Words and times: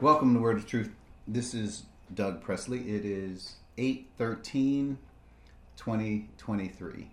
Welcome 0.00 0.32
to 0.34 0.40
Word 0.40 0.58
Is 0.58 0.64
Truth. 0.64 0.92
This 1.26 1.54
is 1.54 1.82
Doug 2.14 2.40
Presley. 2.40 2.78
It 2.88 3.04
is 3.04 3.56
8 3.78 4.06
13 4.16 4.96
2023. 5.76 7.10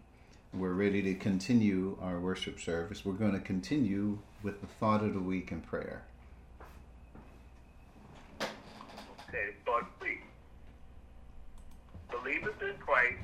We're 0.53 0.71
ready 0.71 1.01
to 1.01 1.15
continue 1.15 1.97
our 1.99 2.19
worship 2.19 2.59
service. 2.59 3.03
We're 3.03 3.13
going 3.13 3.31
to 3.31 3.39
continue 3.39 4.19
with 4.43 4.61
the 4.61 4.67
thought 4.67 5.03
of 5.03 5.15
the 5.15 5.19
week 5.19 5.51
and 5.51 5.65
prayer. 5.65 6.03
Okay, 8.39 9.55
thought 9.65 9.89
week. 9.99 10.21
Believers 12.11 12.53
in 12.61 12.77
Christ 12.77 13.17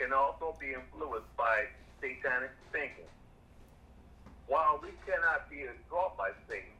can 0.00 0.12
also 0.12 0.56
be 0.58 0.72
influenced 0.72 1.36
by 1.36 1.66
satanic 2.00 2.50
thinking. 2.72 3.04
While 4.48 4.80
we 4.82 4.88
cannot 5.06 5.48
be 5.48 5.66
absorbed 5.66 6.16
by 6.16 6.30
Satan, 6.48 6.72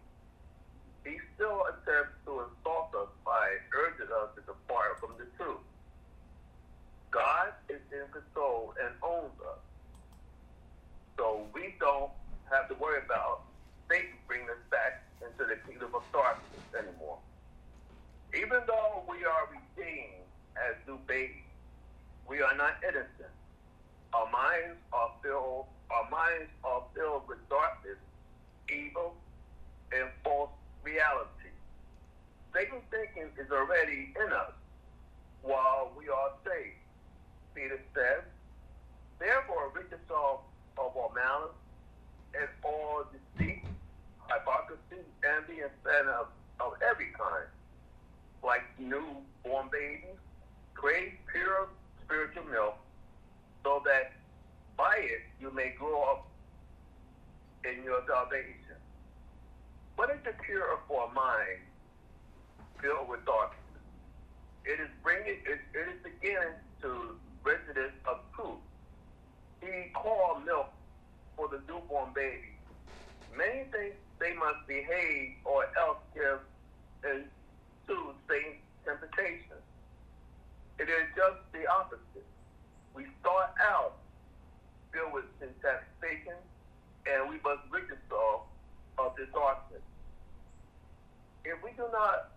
he 1.08 1.18
still 1.34 1.64
attempts 1.72 2.16
to 2.26 2.44
insult 2.44 2.92
us 2.94 3.08
by 3.24 3.56
urging 3.72 4.12
us 4.12 4.28
to 4.36 4.42
depart 4.44 5.00
from 5.00 5.16
the 5.18 5.26
truth. 5.36 5.64
God 7.10 7.56
is 7.68 7.80
in 7.90 8.04
control 8.12 8.74
and 8.76 8.92
owns 9.02 9.32
us. 9.40 9.62
So 11.16 11.46
we 11.54 11.74
don't 11.80 12.12
have 12.52 12.68
to 12.68 12.74
worry 12.74 13.00
about 13.04 13.42
Satan 13.90 14.20
bringing 14.26 14.48
us 14.50 14.62
back 14.70 15.08
into 15.24 15.48
the 15.48 15.56
kingdom 15.66 15.90
of 15.94 16.02
darkness 16.12 16.62
anymore. 16.76 17.18
Even 18.36 18.60
though 18.66 19.02
we 19.08 19.24
are 19.24 19.48
redeemed 19.48 20.28
as 20.54 20.76
new 20.86 20.98
babies, 21.08 21.48
we 22.28 22.42
are 22.42 22.54
not 22.56 22.76
innocent. 22.84 23.32
Our 24.12 24.30
minds 24.30 24.78
are 24.92 25.10
filled 25.22 25.66
our 25.90 26.08
minds 26.10 26.50
are 26.64 26.82
filled 26.94 27.22
with 27.28 27.38
darkness, 27.48 27.96
evil, 28.68 29.14
and 29.92 30.08
false 30.22 30.50
reality. 30.88 31.52
Satan 32.54 32.80
thinking 32.90 33.28
is 33.36 33.50
already 33.52 34.14
in 34.16 34.32
us 34.32 34.56
while 35.42 35.92
we 35.96 36.08
are 36.08 36.32
saved. 36.44 36.80
Peter 37.54 37.80
says, 37.94 38.24
Therefore, 39.18 39.70
rid 39.74 39.90
yourself 39.90 40.40
of 40.78 40.96
all 40.96 41.12
malice 41.14 41.56
and 42.34 42.48
all 42.64 43.04
deceit, 43.12 43.64
hypocrisy, 44.32 45.04
envy, 45.24 45.60
and 45.60 45.72
sin 45.84 46.06
of, 46.08 46.28
of 46.60 46.72
every 46.80 47.12
kind. 47.12 47.48
Like 48.42 48.62
newborn 48.78 49.68
babies, 49.70 50.16
crave 50.74 51.12
pure 51.32 51.68
spiritual 52.04 52.44
milk, 52.44 52.76
so 53.64 53.82
that 53.84 54.12
by 54.76 54.96
it 55.02 55.26
you 55.40 55.52
may 55.52 55.74
grow 55.76 56.02
up 56.02 56.28
in 57.64 57.82
your 57.82 58.00
salvation. 58.06 58.67
What 59.98 60.10
is 60.10 60.22
the 60.22 60.30
cure 60.46 60.78
for 60.86 61.10
a 61.10 61.12
mind 61.12 61.58
filled 62.80 63.08
with 63.08 63.26
darkness? 63.26 63.58
It 64.64 64.78
is 64.78 64.86
bringing, 65.02 65.42
it, 65.42 65.58
it 65.74 65.86
is 65.90 65.98
beginning 66.06 66.54
to 66.82 67.18
residents 67.42 67.98
of 68.06 68.18
truth. 68.32 68.62
He 69.60 69.90
called 69.92 70.46
milk 70.46 70.70
for 71.36 71.48
the 71.48 71.58
newborn 71.66 72.14
baby. 72.14 72.54
Many 73.36 73.66
think 73.74 73.94
they 74.20 74.34
must 74.34 74.68
behave 74.68 75.34
or 75.44 75.66
else 75.76 75.98
give 76.14 76.46
into 77.02 78.14
Satan's 78.30 78.62
temptation. 78.86 79.58
It 80.78 80.88
is 80.88 81.10
just 81.16 81.42
the 81.50 81.66
opposite. 81.74 82.30
We 82.94 83.02
start 83.20 83.50
out 83.60 83.98
filled 84.92 85.12
with 85.12 85.24
intoxication, 85.42 86.38
and 87.10 87.28
we 87.28 87.42
must 87.42 87.66
rid 87.72 87.90
ourselves 87.90 88.46
of 88.96 89.16
this 89.16 89.26
darkness. 89.34 89.67
If 91.48 91.64
we 91.64 91.70
do 91.80 91.88
not, 91.90 92.36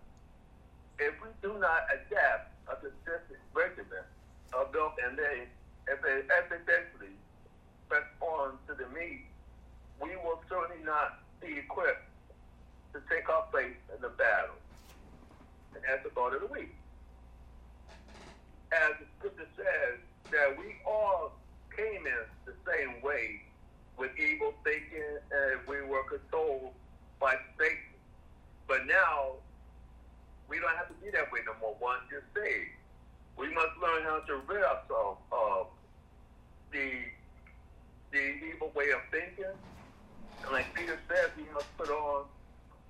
if 0.98 1.12
we 1.20 1.28
do 1.44 1.60
not 1.60 1.84
adapt 1.92 2.56
a 2.64 2.76
consistent 2.80 3.44
regimen 3.52 4.08
of 4.56 4.72
milk 4.72 4.96
and 5.04 5.20
evidently 5.84 7.12
press 7.90 8.08
on 8.22 8.56
to 8.68 8.72
the 8.72 8.88
meat, 8.96 9.28
we 10.00 10.16
will 10.24 10.40
certainly 10.48 10.82
not 10.82 11.20
be 11.42 11.58
equipped 11.58 12.08
to 12.94 13.02
take 13.12 13.28
our 13.28 13.42
place 13.52 13.76
in 13.94 14.00
the 14.00 14.08
battle. 14.16 14.56
And 15.74 15.84
that's 15.86 16.02
the 16.04 16.10
thought 16.16 16.32
of 16.32 16.40
the 16.40 16.46
week. 16.46 16.74
As 18.72 18.96
the 18.96 19.06
scripture 19.18 19.48
says, 19.56 20.00
that 20.30 20.56
we 20.56 20.76
all 20.86 21.32
came 21.76 22.06
in 22.06 22.24
the 22.46 22.54
same 22.64 23.02
way 23.02 23.42
with 23.98 24.10
evil 24.18 24.54
thinking 24.64 25.20
and 25.28 25.60
we 25.68 25.82
were 25.82 26.04
controlled 26.04 26.72
by 27.20 27.36
Satan. 27.60 27.91
But 28.72 28.86
now 28.86 29.36
we 30.48 30.56
don't 30.58 30.74
have 30.80 30.88
to 30.88 30.96
be 31.04 31.10
that 31.12 31.28
way 31.28 31.40
no 31.44 31.52
more 31.60 31.76
once 31.78 32.08
you're 32.08 32.24
saved. 32.32 32.72
We 33.36 33.52
must 33.52 33.76
learn 33.76 34.00
how 34.02 34.24
to 34.24 34.40
rid 34.48 34.64
ourselves 34.64 35.20
of 35.28 35.66
the 36.72 36.88
the 38.16 38.24
evil 38.48 38.72
way 38.74 38.88
of 38.96 39.04
thinking. 39.10 39.52
And 40.40 40.52
like 40.52 40.72
Peter 40.72 40.98
said, 41.06 41.36
we 41.36 41.44
must 41.52 41.68
put 41.76 41.90
on 41.90 42.24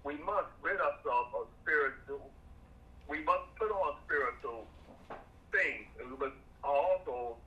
we 0.04 0.14
must 0.22 0.54
rid 0.62 0.78
ourselves 0.78 1.34
of 1.34 1.50
spiritual 1.66 2.30
we 3.08 3.18
must 3.24 3.50
put 3.58 3.72
on 3.72 3.98
spiritual 4.06 4.70
things. 5.50 5.90
And 5.98 6.12
we 6.12 6.16
must 6.30 6.38
also 6.62 7.38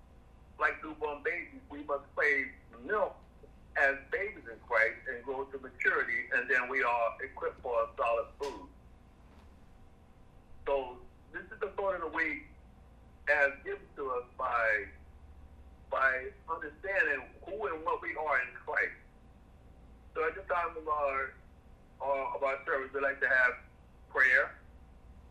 like 0.59 0.83
newborn 0.83 1.23
babies, 1.23 1.63
we 1.71 1.87
must 1.87 2.03
crave 2.17 2.47
milk 2.83 3.15
as 3.77 3.95
babies 4.11 4.47
in 4.47 4.57
Christ 4.67 4.99
and 5.11 5.23
grow 5.23 5.43
to 5.43 5.57
maturity, 5.59 6.31
and 6.33 6.49
then 6.49 6.69
we 6.69 6.83
are 6.83 7.07
equipped 7.23 7.61
for 7.61 7.75
a 7.83 7.87
solid 7.97 8.27
food. 8.39 8.67
So 10.65 10.97
this 11.33 11.43
is 11.43 11.59
the 11.59 11.67
thought 11.75 11.95
of 11.95 12.01
the 12.01 12.15
week 12.15 12.47
as 13.27 13.51
given 13.63 13.85
to 13.97 14.11
us 14.11 14.25
by 14.37 14.85
by 15.91 16.27
understanding 16.49 17.23
who 17.45 17.67
and 17.67 17.83
what 17.85 18.01
we 18.01 18.15
are 18.15 18.39
in 18.41 18.51
Christ. 18.65 18.97
So 20.13 20.25
at 20.25 20.35
this 20.35 20.45
time 20.47 20.75
of 20.77 20.87
our 20.87 21.33
uh, 22.01 22.35
of 22.35 22.43
our 22.43 22.57
service, 22.65 22.89
we'd 22.93 23.03
like 23.03 23.19
to 23.21 23.27
have 23.27 23.53
prayer. 24.09 24.55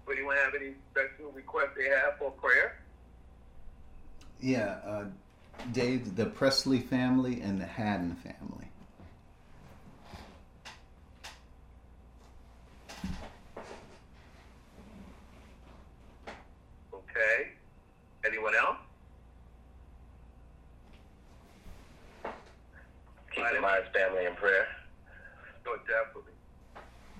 Would 0.07 0.19
anyone 0.19 0.37
have 0.37 0.55
any 0.55 0.75
special 0.93 1.33
requests 1.33 1.73
they 1.77 1.89
have 1.89 2.19
for 2.19 2.31
prayer? 2.33 2.81
Yeah, 4.41 4.77
uh, 4.85 5.05
Dave, 5.73 6.17
the 6.17 6.27
Presley 6.27 6.81
family 6.81 7.41
and 7.41 7.61
the 7.61 7.67
Haddon 7.67 8.15
family. 8.17 8.69
Okay. 16.93 17.49
Anyone 18.25 18.55
else? 18.55 18.77
Keep 23.35 23.45
the 23.53 23.61
Myers 23.61 23.87
family 23.93 24.27
in 24.27 24.35
prayer. 24.35 24.69
Oh, 25.67 25.79
definitely. 25.89 26.33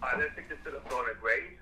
All 0.03 0.11
right, 0.11 0.19
let's 0.19 0.37
take 0.37 0.49
this 0.49 0.59
to 0.65 0.71
the 0.71 0.81
throne 0.89 1.09
of 1.11 1.21
grace. 1.21 1.59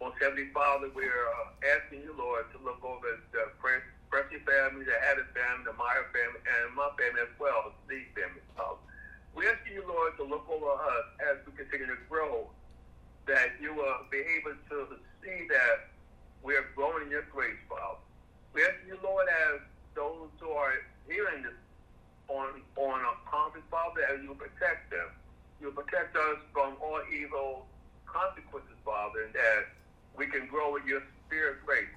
Most 0.00 0.16
Heavenly 0.20 0.50
Father, 0.52 0.90
we're 0.94 1.08
uh, 1.08 1.80
asking 1.80 2.02
you, 2.02 2.14
Lord, 2.16 2.44
to 2.52 2.58
look 2.62 2.84
over 2.84 3.20
the 3.32 3.50
Presley 4.14 4.38
family, 4.46 4.86
the 4.86 4.94
Addis 5.10 5.26
family, 5.34 5.66
the 5.66 5.74
Meyer 5.74 6.06
family, 6.14 6.38
and 6.38 6.70
my 6.78 6.86
family 6.94 7.26
as 7.26 7.34
well, 7.34 7.74
the 7.90 7.98
family. 8.14 8.46
Uh, 8.54 8.78
we 9.34 9.42
ask 9.50 9.58
you, 9.66 9.82
Lord, 9.82 10.14
to 10.14 10.22
look 10.22 10.46
over 10.46 10.70
us 10.70 11.06
as 11.34 11.42
we 11.42 11.50
continue 11.58 11.90
to 11.90 11.98
grow, 12.06 12.46
that 13.26 13.58
you 13.58 13.74
will 13.74 14.06
be 14.14 14.22
able 14.38 14.54
to 14.70 15.02
see 15.18 15.50
that 15.50 15.98
we 16.46 16.54
are 16.54 16.62
growing 16.78 17.10
in 17.10 17.10
your 17.10 17.26
grace, 17.34 17.58
Father. 17.66 17.98
We 18.54 18.62
ask 18.62 18.78
you, 18.86 18.94
Lord, 19.02 19.26
as 19.50 19.66
those 19.98 20.30
who 20.38 20.54
are 20.54 20.78
hearing 21.10 21.42
this 21.42 21.58
on 22.30 22.62
on 22.78 23.02
a 23.02 23.12
conference, 23.26 23.66
Father, 23.66 23.98
that 23.98 24.22
you 24.22 24.30
protect 24.38 24.94
them. 24.94 25.10
You 25.58 25.74
protect 25.74 26.14
us 26.14 26.38
from 26.54 26.78
all 26.78 27.02
evil 27.10 27.66
consequences, 28.06 28.78
Father, 28.86 29.26
and 29.26 29.34
that 29.34 29.74
we 30.14 30.30
can 30.30 30.46
grow 30.46 30.70
with 30.70 30.86
your 30.86 31.02
spirit 31.26 31.66
grace. 31.66 31.90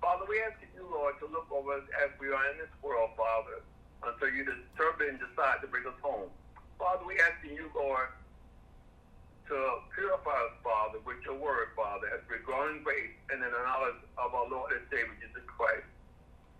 Father, 0.00 0.24
we 0.30 0.38
ask 0.46 0.56
you, 0.62 0.86
Lord, 0.86 1.14
to 1.20 1.26
look 1.26 1.50
over 1.50 1.74
us 1.74 1.86
as 2.06 2.10
we 2.20 2.30
are 2.30 2.46
in 2.54 2.58
this 2.58 2.70
world, 2.82 3.10
Father, 3.18 3.66
until 4.06 4.30
you 4.30 4.46
determine 4.46 5.18
and 5.18 5.20
decide 5.20 5.58
to 5.62 5.68
bring 5.68 5.86
us 5.86 5.98
home. 6.02 6.30
Father, 6.78 7.02
we 7.06 7.18
ask 7.18 7.42
you, 7.42 7.70
Lord, 7.74 8.08
to 9.50 9.56
purify 9.94 10.38
us, 10.46 10.54
Father, 10.62 11.00
with 11.02 11.18
your 11.26 11.40
word, 11.40 11.74
Father, 11.74 12.06
as 12.14 12.22
we're 12.30 12.44
growing 12.46 12.84
grace 12.84 13.16
and 13.32 13.42
in 13.42 13.50
the 13.50 13.62
knowledge 13.64 13.98
of 14.22 14.34
our 14.34 14.46
Lord 14.48 14.70
and 14.72 14.86
Savior, 14.92 15.16
Jesus 15.18 15.42
Christ. 15.50 15.88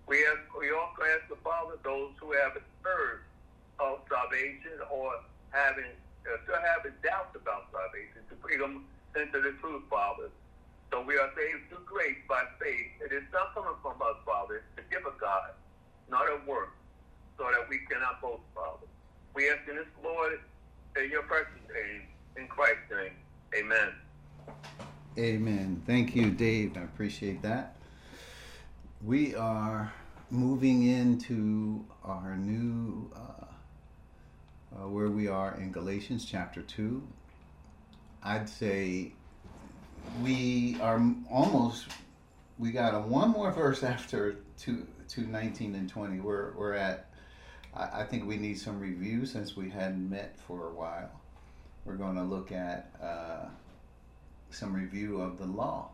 We 0.08 0.24
ask, 0.26 0.40
we 0.58 0.72
also 0.72 1.02
ask 1.14 1.28
the 1.30 1.38
Father, 1.44 1.78
those 1.84 2.16
who 2.18 2.32
have 2.32 2.56
heard 2.82 3.22
of 3.78 4.02
salvation 4.10 4.82
or 4.90 5.12
having, 5.52 5.94
uh, 6.26 6.38
still 6.44 6.58
having 6.58 6.96
doubts 7.04 7.36
about 7.36 7.70
salvation, 7.70 8.26
to 8.30 8.34
bring 8.40 8.58
them 8.58 8.88
into 9.14 9.38
the 9.40 9.52
truth, 9.60 9.84
Father. 9.90 10.32
So 10.90 11.02
we 11.02 11.14
are 11.16 11.30
saved 11.36 11.68
through 11.68 11.84
grace 11.84 12.16
by 12.28 12.42
faith. 12.60 12.86
It 13.04 13.12
is 13.12 13.24
not 13.32 13.54
coming 13.54 13.76
from 13.82 14.00
us, 14.00 14.16
Father. 14.24 14.56
It's 14.56 14.76
the 14.76 14.94
gift 14.94 15.06
of 15.06 15.18
God, 15.18 15.50
not 16.10 16.26
a 16.26 16.40
work, 16.48 16.70
so 17.36 17.44
that 17.44 17.68
we 17.68 17.78
cannot 17.90 18.20
boast, 18.22 18.42
Father. 18.54 18.86
We 19.34 19.50
ask 19.50 19.68
in 19.68 19.76
this, 19.76 19.86
Lord, 20.02 20.40
in 20.96 21.10
your 21.10 21.22
precious 21.22 21.52
name, 21.72 22.02
in 22.36 22.48
Christ's 22.48 22.90
name. 22.90 23.12
Amen. 23.54 23.92
Amen. 25.18 25.82
Thank 25.86 26.16
you, 26.16 26.30
Dave. 26.30 26.76
I 26.76 26.82
appreciate 26.82 27.42
that. 27.42 27.76
We 29.04 29.34
are 29.34 29.92
moving 30.30 30.84
into 30.84 31.84
our 32.04 32.36
new, 32.36 33.10
uh, 33.14 33.44
uh, 34.74 34.88
where 34.88 35.08
we 35.08 35.28
are 35.28 35.54
in 35.56 35.70
Galatians 35.70 36.24
chapter 36.24 36.62
2. 36.62 37.02
I'd 38.22 38.48
say 38.48 39.12
we 40.22 40.76
are 40.80 41.00
almost, 41.30 41.86
we 42.58 42.70
got 42.72 42.94
a 42.94 43.00
one 43.00 43.30
more 43.30 43.52
verse 43.52 43.82
after 43.82 44.36
2, 44.58 44.86
2 45.08 45.22
19 45.22 45.74
and 45.74 45.88
20. 45.88 46.20
We're, 46.20 46.52
we're 46.52 46.74
at, 46.74 47.06
I, 47.74 48.00
I 48.00 48.04
think 48.04 48.26
we 48.26 48.36
need 48.36 48.58
some 48.58 48.80
review 48.80 49.26
since 49.26 49.56
we 49.56 49.70
hadn't 49.70 50.08
met 50.08 50.38
for 50.46 50.68
a 50.68 50.72
while. 50.72 51.10
We're 51.84 51.96
going 51.96 52.16
to 52.16 52.22
look 52.22 52.52
at 52.52 52.90
uh, 53.02 53.46
some 54.50 54.72
review 54.72 55.20
of 55.20 55.38
the 55.38 55.46
law. 55.46 55.90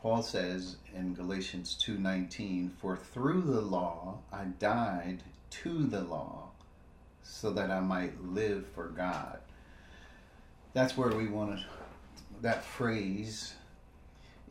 Paul 0.00 0.22
says 0.22 0.76
in 0.94 1.14
Galatians 1.14 1.82
2:19, 1.82 2.70
"For 2.76 2.94
through 2.94 3.40
the 3.40 3.62
law 3.62 4.18
I 4.30 4.44
died 4.44 5.22
to 5.62 5.86
the 5.86 6.02
law, 6.02 6.50
so 7.22 7.50
that 7.52 7.70
I 7.70 7.80
might 7.80 8.22
live 8.22 8.66
for 8.74 8.88
God." 8.88 9.40
That's 10.74 10.96
where 10.96 11.16
we 11.16 11.26
want 11.28 11.58
to 11.58 11.64
that 12.42 12.64
phrase 12.64 13.54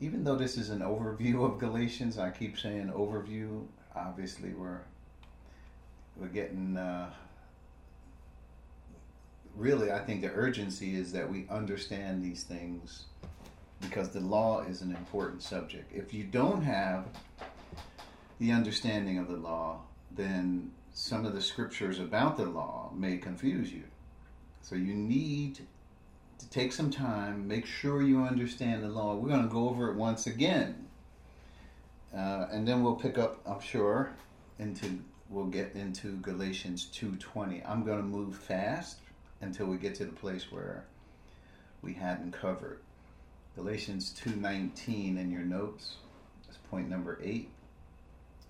even 0.04 0.24
though 0.24 0.36
this 0.36 0.58
is 0.58 0.70
an 0.70 0.80
overview 0.80 1.46
of 1.46 1.60
Galatians, 1.60 2.18
I 2.18 2.30
keep 2.30 2.60
saying 2.60 2.92
overview. 2.94 3.66
Obviously, 3.96 4.50
we're 4.50 4.82
we're 6.18 6.28
getting 6.28 6.76
uh, 6.76 7.10
really. 9.56 9.92
I 9.92 10.00
think 10.00 10.22
the 10.22 10.32
urgency 10.32 10.96
is 10.96 11.14
that 11.14 11.30
we 11.30 11.46
understand 11.50 12.22
these 12.22 12.44
things 12.44 13.06
because 13.80 14.10
the 14.10 14.20
law 14.20 14.64
is 14.64 14.82
an 14.82 14.92
important 14.92 15.42
subject. 15.42 15.92
If 15.94 16.14
you 16.14 16.26
don't 16.26 16.64
have 16.64 17.06
the 18.40 18.52
understanding 18.52 19.20
of 19.20 19.30
the 19.30 19.38
law, 19.38 19.82
then 20.12 20.72
some 20.94 21.26
of 21.26 21.34
the 21.34 21.42
scriptures 21.42 22.00
about 22.00 22.36
the 22.36 22.46
law 22.46 22.92
may 22.94 23.18
confuse 23.18 23.72
you. 23.72 23.84
So 24.62 24.76
you 24.76 24.94
need 24.94 25.60
take 26.54 26.72
some 26.72 26.92
time, 26.92 27.48
make 27.48 27.66
sure 27.66 28.04
you 28.04 28.22
understand 28.22 28.84
the 28.84 28.88
law. 28.88 29.16
We're 29.16 29.30
going 29.30 29.42
to 29.42 29.50
go 29.50 29.70
over 29.70 29.90
it 29.90 29.96
once 29.96 30.28
again. 30.28 30.88
Uh, 32.16 32.48
and 32.52 32.68
then 32.68 32.84
we'll 32.84 32.96
pick 32.96 33.18
up, 33.18 33.42
I'm 33.48 33.60
sure, 33.60 34.12
into 34.60 35.00
we'll 35.30 35.46
get 35.46 35.74
into 35.74 36.18
Galatians 36.18 36.90
2:20. 36.94 37.68
I'm 37.68 37.84
going 37.84 37.98
to 37.98 38.04
move 38.04 38.36
fast 38.36 39.00
until 39.42 39.66
we 39.66 39.78
get 39.78 39.96
to 39.96 40.06
the 40.06 40.12
place 40.12 40.52
where 40.52 40.86
we 41.82 41.94
hadn't 41.94 42.34
covered. 42.34 42.82
Galatians 43.56 44.14
2:19 44.24 45.18
in 45.18 45.32
your 45.32 45.42
notes. 45.42 45.96
That's 46.46 46.60
point 46.70 46.88
number 46.88 47.18
8. 47.24 47.50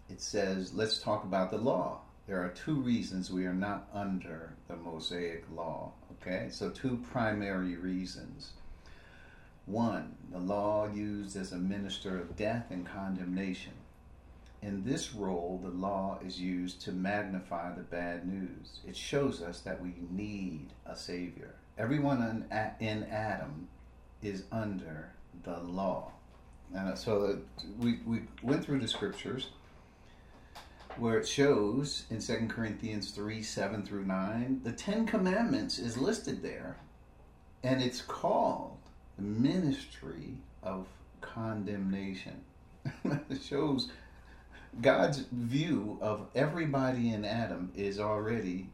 It 0.09 0.19
says, 0.19 0.73
"Let's 0.73 0.99
talk 0.99 1.23
about 1.23 1.51
the 1.51 1.57
law." 1.57 2.01
There 2.27 2.41
are 2.43 2.49
two 2.49 2.75
reasons 2.75 3.31
we 3.31 3.45
are 3.45 3.53
not 3.53 3.87
under 3.93 4.55
the 4.67 4.75
Mosaic 4.75 5.45
law. 5.55 5.93
Okay? 6.25 6.47
So 6.49 6.69
two 6.69 7.03
primary 7.11 7.75
reasons. 7.75 8.51
One, 9.65 10.15
the 10.31 10.39
law 10.39 10.87
used 10.87 11.35
as 11.37 11.51
a 11.51 11.57
minister 11.57 12.17
of 12.19 12.35
death 12.35 12.65
and 12.69 12.85
condemnation. 12.85 13.73
In 14.61 14.85
this 14.85 15.13
role, 15.13 15.59
the 15.61 15.69
law 15.69 16.19
is 16.25 16.39
used 16.39 16.81
to 16.81 16.93
magnify 16.93 17.73
the 17.73 17.83
bad 17.83 18.25
news. 18.25 18.79
It 18.87 18.95
shows 18.95 19.41
us 19.41 19.59
that 19.61 19.81
we 19.81 19.93
need 20.09 20.69
a 20.85 20.95
Savior. 20.95 21.55
Everyone 21.77 22.45
in 22.79 23.03
Adam 23.03 23.67
is 24.21 24.43
under 24.51 25.09
the 25.43 25.59
law. 25.59 26.11
And 26.73 26.97
so 26.97 27.23
uh, 27.25 27.65
we, 27.77 27.99
we 28.05 28.21
went 28.41 28.63
through 28.63 28.79
the 28.79 28.87
scriptures 28.87 29.47
where 30.97 31.17
it 31.17 31.27
shows 31.27 32.05
in 32.09 32.19
2 32.19 32.47
Corinthians 32.47 33.11
3 33.11 33.41
7 33.41 33.83
through 33.83 34.05
9, 34.05 34.61
the 34.63 34.71
Ten 34.71 35.05
Commandments 35.05 35.79
is 35.79 35.97
listed 35.97 36.41
there, 36.41 36.77
and 37.63 37.81
it's 37.81 38.01
called 38.01 38.77
the 39.17 39.23
ministry 39.23 40.37
of 40.61 40.87
condemnation. 41.21 42.41
it 43.05 43.41
shows 43.41 43.89
God's 44.81 45.19
view 45.31 45.97
of 46.01 46.27
everybody 46.35 47.13
in 47.13 47.25
Adam 47.25 47.71
is 47.75 47.99
already 47.99 48.69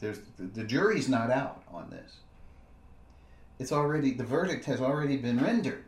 there's 0.00 0.18
the 0.36 0.64
jury's 0.64 1.08
not 1.08 1.30
out 1.30 1.62
on 1.70 1.90
this. 1.90 2.16
It's 3.58 3.70
already 3.70 4.12
the 4.12 4.24
verdict 4.24 4.64
has 4.64 4.80
already 4.80 5.16
been 5.16 5.40
rendered. 5.40 5.84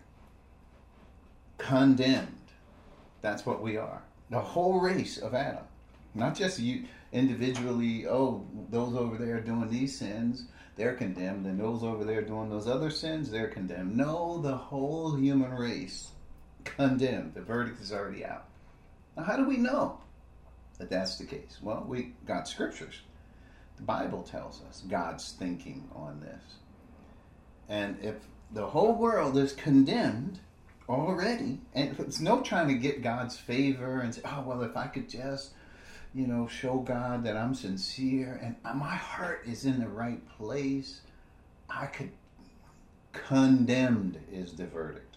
Condemned. 1.58 2.28
That's 3.22 3.44
what 3.44 3.60
we 3.60 3.76
are. 3.76 4.02
The 4.30 4.40
whole 4.40 4.80
race 4.80 5.18
of 5.18 5.34
adam 5.34 5.64
not 6.14 6.34
just 6.34 6.58
you 6.58 6.84
individually 7.12 8.06
oh 8.06 8.46
those 8.70 8.94
over 8.94 9.16
there 9.16 9.40
doing 9.40 9.68
these 9.70 9.96
sins 9.96 10.46
they're 10.76 10.94
condemned 10.94 11.46
and 11.46 11.60
those 11.60 11.82
over 11.82 12.04
there 12.04 12.22
doing 12.22 12.50
those 12.50 12.66
other 12.66 12.90
sins 12.90 13.30
they're 13.30 13.48
condemned. 13.48 13.96
No 13.96 14.38
the 14.38 14.56
whole 14.56 15.14
human 15.14 15.52
race 15.52 16.10
condemned. 16.64 17.34
The 17.34 17.42
verdict 17.42 17.80
is 17.80 17.92
already 17.92 18.24
out. 18.24 18.48
Now 19.16 19.24
how 19.24 19.36
do 19.36 19.44
we 19.44 19.56
know 19.56 20.00
that 20.78 20.90
that's 20.90 21.16
the 21.16 21.26
case? 21.26 21.58
Well 21.62 21.84
we 21.86 22.14
got 22.26 22.48
scriptures. 22.48 23.00
The 23.76 23.82
bible 23.82 24.22
tells 24.22 24.62
us 24.68 24.82
god's 24.88 25.32
thinking 25.32 25.88
on 25.94 26.20
this. 26.20 26.42
And 27.68 27.96
if 28.02 28.16
the 28.52 28.66
whole 28.66 28.94
world 28.94 29.36
is 29.36 29.52
condemned 29.52 30.40
already, 30.88 31.60
and 31.74 31.98
it's 31.98 32.20
no 32.20 32.40
trying 32.40 32.68
to 32.68 32.74
get 32.74 33.02
God's 33.02 33.36
favor 33.36 34.00
and 34.00 34.14
say, 34.14 34.20
oh, 34.24 34.44
well, 34.46 34.62
if 34.62 34.76
I 34.76 34.86
could 34.86 35.08
just, 35.08 35.52
you 36.14 36.26
know, 36.26 36.46
show 36.46 36.78
God 36.78 37.24
that 37.24 37.36
I'm 37.36 37.54
sincere 37.54 38.40
and 38.42 38.56
my 38.78 38.94
heart 38.94 39.42
is 39.46 39.64
in 39.64 39.80
the 39.80 39.88
right 39.88 40.26
place, 40.36 41.00
I 41.68 41.86
could. 41.86 42.10
Condemned 43.12 44.18
is 44.32 44.54
the 44.54 44.66
verdict. 44.66 45.16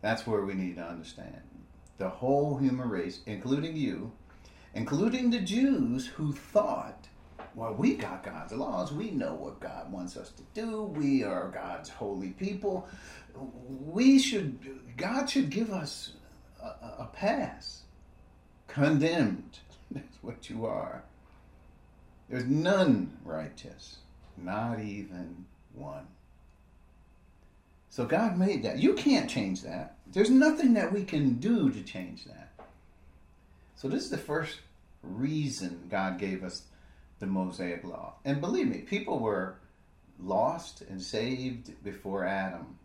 That's 0.00 0.26
where 0.26 0.42
we 0.42 0.54
need 0.54 0.76
to 0.76 0.82
understand. 0.82 1.42
The 1.98 2.08
whole 2.08 2.56
human 2.56 2.88
race, 2.88 3.20
including 3.26 3.76
you, 3.76 4.12
including 4.74 5.30
the 5.30 5.40
Jews 5.40 6.06
who 6.06 6.32
thought 6.32 7.08
well, 7.56 7.72
we 7.72 7.94
got 7.94 8.22
God's 8.22 8.52
laws. 8.52 8.92
We 8.92 9.10
know 9.10 9.32
what 9.32 9.60
God 9.60 9.90
wants 9.90 10.18
us 10.18 10.30
to 10.32 10.42
do. 10.52 10.82
We 10.82 11.24
are 11.24 11.48
God's 11.48 11.88
holy 11.88 12.30
people. 12.32 12.86
We 13.34 14.18
should, 14.18 14.58
God 14.98 15.30
should 15.30 15.48
give 15.48 15.72
us 15.72 16.12
a, 16.62 16.66
a 17.04 17.10
pass. 17.14 17.84
Condemned. 18.76 19.60
That's 19.90 20.18
what 20.20 20.50
you 20.50 20.66
are. 20.66 21.02
There's 22.28 22.44
none 22.44 23.16
righteous, 23.24 23.96
not 24.36 24.80
even 24.80 25.46
one. 25.72 26.06
So 27.88 28.04
God 28.04 28.36
made 28.36 28.62
that. 28.64 28.78
You 28.78 28.92
can't 28.92 29.30
change 29.30 29.62
that. 29.62 29.96
There's 30.12 30.28
nothing 30.28 30.74
that 30.74 30.92
we 30.92 31.04
can 31.04 31.36
do 31.36 31.70
to 31.70 31.82
change 31.82 32.26
that. 32.26 32.52
So 33.76 33.88
this 33.88 34.04
is 34.04 34.10
the 34.10 34.18
first 34.18 34.58
reason 35.02 35.86
God 35.88 36.18
gave 36.18 36.44
us 36.44 36.64
the 37.18 37.26
Mosaic 37.26 37.82
Law. 37.82 38.16
And 38.26 38.42
believe 38.42 38.68
me, 38.68 38.80
people 38.80 39.20
were 39.20 39.54
lost 40.20 40.82
and 40.82 41.00
saved 41.00 41.82
before 41.82 42.26
Adam. 42.26 42.76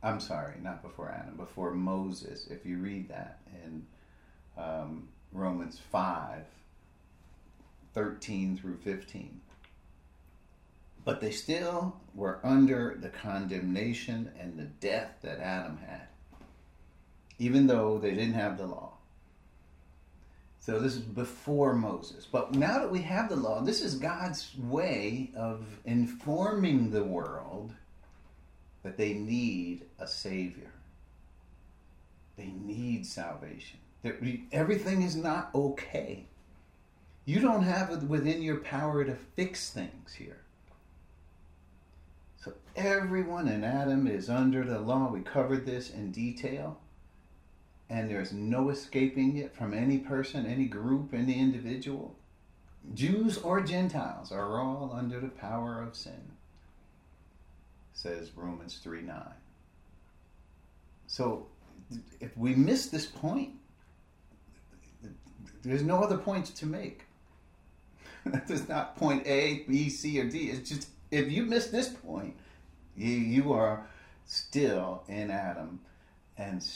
I'm 0.00 0.20
sorry, 0.20 0.54
not 0.62 0.80
before 0.84 1.10
Adam, 1.10 1.36
before 1.36 1.72
Moses. 1.72 2.46
If 2.46 2.64
you 2.64 2.78
read 2.78 3.08
that 3.08 3.40
in 3.64 3.84
um, 4.56 5.08
Romans 5.32 5.80
5 5.90 6.44
13 7.94 8.58
through 8.58 8.76
15. 8.76 9.40
But 11.04 11.20
they 11.22 11.30
still 11.30 11.96
were 12.14 12.40
under 12.44 12.94
the 13.00 13.08
condemnation 13.08 14.30
and 14.38 14.58
the 14.58 14.64
death 14.64 15.12
that 15.22 15.40
Adam 15.40 15.78
had, 15.78 16.08
even 17.38 17.66
though 17.66 17.96
they 17.96 18.10
didn't 18.10 18.34
have 18.34 18.58
the 18.58 18.66
law. 18.66 18.92
So 20.66 20.80
this 20.80 20.96
is 20.96 21.02
before 21.02 21.74
Moses. 21.74 22.26
But 22.26 22.54
now 22.54 22.80
that 22.80 22.90
we 22.90 23.00
have 23.02 23.28
the 23.28 23.36
law, 23.36 23.62
this 23.62 23.80
is 23.80 23.94
God's 23.94 24.50
way 24.58 25.30
of 25.36 25.64
informing 25.84 26.90
the 26.90 27.04
world 27.04 27.72
that 28.82 28.96
they 28.96 29.14
need 29.14 29.86
a 29.98 30.08
Savior. 30.08 30.72
They 32.36 32.48
need 32.48 33.06
salvation. 33.06 33.78
Everything 34.52 35.02
is 35.02 35.16
not 35.16 35.50
okay. 35.54 36.26
You 37.24 37.40
don't 37.40 37.62
have 37.62 37.90
it 37.90 38.02
within 38.04 38.42
your 38.42 38.58
power 38.58 39.04
to 39.04 39.16
fix 39.34 39.70
things 39.70 40.14
here. 40.14 40.38
So 42.42 42.52
everyone 42.76 43.48
in 43.48 43.64
Adam 43.64 44.06
is 44.06 44.30
under 44.30 44.64
the 44.64 44.78
law. 44.78 45.10
We 45.10 45.20
covered 45.20 45.66
this 45.66 45.90
in 45.90 46.12
detail 46.12 46.78
and 47.88 48.10
there's 48.10 48.32
no 48.32 48.70
escaping 48.70 49.36
it 49.36 49.54
from 49.54 49.72
any 49.72 49.98
person, 49.98 50.46
any 50.46 50.66
group, 50.66 51.14
any 51.14 51.38
individual. 51.38 52.14
Jews 52.94 53.38
or 53.38 53.60
Gentiles 53.60 54.32
are 54.32 54.60
all 54.60 54.92
under 54.94 55.20
the 55.20 55.28
power 55.28 55.82
of 55.82 55.96
sin. 55.96 56.32
says 57.92 58.30
Romans 58.36 58.78
3 58.82 59.02
9. 59.02 59.16
So 61.06 61.46
if 62.20 62.36
we 62.36 62.54
miss 62.54 62.86
this 62.86 63.06
point, 63.06 63.52
there's 65.62 65.82
no 65.82 66.02
other 66.02 66.18
points 66.18 66.50
to 66.50 66.66
make. 66.66 67.04
There's 68.46 68.68
not 68.68 68.96
point 68.96 69.26
A, 69.26 69.64
B, 69.68 69.88
C, 69.88 70.20
or 70.20 70.28
D. 70.28 70.50
It's 70.50 70.68
just 70.68 70.88
if 71.10 71.30
you 71.30 71.44
miss 71.44 71.68
this 71.68 71.88
point, 71.88 72.34
you, 72.96 73.10
you 73.10 73.52
are 73.52 73.86
still 74.24 75.04
in 75.08 75.30
Adam. 75.30 75.80
And 76.36 76.66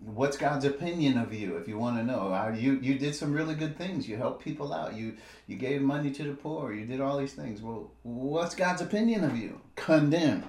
what's 0.00 0.36
God's 0.36 0.64
opinion 0.64 1.18
of 1.18 1.32
you? 1.32 1.56
If 1.56 1.66
you 1.66 1.78
want 1.78 1.96
to 1.96 2.04
know, 2.04 2.54
you 2.56 2.78
you 2.80 2.98
did 2.98 3.14
some 3.14 3.32
really 3.32 3.54
good 3.54 3.76
things. 3.76 4.08
You 4.08 4.16
helped 4.16 4.44
people 4.44 4.72
out. 4.72 4.94
You 4.94 5.14
you 5.46 5.56
gave 5.56 5.82
money 5.82 6.10
to 6.12 6.22
the 6.24 6.34
poor. 6.34 6.72
You 6.72 6.86
did 6.86 7.00
all 7.00 7.18
these 7.18 7.34
things. 7.34 7.62
Well, 7.62 7.90
what's 8.02 8.54
God's 8.54 8.82
opinion 8.82 9.24
of 9.24 9.36
you? 9.36 9.60
Condemned 9.76 10.44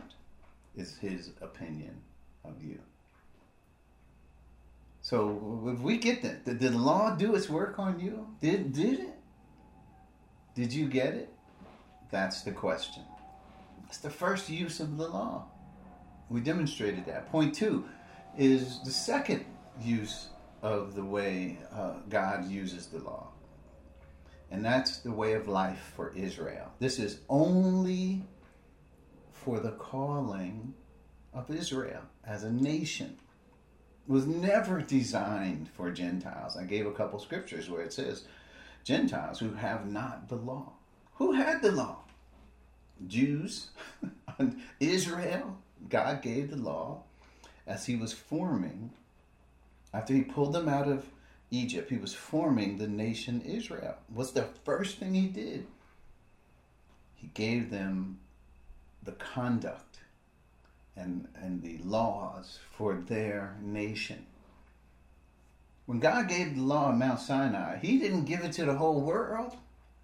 is 0.76 0.98
His 0.98 1.32
opinion 1.42 2.02
of 2.44 2.64
you. 2.64 2.80
So 5.10 5.64
if 5.74 5.80
we 5.80 5.98
get 5.98 6.22
that, 6.22 6.46
did 6.46 6.60
the 6.60 6.70
law 6.70 7.16
do 7.16 7.34
its 7.34 7.50
work 7.50 7.80
on 7.80 8.00
you? 8.00 8.28
Did 8.42 8.74
did 8.74 9.00
it? 9.00 9.16
Did 10.54 10.72
you 10.72 10.88
get 10.88 11.16
it? 11.16 11.34
That's 12.12 12.44
the 12.44 12.52
question. 12.52 13.02
It's 13.88 13.98
the 13.98 14.12
first 14.12 14.52
use 14.52 14.80
of 14.80 14.98
the 14.98 15.08
law. 15.08 15.48
We 16.30 16.42
demonstrated 16.42 17.08
that. 17.08 17.32
Point 17.32 17.56
two 17.56 17.86
is 18.38 18.84
the 18.84 18.92
second 18.92 19.46
use 19.82 20.28
of 20.62 20.94
the 20.94 21.04
way 21.04 21.58
uh, 21.74 21.94
God 22.08 22.48
uses 22.48 22.86
the 22.86 23.00
law. 23.00 23.30
And 24.52 24.64
that's 24.64 25.00
the 25.00 25.12
way 25.12 25.34
of 25.34 25.48
life 25.48 25.92
for 25.96 26.14
Israel. 26.16 26.72
This 26.78 27.00
is 27.00 27.22
only 27.30 28.22
for 29.32 29.60
the 29.60 29.72
calling 29.72 30.76
of 31.34 31.50
Israel 31.50 32.04
as 32.24 32.44
a 32.44 32.52
nation 32.52 33.18
was 34.10 34.26
never 34.26 34.82
designed 34.82 35.70
for 35.70 35.92
Gentiles. 35.92 36.58
I 36.58 36.64
gave 36.64 36.88
a 36.88 36.92
couple 36.92 37.20
scriptures 37.20 37.70
where 37.70 37.82
it 37.82 37.94
says 37.94 38.24
Gentiles 38.84 39.40
who 39.40 39.54
have 39.54 39.86
not 39.86 40.28
the 40.28 40.36
law. 40.36 40.74
Who 41.16 41.34
had 41.34 41.62
the 41.62 41.72
law? 41.72 42.00
Jews, 43.08 43.68
Israel. 44.80 45.58
God 45.88 46.22
gave 46.22 46.50
the 46.50 46.58
law 46.58 47.04
as 47.70 47.86
he 47.86 47.96
was 47.96 48.12
forming, 48.12 48.90
after 49.94 50.14
he 50.14 50.24
pulled 50.24 50.54
them 50.54 50.68
out 50.68 50.88
of 50.88 51.06
Egypt, 51.52 51.90
he 51.90 51.98
was 51.98 52.14
forming 52.14 52.78
the 52.78 52.88
nation 52.88 53.42
Israel. 53.42 53.96
What's 54.08 54.32
the 54.32 54.48
first 54.66 54.98
thing 54.98 55.14
he 55.14 55.28
did? 55.28 55.68
He 57.16 57.28
gave 57.34 57.70
them 57.70 58.20
the 59.04 59.12
conduct 59.14 59.89
and, 61.00 61.28
and 61.36 61.62
the 61.62 61.78
laws 61.84 62.60
for 62.72 62.96
their 62.96 63.56
nation. 63.62 64.26
When 65.86 66.00
God 66.00 66.28
gave 66.28 66.56
the 66.56 66.62
law 66.62 66.86
on 66.86 67.00
Mount 67.00 67.20
Sinai, 67.20 67.80
He 67.80 67.98
didn't 67.98 68.26
give 68.26 68.42
it 68.42 68.52
to 68.54 68.66
the 68.66 68.76
whole 68.76 69.02
world, 69.02 69.56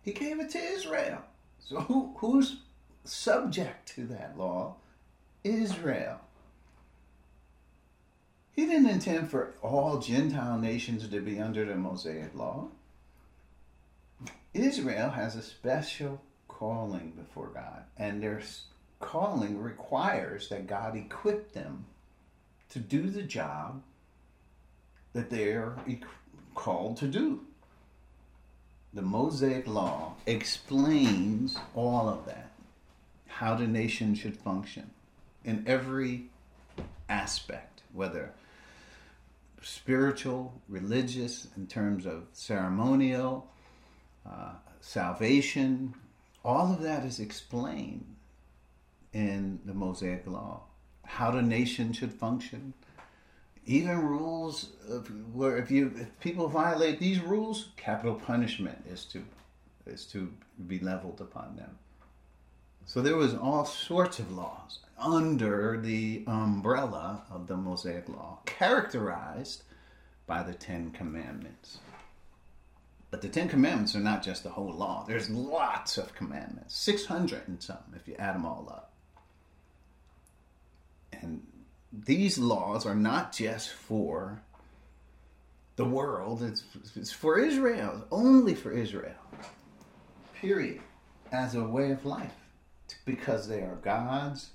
He 0.01 0.13
gave 0.13 0.39
it 0.39 0.49
to 0.51 0.57
Israel. 0.57 1.19
So 1.59 1.81
who, 1.81 2.15
who's 2.17 2.57
subject 3.03 3.87
to 3.95 4.05
that 4.07 4.37
law? 4.37 4.75
Israel. 5.43 6.21
He 8.51 8.65
didn't 8.65 8.89
intend 8.89 9.29
for 9.29 9.53
all 9.61 9.99
Gentile 9.99 10.57
nations 10.57 11.07
to 11.07 11.21
be 11.21 11.39
under 11.39 11.65
the 11.65 11.75
Mosaic 11.75 12.33
law. 12.33 12.69
Israel 14.53 15.09
has 15.09 15.35
a 15.35 15.41
special 15.41 16.21
calling 16.47 17.11
before 17.17 17.51
God, 17.53 17.83
and 17.97 18.23
there's 18.23 18.63
calling 19.05 19.61
requires 19.61 20.49
that 20.49 20.67
God 20.67 20.97
equip 20.97 21.53
them 21.53 21.85
to 22.69 22.79
do 22.79 23.09
the 23.09 23.21
job 23.21 23.81
that 25.13 25.29
they're 25.29 25.75
called 26.55 26.97
to 26.97 27.07
do. 27.07 27.41
The 28.93 29.03
Mosaic 29.03 29.67
Law 29.67 30.15
explains 30.25 31.57
all 31.75 32.09
of 32.09 32.25
that, 32.25 32.51
how 33.27 33.55
the 33.55 33.67
nation 33.67 34.15
should 34.15 34.37
function 34.37 34.89
in 35.43 35.63
every 35.67 36.25
aspect, 37.07 37.83
whether 37.93 38.31
spiritual, 39.61 40.53
religious, 40.67 41.47
in 41.55 41.67
terms 41.67 42.05
of 42.05 42.23
ceremonial, 42.33 43.47
uh, 44.27 44.53
salvation, 44.81 45.93
all 46.43 46.73
of 46.73 46.81
that 46.81 47.03
is 47.03 47.19
explained 47.19 48.14
in 49.15 49.61
the 49.63 49.73
Mosaic 49.73 50.27
Law, 50.27 50.63
how 51.05 51.31
the 51.31 51.41
nation 51.41 51.93
should 51.93 52.11
function, 52.11 52.73
even 53.65 53.97
rules 53.97 54.73
of 54.89 55.09
where 55.33 55.57
if 55.57 55.71
you 55.71 55.93
if 55.95 56.19
people 56.19 56.49
violate 56.49 56.99
these 56.99 57.21
rules, 57.21 57.69
capital 57.77 58.15
punishment 58.15 58.77
is 58.87 59.05
to 59.05 59.23
is 59.87 60.05
to 60.07 60.33
be 60.67 60.79
leveled 60.79 61.21
upon 61.21 61.55
them. 61.55 61.77
So 62.85 63.01
there 63.01 63.15
was 63.15 63.33
all 63.33 63.63
sorts 63.63 64.19
of 64.19 64.31
laws 64.31 64.79
under 64.99 65.79
the 65.79 66.25
umbrella 66.27 67.23
of 67.31 67.47
the 67.47 67.55
Mosaic 67.55 68.09
Law, 68.09 68.39
characterized 68.45 69.63
by 70.27 70.43
the 70.43 70.53
Ten 70.53 70.91
Commandments. 70.91 71.79
But 73.11 73.21
the 73.21 73.29
Ten 73.29 73.47
Commandments 73.47 73.95
are 73.95 74.01
not 74.01 74.23
just 74.23 74.43
the 74.43 74.49
whole 74.49 74.73
law. 74.73 75.05
There's 75.07 75.29
lots 75.29 75.97
of 75.97 76.13
commandments, 76.13 76.75
600 76.75 77.47
and 77.47 77.63
something 77.63 77.93
if 77.95 78.07
you 78.07 78.15
add 78.19 78.35
them 78.35 78.45
all 78.45 78.67
up. 78.69 78.94
And 81.25 81.41
these 81.91 82.37
laws 82.37 82.85
are 82.85 82.95
not 82.95 83.33
just 83.33 83.71
for 83.71 84.41
the 85.75 85.85
world, 85.85 86.41
it's, 86.41 86.63
it's 86.95 87.11
for 87.11 87.37
Israel, 87.37 88.05
only 88.11 88.55
for 88.55 88.71
Israel. 88.71 89.15
Period. 90.39 90.81
As 91.31 91.55
a 91.55 91.63
way 91.63 91.91
of 91.91 92.05
life. 92.05 92.31
Because 93.03 93.47
they 93.47 93.61
are 93.61 93.77
God's 93.81 94.51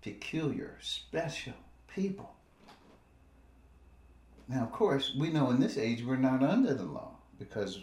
peculiar, 0.00 0.78
special 0.80 1.54
people. 1.94 2.32
Now, 4.48 4.62
of 4.62 4.72
course, 4.72 5.14
we 5.18 5.30
know 5.30 5.50
in 5.50 5.60
this 5.60 5.76
age 5.76 6.04
we're 6.04 6.16
not 6.16 6.42
under 6.42 6.74
the 6.74 6.84
law 6.84 7.16
because 7.38 7.80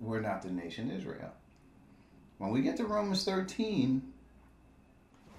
we're 0.00 0.20
not 0.20 0.42
the 0.42 0.50
nation 0.50 0.90
Israel. 0.90 1.32
When 2.38 2.50
we 2.50 2.62
get 2.62 2.76
to 2.78 2.86
Romans 2.86 3.24
13, 3.24 4.02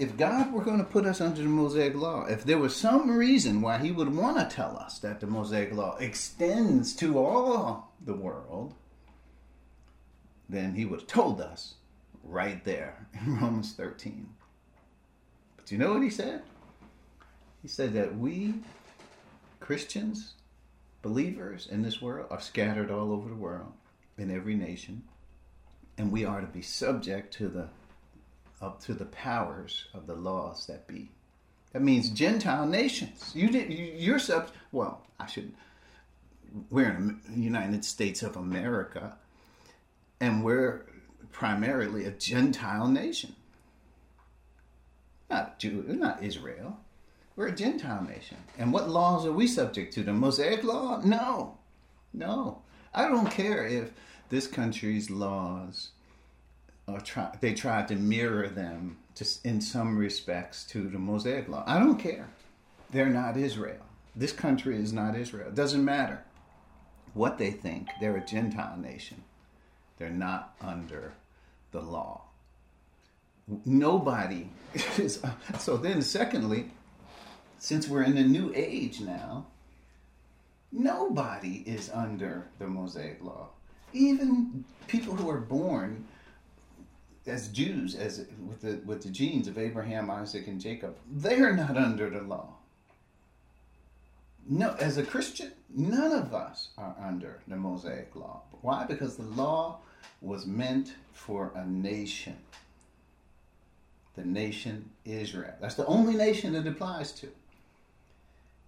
if 0.02 0.18
God 0.18 0.52
were 0.52 0.64
going 0.64 0.80
to 0.80 0.84
put 0.84 1.06
us 1.06 1.22
under 1.22 1.44
the 1.44 1.48
Mosaic 1.48 1.94
Law, 1.94 2.26
if 2.26 2.44
there 2.44 2.58
was 2.58 2.76
some 2.76 3.12
reason 3.12 3.62
why 3.62 3.78
He 3.78 3.92
would 3.92 4.16
want 4.16 4.38
to 4.38 4.56
tell 4.56 4.76
us 4.76 4.98
that 4.98 5.20
the 5.20 5.28
Mosaic 5.28 5.72
Law 5.72 5.96
extends 5.98 6.96
to 6.96 7.20
all 7.20 7.94
the 8.04 8.16
world, 8.16 8.74
then 10.50 10.74
He 10.74 10.86
would 10.86 11.02
have 11.02 11.08
told 11.08 11.40
us 11.40 11.76
right 12.24 12.66
there 12.66 13.06
in 13.14 13.38
Romans 13.40 13.74
13. 13.74 14.28
But 15.56 15.72
you 15.72 15.78
know 15.78 15.94
what 15.94 16.02
He 16.02 16.10
said? 16.10 16.42
He 17.62 17.68
said 17.68 17.94
that 17.94 18.18
we, 18.18 18.56
Christians, 19.60 20.34
believers 21.04 21.68
in 21.70 21.84
this 21.84 22.02
world, 22.02 22.26
are 22.32 22.42
scattered 22.42 22.90
all 22.90 23.12
over 23.12 23.30
the 23.30 23.36
world, 23.36 23.74
in 24.18 24.36
every 24.36 24.56
nation, 24.56 25.04
and 25.96 26.12
we 26.12 26.26
are 26.26 26.42
to 26.42 26.48
be 26.48 26.64
subject 26.64 27.32
to 27.36 27.48
the 27.48 27.68
up 28.62 28.82
to 28.84 28.94
the 28.94 29.06
powers 29.06 29.88
of 29.94 30.08
the 30.08 30.16
laws 30.16 30.68
that 30.68 30.88
be. 30.88 31.10
That 31.74 31.82
means 31.82 32.10
Gentile 32.10 32.66
nations. 32.66 33.32
You 33.34 33.50
did 33.50 33.72
you're 33.72 34.20
sub. 34.20 34.50
Well, 34.72 35.02
I 35.20 35.28
shouldn't. 35.28 35.56
We're 36.70 36.90
in 36.92 37.22
the 37.30 37.40
United 37.40 37.86
States 37.86 38.24
of 38.24 38.36
America, 38.36 39.16
and 40.20 40.44
we're 40.44 40.86
primarily 41.32 42.06
a 42.06 42.12
Gentile 42.12 42.88
nation. 42.88 43.36
Not 45.30 45.60
Jew, 45.60 45.86
not 45.88 46.22
Israel. 46.22 46.78
We're 47.38 47.48
a 47.48 47.56
Gentile 47.56 48.04
nation. 48.04 48.38
And 48.58 48.74
what 48.74 48.90
laws 48.90 49.26
are 49.26 49.32
we 49.32 49.48
subject 49.48 49.94
to? 49.94 50.04
The 50.04 50.12
Mosaic 50.12 50.66
law? 50.66 51.00
No, 51.04 51.58
no. 52.14 52.62
I 52.94 53.08
don't 53.08 53.32
care 53.32 53.66
if 53.66 53.94
this 54.28 54.46
country's 54.48 55.10
laws 55.10 55.92
try, 57.00 57.36
they 57.40 57.54
tried 57.54 57.88
to 57.90 57.96
mirror 57.96 58.48
them 58.48 58.98
just 59.16 59.46
in 59.46 59.62
some 59.62 59.98
respects 59.98 60.64
to 60.66 60.88
the 60.90 60.98
Mosaic 60.98 61.48
Law. 61.48 61.64
I 61.68 61.80
don't 61.80 61.98
care. 61.98 62.30
They're 62.92 63.10
not 63.10 63.38
Israel. 63.38 63.86
This 64.16 64.32
country 64.32 64.78
is 64.78 64.92
not 64.92 65.16
Israel. 65.16 65.48
It 65.48 65.56
doesn't 65.56 65.84
matter 65.84 66.24
what 67.14 67.38
they 67.38 67.52
think. 67.52 67.88
They're 68.00 68.18
a 68.18 68.26
Gentile 68.26 68.78
nation. 68.78 69.24
They're 69.98 70.10
not 70.10 70.56
under 70.62 71.14
the 71.72 71.82
law. 71.82 72.24
Nobody 73.66 74.50
is. 74.98 75.22
So 75.60 75.78
then, 75.78 76.02
secondly, 76.02 76.72
since 77.60 77.88
we're 77.88 78.04
in 78.04 78.16
the 78.16 78.24
new 78.24 78.52
age 78.56 79.02
now, 79.02 79.46
nobody 80.72 81.64
is 81.66 81.90
under 81.94 82.48
the 82.60 82.68
Mosaic 82.68 83.24
law. 83.24 83.50
Even 83.94 84.64
people 84.88 85.16
who 85.16 85.30
are 85.30 85.40
born 85.40 86.06
as 87.28 87.50
Jews, 87.50 87.96
as 87.96 88.26
with 88.48 88.62
the 88.62 88.82
with 88.86 89.04
the 89.04 89.10
genes 89.10 89.48
of 89.48 89.58
Abraham, 89.58 90.10
Isaac, 90.10 90.48
and 90.48 90.60
Jacob, 90.60 90.96
they're 91.10 91.56
not 91.56 91.78
under 91.78 92.10
the 92.10 92.22
law. 92.22 92.56
No, 94.48 94.76
as 94.80 94.98
a 94.98 95.04
Christian, 95.04 95.52
none 95.70 96.12
of 96.12 96.34
us 96.34 96.70
are 96.78 96.96
under 97.00 97.40
the 97.48 97.56
Mosaic 97.56 98.16
law. 98.16 98.42
Why? 98.62 98.86
Because 98.86 99.16
the 99.16 99.24
law 99.24 99.78
was 100.20 100.46
meant 100.46 100.96
for 101.14 101.52
a 101.56 101.66
nation. 101.66 102.38
The 104.16 104.26
nation 104.26 104.90
Israel. 105.06 105.54
That's 105.62 105.76
the 105.76 105.86
only 105.86 106.16
nation 106.16 106.56
it 106.56 106.68
applies 106.68 107.12
to. 107.14 107.28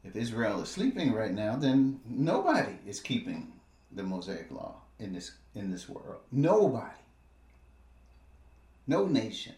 If 0.04 0.16
Israel 0.16 0.62
is 0.62 0.70
sleeping 0.70 1.14
right 1.14 1.34
now, 1.34 1.56
then 1.56 2.00
nobody 2.08 2.74
is 2.86 3.00
keeping 3.00 3.52
the 3.92 4.04
Mosaic 4.04 4.52
law 4.52 4.76
in 5.00 5.14
this 5.14 5.32
in 5.56 5.72
this 5.72 5.90
world. 5.90 6.22
Nobody. 6.32 7.03
No 8.88 9.06
nation. 9.06 9.56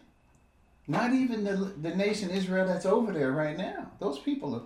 Not 0.88 1.12
even 1.12 1.42
the, 1.44 1.72
the 1.82 1.94
nation 1.94 2.30
Israel 2.30 2.66
that's 2.66 2.86
over 2.86 3.12
there 3.12 3.32
right 3.32 3.56
now. 3.56 3.90
Those 3.98 4.18
people, 4.18 4.54
are, 4.54 4.62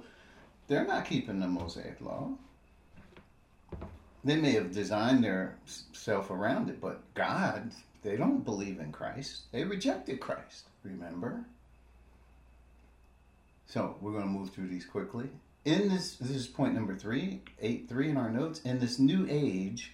they're 0.68 0.86
not 0.86 1.06
keeping 1.06 1.40
the 1.40 1.48
Mosaic 1.48 2.00
law. 2.00 2.30
They 4.22 4.36
may 4.36 4.52
have 4.52 4.72
designed 4.72 5.24
their 5.24 5.56
self 5.92 6.30
around 6.30 6.68
it, 6.68 6.80
but 6.80 7.00
God, 7.14 7.72
they 8.02 8.16
don't 8.16 8.44
believe 8.44 8.78
in 8.78 8.92
Christ. 8.92 9.44
They 9.50 9.64
rejected 9.64 10.20
Christ, 10.20 10.64
remember? 10.84 11.44
So 13.66 13.96
we're 14.00 14.12
going 14.12 14.24
to 14.24 14.28
move 14.28 14.50
through 14.50 14.68
these 14.68 14.84
quickly. 14.84 15.30
In 15.64 15.88
this, 15.88 16.16
this 16.16 16.30
is 16.30 16.46
point 16.46 16.74
number 16.74 16.96
three, 16.96 17.40
eight 17.60 17.88
three 17.88 18.10
in 18.10 18.16
our 18.16 18.30
notes. 18.30 18.60
In 18.60 18.78
this 18.78 18.98
new 18.98 19.26
age, 19.30 19.92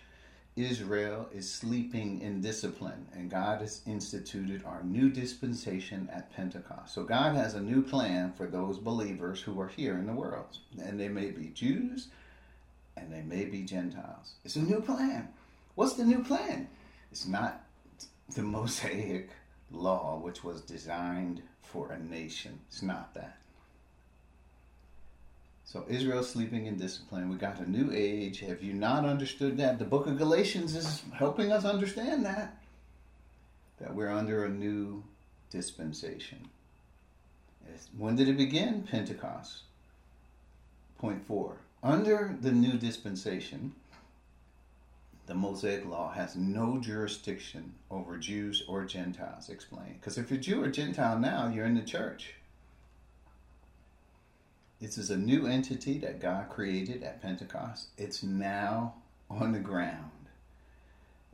Israel 0.57 1.29
is 1.35 1.53
sleeping 1.53 2.21
in 2.23 2.41
discipline, 2.41 3.07
and 3.13 3.31
God 3.31 3.61
has 3.61 3.83
instituted 3.87 4.65
our 4.65 4.83
new 4.83 5.11
dispensation 5.11 6.09
at 6.11 6.35
Pentecost. 6.35 6.95
So, 6.95 7.05
God 7.05 7.37
has 7.37 7.55
a 7.55 7.61
new 7.61 7.83
plan 7.83 8.33
for 8.33 8.47
those 8.47 8.79
believers 8.79 9.43
who 9.43 9.61
are 9.61 9.69
here 9.69 9.99
in 9.99 10.07
the 10.07 10.15
world, 10.15 10.59
and 10.83 10.99
they 10.99 11.09
may 11.09 11.31
be 11.31 11.49
Jews 11.49 12.09
and 12.97 13.13
they 13.13 13.23
may 13.23 13.45
be 13.45 13.63
Gentiles. 13.63 14.35
It's 14.45 14.57
a 14.57 14.63
new 14.63 14.81
plan. 14.81 15.29
What's 15.75 15.95
the 15.95 16.05
new 16.05 16.25
plan? 16.25 16.69
It's 17.13 17.27
not 17.27 17.65
the 18.35 18.43
Mosaic 18.57 19.31
law, 19.71 20.19
which 20.19 20.43
was 20.43 20.63
designed 20.63 21.43
for 21.63 21.93
a 21.93 21.99
nation. 21.99 22.59
It's 22.69 22.83
not 22.83 23.15
that. 23.15 23.39
So 25.67 25.85
Israel 25.89 26.23
sleeping 26.23 26.67
in 26.67 26.77
discipline. 26.77 27.29
We 27.29 27.37
got 27.37 27.59
a 27.59 27.69
new 27.69 27.91
age. 27.93 28.39
Have 28.41 28.63
you 28.63 28.73
not 28.73 29.05
understood 29.05 29.59
that? 29.59 29.81
The 29.81 29.85
book 29.85 30.07
of 30.07 30.17
Galatians 30.17 30.77
is 30.77 31.03
helping 31.13 31.51
us 31.51 31.65
understand 31.65 32.25
that. 32.25 32.57
That 33.81 33.95
we're 33.95 34.11
under 34.11 34.45
a 34.45 34.49
new 34.49 35.03
dispensation. 35.51 36.49
When 37.99 38.15
did 38.15 38.29
it 38.29 38.37
begin? 38.37 38.87
Pentecost. 38.89 39.63
Point 40.99 41.27
four. 41.27 41.57
Under 41.83 42.37
the 42.41 42.53
new 42.53 42.79
dispensation, 42.79 43.75
the 45.27 45.35
Mosaic 45.35 45.85
law 45.85 46.13
has 46.13 46.37
no 46.37 46.79
jurisdiction 46.79 47.75
over 47.91 48.17
Jews 48.17 48.63
or 48.69 48.85
Gentiles. 48.85 49.49
Explain. 49.49 49.97
Because 50.01 50.17
if 50.17 50.31
you're 50.31 50.39
Jew 50.39 50.63
or 50.63 50.71
Gentile 50.71 51.19
now, 51.19 51.51
you're 51.53 51.67
in 51.67 51.75
the 51.75 51.83
church. 51.83 52.35
This 54.81 54.99
is 54.99 55.11
a 55.11 55.17
new 55.17 55.47
entity 55.47 55.99
that 55.99 56.21
God 56.21 56.51
created 56.51 57.03
at 57.03 57.23
Pentecost. 57.23 57.89
It's 57.97 58.23
now 58.23 58.95
on 59.31 59.53
the 59.53 59.59
ground. 59.59 60.11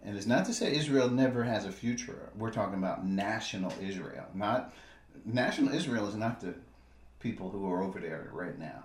And 0.05 0.17
it's 0.17 0.27
not 0.27 0.45
to 0.47 0.55
say 0.55 0.75
Israel 0.75 1.11
never 1.11 1.43
has 1.43 1.65
a 1.65 1.73
future. 1.73 2.31
We're 2.37 2.53
talking 2.53 2.79
about 2.79 3.07
national 3.07 3.73
Israel. 3.81 4.27
Not 4.35 4.73
national 5.25 5.75
Israel 5.75 6.09
is 6.09 6.15
not 6.15 6.41
the 6.41 6.55
people 7.21 7.51
who 7.51 7.71
are 7.71 7.83
over 7.83 8.01
there 8.01 8.31
right 8.33 8.59
now. 8.59 8.85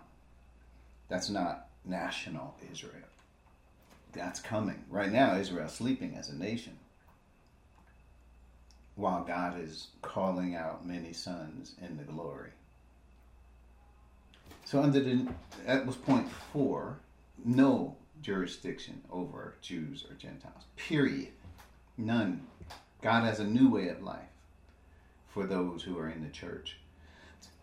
That's 1.08 1.30
not 1.30 1.68
national 1.86 2.56
Israel. 2.72 2.94
That's 4.14 4.40
coming. 4.40 4.84
Right 4.90 5.12
now 5.12 5.38
Israel's 5.38 5.74
sleeping 5.74 6.16
as 6.16 6.30
a 6.30 6.36
nation. 6.36 6.78
While 8.96 9.24
God 9.24 9.60
is 9.62 9.90
calling 10.02 10.56
out 10.56 10.86
many 10.86 11.14
sons 11.14 11.76
in 11.80 11.98
the 11.98 12.04
glory. 12.04 12.50
So 14.68 14.84
under 14.84 15.00
the 15.00 15.26
that 15.66 15.86
was 15.86 15.96
point 15.96 16.28
four, 16.52 17.00
no 17.46 17.96
jurisdiction 18.22 19.02
over 19.10 19.56
Jews 19.62 20.04
or 20.10 20.16
Gentiles. 20.16 20.66
Period. 20.76 21.30
None. 21.98 22.46
God 23.02 23.24
has 23.24 23.40
a 23.40 23.46
new 23.46 23.70
way 23.70 23.88
of 23.88 24.04
life 24.04 24.28
for 25.30 25.48
those 25.48 25.84
who 25.84 25.98
are 25.98 26.10
in 26.10 26.22
the 26.22 26.30
church. 26.30 26.76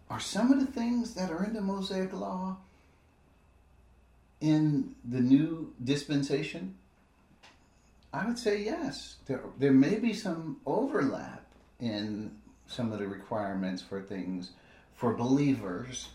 Are 0.09 0.19
some 0.19 0.51
of 0.51 0.61
the 0.61 0.73
things 0.73 1.13
that 1.13 1.31
are 1.31 1.45
in 1.45 1.53
the 1.53 1.61
Mosaic 1.61 2.15
law 2.15 2.57
in 4.41 4.95
the 5.05 5.21
new 5.21 5.75
dispensation? 5.85 6.75
I 8.15 8.25
would 8.25 8.39
say 8.39 8.63
yes. 8.63 9.17
There, 9.27 9.43
there 9.59 9.73
may 9.73 9.97
be 9.97 10.15
some 10.15 10.57
overlap 10.65 11.45
in 11.79 12.31
some 12.67 12.93
of 12.93 12.99
the 12.99 13.09
requirements 13.09 13.83
for 13.83 14.01
things 14.01 14.53
for 14.95 15.13
believers 15.13 16.09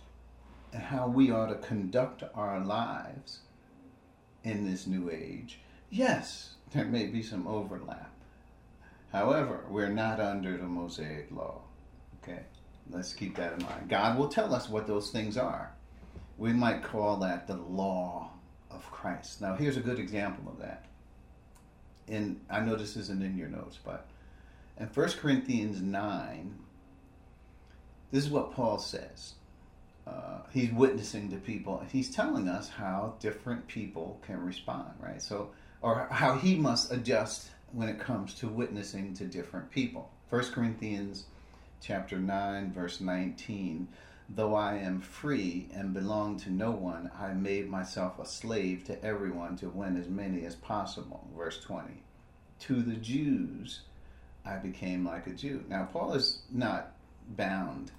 and 0.73 0.83
how 0.83 1.07
we 1.07 1.31
ought 1.31 1.47
to 1.47 1.55
conduct 1.55 2.23
our 2.35 2.59
lives 2.59 3.39
in 4.43 4.69
this 4.69 4.87
new 4.87 5.09
age, 5.09 5.59
yes, 5.89 6.55
there 6.71 6.85
may 6.85 7.07
be 7.07 7.23
some 7.23 7.47
overlap. 7.47 8.11
However, 9.11 9.65
we're 9.69 9.89
not 9.89 10.19
under 10.19 10.57
the 10.57 10.65
Mosaic 10.65 11.31
law. 11.31 11.61
Okay? 12.21 12.41
Let's 12.91 13.13
keep 13.13 13.35
that 13.37 13.53
in 13.53 13.65
mind. 13.65 13.89
God 13.89 14.17
will 14.17 14.29
tell 14.29 14.53
us 14.53 14.69
what 14.69 14.87
those 14.87 15.09
things 15.09 15.37
are. 15.37 15.71
We 16.37 16.53
might 16.53 16.83
call 16.83 17.17
that 17.17 17.47
the 17.47 17.55
law 17.55 18.31
of 18.71 18.89
Christ. 18.91 19.41
Now, 19.41 19.55
here's 19.55 19.77
a 19.77 19.81
good 19.81 19.99
example 19.99 20.51
of 20.51 20.59
that. 20.59 20.85
And 22.07 22.39
I 22.49 22.59
know 22.61 22.75
this 22.75 22.95
isn't 22.95 23.21
in 23.21 23.37
your 23.37 23.49
notes, 23.49 23.77
but 23.83 24.07
in 24.79 24.87
1 24.87 25.09
Corinthians 25.13 25.81
9, 25.81 26.57
this 28.11 28.25
is 28.25 28.31
what 28.31 28.53
Paul 28.53 28.79
says 28.79 29.35
uh, 30.09 30.39
he's 30.51 30.71
witnessing 30.71 31.29
to 31.29 31.37
people. 31.37 31.83
He's 31.91 32.09
telling 32.13 32.47
us 32.47 32.69
how 32.69 33.15
different 33.19 33.67
people 33.67 34.19
can 34.25 34.43
respond, 34.43 34.89
right? 34.99 35.21
So, 35.21 35.51
or 35.81 36.07
how 36.11 36.35
he 36.35 36.55
must 36.55 36.91
adjust 36.91 37.49
when 37.71 37.87
it 37.87 37.99
comes 37.99 38.33
to 38.35 38.47
witnessing 38.47 39.13
to 39.15 39.25
different 39.25 39.69
people. 39.71 40.09
1 40.29 40.43
Corinthians 40.51 41.25
chapter 41.81 42.19
9 42.19 42.73
verse 42.73 42.99
19 42.99 43.87
though 44.29 44.53
i 44.53 44.75
am 44.75 44.99
free 44.99 45.67
and 45.73 45.93
belong 45.93 46.37
to 46.37 46.51
no 46.51 46.71
one 46.71 47.09
i 47.19 47.33
made 47.33 47.69
myself 47.69 48.19
a 48.19 48.25
slave 48.25 48.83
to 48.83 49.03
everyone 49.03 49.55
to 49.55 49.69
win 49.69 49.97
as 49.97 50.09
many 50.09 50.45
as 50.45 50.55
possible 50.55 51.27
verse 51.35 51.61
20 51.61 52.03
to 52.59 52.81
the 52.81 52.95
jews 52.95 53.81
i 54.45 54.55
became 54.57 55.05
like 55.05 55.25
a 55.25 55.31
jew 55.31 55.63
now 55.69 55.87
paul 55.91 56.13
is 56.13 56.41
not 56.51 56.91
bound 57.29 57.91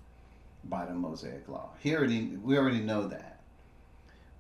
by 0.65 0.85
the 0.85 0.95
Mosaic 0.95 1.49
law. 1.49 1.71
He 1.81 1.95
already, 1.95 2.37
we 2.43 2.57
already 2.57 2.81
know 2.81 3.09
that. 3.09 3.41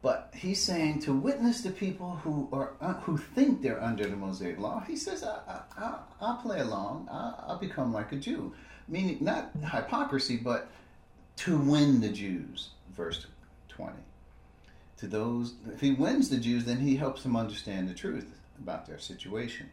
But 0.03 0.33
he's 0.35 0.63
saying 0.63 1.01
to 1.01 1.13
witness 1.13 1.61
the 1.61 1.71
people 1.71 2.21
who 2.25 2.49
are 2.53 2.73
uh, 2.81 2.95
who 2.95 3.19
think 3.19 3.61
they're 3.61 3.83
under 3.83 4.09
the 4.09 4.17
Mosaic 4.17 4.59
law. 4.59 4.81
He 4.81 4.97
says, 4.97 5.23
I, 5.23 5.99
will 6.21 6.37
play 6.37 6.61
along. 6.61 7.09
I, 7.11 7.35
I'll 7.47 7.59
become 7.59 7.93
like 7.93 8.13
a 8.13 8.17
Jew." 8.17 8.55
Meaning 8.89 9.19
not 9.21 9.51
hypocrisy, 9.63 10.37
but 10.39 10.71
to 11.37 11.59
win 11.59 12.01
the 12.01 12.09
Jews. 12.09 12.71
Verse 12.97 13.27
twenty. 13.69 14.03
To 14.99 15.07
those, 15.07 15.55
if 15.73 15.81
he 15.81 15.93
wins 15.93 16.31
the 16.31 16.39
Jews, 16.39 16.65
then 16.65 16.79
he 16.79 16.97
helps 16.97 17.23
them 17.23 17.37
understand 17.37 17.89
the 17.89 17.95
truth 17.95 18.39
about 18.59 18.87
their 18.87 18.99
situation. 18.99 19.71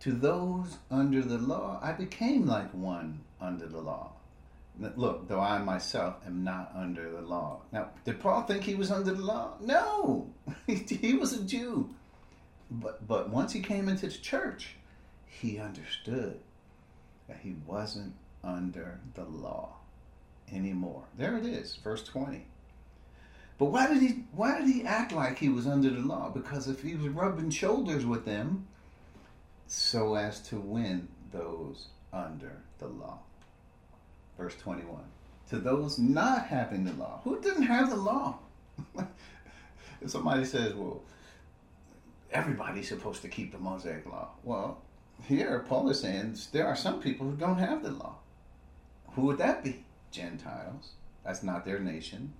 To 0.00 0.12
those 0.12 0.76
under 0.90 1.22
the 1.22 1.38
law, 1.38 1.80
I 1.82 1.92
became 1.92 2.46
like 2.46 2.72
one 2.72 3.20
under 3.40 3.66
the 3.66 3.80
law 3.80 4.12
look, 4.78 5.28
though 5.28 5.40
I 5.40 5.58
myself 5.58 6.16
am 6.26 6.44
not 6.44 6.72
under 6.74 7.10
the 7.10 7.20
law. 7.20 7.62
Now, 7.72 7.90
did 8.04 8.20
Paul 8.20 8.42
think 8.42 8.62
he 8.62 8.74
was 8.74 8.90
under 8.90 9.12
the 9.12 9.22
law? 9.22 9.54
No, 9.60 10.30
he 10.66 11.14
was 11.14 11.32
a 11.32 11.42
Jew. 11.42 11.94
But 12.70 13.06
but 13.06 13.30
once 13.30 13.52
he 13.52 13.60
came 13.60 13.88
into 13.88 14.06
the 14.06 14.12
church, 14.12 14.76
he 15.26 15.58
understood 15.58 16.40
that 17.28 17.38
he 17.42 17.56
wasn't 17.66 18.14
under 18.44 19.00
the 19.14 19.24
law 19.24 19.76
anymore. 20.52 21.04
There 21.16 21.36
it 21.38 21.46
is, 21.46 21.76
verse 21.76 22.04
twenty. 22.04 22.46
But 23.56 23.66
why 23.66 23.88
did 23.88 24.02
he 24.02 24.24
why 24.32 24.58
did 24.58 24.68
he 24.68 24.84
act 24.84 25.12
like 25.12 25.38
he 25.38 25.48
was 25.48 25.66
under 25.66 25.90
the 25.90 26.00
law? 26.00 26.28
Because 26.28 26.68
if 26.68 26.82
he 26.82 26.94
was 26.94 27.08
rubbing 27.08 27.50
shoulders 27.50 28.06
with 28.06 28.24
them, 28.24 28.68
so 29.66 30.14
as 30.14 30.40
to 30.48 30.56
win 30.56 31.08
those 31.32 31.88
under 32.12 32.62
the 32.78 32.86
law 32.86 33.20
verse 34.38 34.56
21. 34.56 35.02
To 35.50 35.58
those 35.58 35.98
not 35.98 36.46
having 36.46 36.84
the 36.84 36.92
law. 36.94 37.20
Who 37.24 37.40
didn't 37.40 37.64
have 37.64 37.90
the 37.90 37.96
law? 37.96 38.38
if 40.00 40.10
somebody 40.10 40.44
says, 40.44 40.74
well, 40.74 41.02
everybody's 42.30 42.88
supposed 42.88 43.22
to 43.22 43.28
keep 43.28 43.52
the 43.52 43.58
Mosaic 43.58 44.06
law. 44.06 44.30
Well, 44.44 44.80
here 45.24 45.64
Paul 45.68 45.90
is 45.90 46.00
saying 46.00 46.36
there 46.52 46.66
are 46.66 46.76
some 46.76 47.00
people 47.00 47.26
who 47.26 47.36
don't 47.36 47.58
have 47.58 47.82
the 47.82 47.90
law. 47.90 48.16
Who 49.12 49.22
would 49.22 49.38
that 49.38 49.64
be? 49.64 49.84
Gentiles. 50.10 50.92
That's 51.24 51.42
not 51.42 51.64
their 51.64 51.80
nation. 51.80 52.32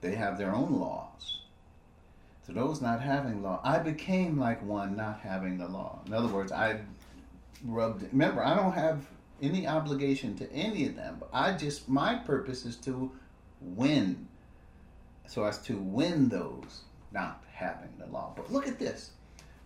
They 0.00 0.14
have 0.14 0.38
their 0.38 0.54
own 0.54 0.80
laws. 0.80 1.42
To 2.46 2.52
those 2.52 2.80
not 2.80 3.02
having 3.02 3.42
law, 3.42 3.60
I 3.62 3.78
became 3.78 4.38
like 4.38 4.64
one 4.64 4.96
not 4.96 5.20
having 5.20 5.58
the 5.58 5.68
law. 5.68 6.00
In 6.06 6.14
other 6.14 6.28
words, 6.28 6.50
I 6.50 6.80
rubbed. 7.64 8.10
Remember, 8.10 8.44
I 8.44 8.56
don't 8.56 8.72
have 8.72 9.06
any 9.42 9.66
obligation 9.66 10.36
to 10.36 10.52
any 10.52 10.86
of 10.86 10.96
them. 10.96 11.22
I 11.32 11.52
just 11.52 11.88
my 11.88 12.14
purpose 12.16 12.64
is 12.64 12.76
to 12.76 13.10
win, 13.60 14.28
so 15.26 15.44
as 15.44 15.58
to 15.62 15.76
win 15.76 16.28
those 16.28 16.82
not 17.12 17.42
having 17.52 17.90
the 17.98 18.06
law. 18.06 18.32
But 18.36 18.52
look 18.52 18.68
at 18.68 18.78
this: 18.78 19.10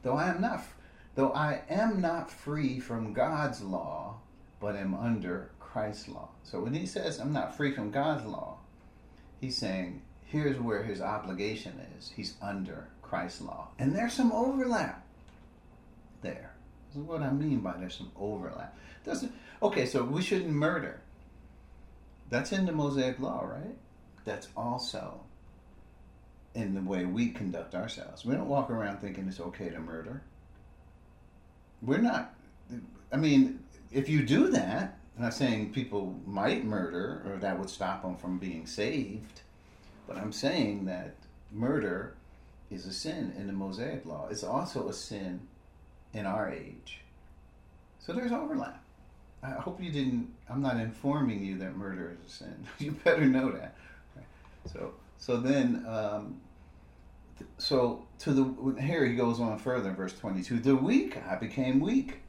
though 0.03 0.17
I 0.17 0.29
am 0.29 0.41
not, 0.41 0.65
though 1.15 1.33
I 1.33 1.63
am 1.69 2.01
not 2.01 2.31
free 2.31 2.81
from 2.81 3.13
God's 3.13 3.63
law, 3.63 4.17
but 4.61 4.77
am 4.77 4.95
under 4.95 5.51
Christ's 5.59 6.09
law. 6.09 6.29
So 6.43 6.61
when 6.61 6.75
he 6.75 6.87
says 6.87 7.19
I'm 7.19 7.33
not 7.33 7.57
free 7.57 7.75
from 7.75 7.91
God's 7.91 8.25
law, 8.25 8.59
he's 9.41 9.57
saying 9.57 10.03
here's 10.23 10.59
where 10.59 10.83
his 10.83 11.01
obligation 11.01 11.81
is. 11.99 12.13
He's 12.15 12.35
under 12.41 12.89
Christ's 13.03 13.43
law, 13.43 13.69
and 13.79 13.95
there's 13.95 14.13
some 14.13 14.33
overlap 14.33 15.05
there. 16.23 16.55
This 16.89 17.03
is 17.03 17.09
what 17.09 17.23
I 17.23 17.31
mean 17.33 17.61
by 17.61 17.77
there's 17.77 17.97
some 17.97 18.13
overlap. 18.17 18.77
Doesn't 19.05 19.33
okay? 19.64 19.87
So 19.87 20.05
we 20.05 20.22
shouldn't 20.22 20.50
murder. 20.50 21.00
That's 22.31 22.53
in 22.53 22.66
the 22.66 22.72
Mosaic 22.72 23.18
Law, 23.18 23.44
right? 23.44 23.77
That's 24.24 24.48
also 24.57 25.20
in 26.55 26.74
the 26.74 26.81
way 26.81 27.05
we 27.05 27.31
conduct 27.31 27.74
ourselves. 27.74 28.24
We 28.24 28.35
don't 28.35 28.48
walk 28.48 28.70
around 28.70 28.98
thinking 28.98 29.27
it's 29.29 29.40
okay 29.40 29.70
to 29.70 29.81
murder. 29.81 30.22
We're 31.83 31.98
not. 31.98 32.35
I 33.12 33.16
mean, 33.16 33.61
if 33.92 34.09
you 34.09 34.24
do 34.24 34.48
that, 34.48 34.98
I'm 35.16 35.22
not 35.22 35.35
saying 35.35 35.72
people 35.72 36.18
might 36.27 36.64
murder 36.64 37.22
or 37.27 37.38
that 37.38 37.59
would 37.59 37.70
stop 37.70 38.03
them 38.03 38.16
from 38.16 38.38
being 38.38 38.66
saved, 38.66 39.42
but 40.07 40.16
I'm 40.16 40.33
saying 40.33 40.87
that 40.87 41.14
murder 41.53 42.14
is 42.70 42.87
a 42.87 42.92
sin 42.92 43.33
in 43.37 43.46
the 43.46 43.53
Mosaic 43.53 44.05
Law. 44.07 44.29
It's 44.31 44.42
also 44.42 44.88
a 44.88 44.92
sin 44.92 45.40
in 46.12 46.27
our 46.27 46.50
age. 46.50 47.00
So 48.00 48.12
there's 48.12 48.33
overlap. 48.33 48.84
I 49.44 49.50
hope 49.61 49.83
you 49.83 49.90
didn't. 49.90 50.33
I'm 50.48 50.62
not 50.62 50.78
informing 50.78 51.44
you 51.44 51.59
that 51.59 51.76
murder 51.76 52.16
is 52.18 52.26
a 52.26 52.37
sin. 52.37 52.66
you 52.78 52.92
better 52.92 53.26
know 53.26 53.52
that. 53.52 53.76
So 54.72 54.94
so 55.18 55.37
then 55.37 55.85
um, 55.87 56.40
so 57.59 58.07
to 58.20 58.33
the 58.33 58.80
here 58.80 59.04
he 59.04 59.14
goes 59.14 59.40
on 59.40 59.59
further 59.59 59.92
verse 59.92 60.14
22. 60.14 60.61
The 60.61 60.74
weak 60.74 61.18
I 61.28 61.37
became 61.37 61.80
weak. 61.80 62.20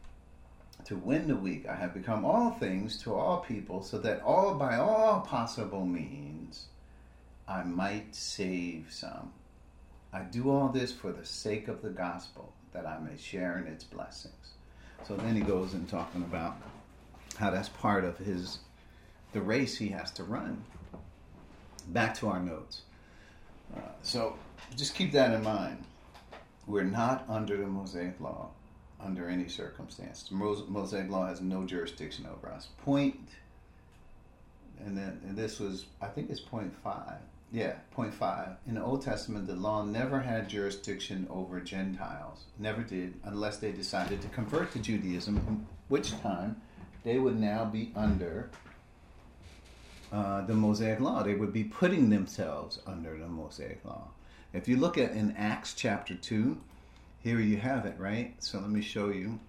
To 0.86 0.96
win 0.98 1.28
the 1.28 1.36
weak 1.36 1.66
I 1.68 1.76
have 1.76 1.96
become 1.96 2.26
all 2.26 2.52
things 2.52 3.02
to 3.04 3.16
all 3.16 3.40
people, 3.40 3.82
so 3.82 3.98
that 4.00 4.22
all 4.22 4.54
by 4.54 4.76
all 4.76 5.22
possible 5.22 5.86
means 5.86 6.66
I 7.48 7.64
might 7.64 8.14
save 8.14 8.88
some. 8.90 9.32
I 10.14 10.22
do 10.22 10.52
all 10.52 10.70
this 10.70 10.92
for 10.92 11.12
the 11.12 11.26
sake 11.26 11.68
of 11.68 11.82
the 11.82 11.90
gospel, 11.90 12.54
that 12.72 12.86
I 12.86 13.00
may 13.00 13.18
share 13.18 13.58
in 13.58 13.68
its 13.68 13.84
blessings. 13.84 14.54
So 15.08 15.16
then 15.16 15.36
he 15.36 15.42
goes 15.42 15.74
in 15.74 15.86
talking 15.88 16.22
about 16.22 16.58
how 17.36 17.50
that's 17.50 17.70
part 17.70 18.04
of 18.04 18.18
his 18.18 18.60
the 19.34 19.42
race 19.42 19.78
he 19.78 19.90
has 19.90 20.12
to 20.12 20.24
run. 20.24 20.64
Back 21.88 22.16
to 22.16 22.28
our 22.28 22.40
notes. 22.40 22.82
Uh, 23.76 23.82
so 24.02 24.38
just 24.76 24.96
keep 24.96 25.12
that 25.12 25.34
in 25.34 25.44
mind. 25.44 25.84
We're 26.68 26.84
not 26.84 27.26
under 27.28 27.58
the 27.58 27.68
Mosaic 27.68 28.20
Law 28.20 28.50
under 29.00 29.30
any 29.30 29.48
circumstance. 29.48 30.30
Mosaic 30.32 31.10
Law 31.10 31.28
has 31.28 31.42
no 31.42 31.64
jurisdiction 31.66 32.26
over 32.26 32.52
us. 32.52 32.70
Point, 32.84 33.30
and 34.84 34.98
then 34.98 35.22
and 35.28 35.38
this 35.38 35.60
was 35.60 35.86
I 36.02 36.08
think 36.08 36.30
it's 36.30 36.40
point 36.40 36.74
five. 36.84 37.20
Yeah, 37.52 37.74
point 37.92 38.14
five. 38.14 38.58
In 38.68 38.76
the 38.76 38.84
Old 38.84 39.02
Testament, 39.02 39.48
the 39.48 39.56
law 39.56 39.84
never 39.84 40.20
had 40.20 40.50
jurisdiction 40.50 41.28
over 41.30 41.60
Gentiles. 41.60 42.46
Never 42.58 42.82
did, 42.82 43.14
unless 43.24 43.58
they 43.58 43.72
decided 43.72 44.22
to 44.22 44.28
convert 44.30 44.72
to 44.74 44.80
Judaism, 44.80 45.68
which 45.88 46.20
time 46.22 46.62
they 47.06 47.20
would 47.20 47.40
now 47.40 47.64
be 47.64 47.92
under 47.96 48.50
uh, 50.12 50.42
the 50.42 50.54
Mosaic 50.54 51.00
Law. 51.00 51.24
They 51.24 51.36
would 51.36 51.54
be 51.54 51.64
putting 51.64 52.10
themselves 52.10 52.80
under 52.86 53.18
the 53.18 53.28
Mosaic 53.28 53.86
Law. 53.86 54.08
If 54.54 54.68
you 54.68 54.78
look 54.78 54.98
at 54.98 55.12
in 55.12 55.36
Acts 55.38 55.76
chapter 55.76 56.16
2, 56.16 56.58
here 57.22 57.40
you 57.40 57.58
have 57.58 57.86
it, 57.86 57.96
right? 58.00 58.34
So 58.40 58.60
let 58.60 58.70
me 58.70 58.82
show 58.82 59.10
you. 59.10 59.40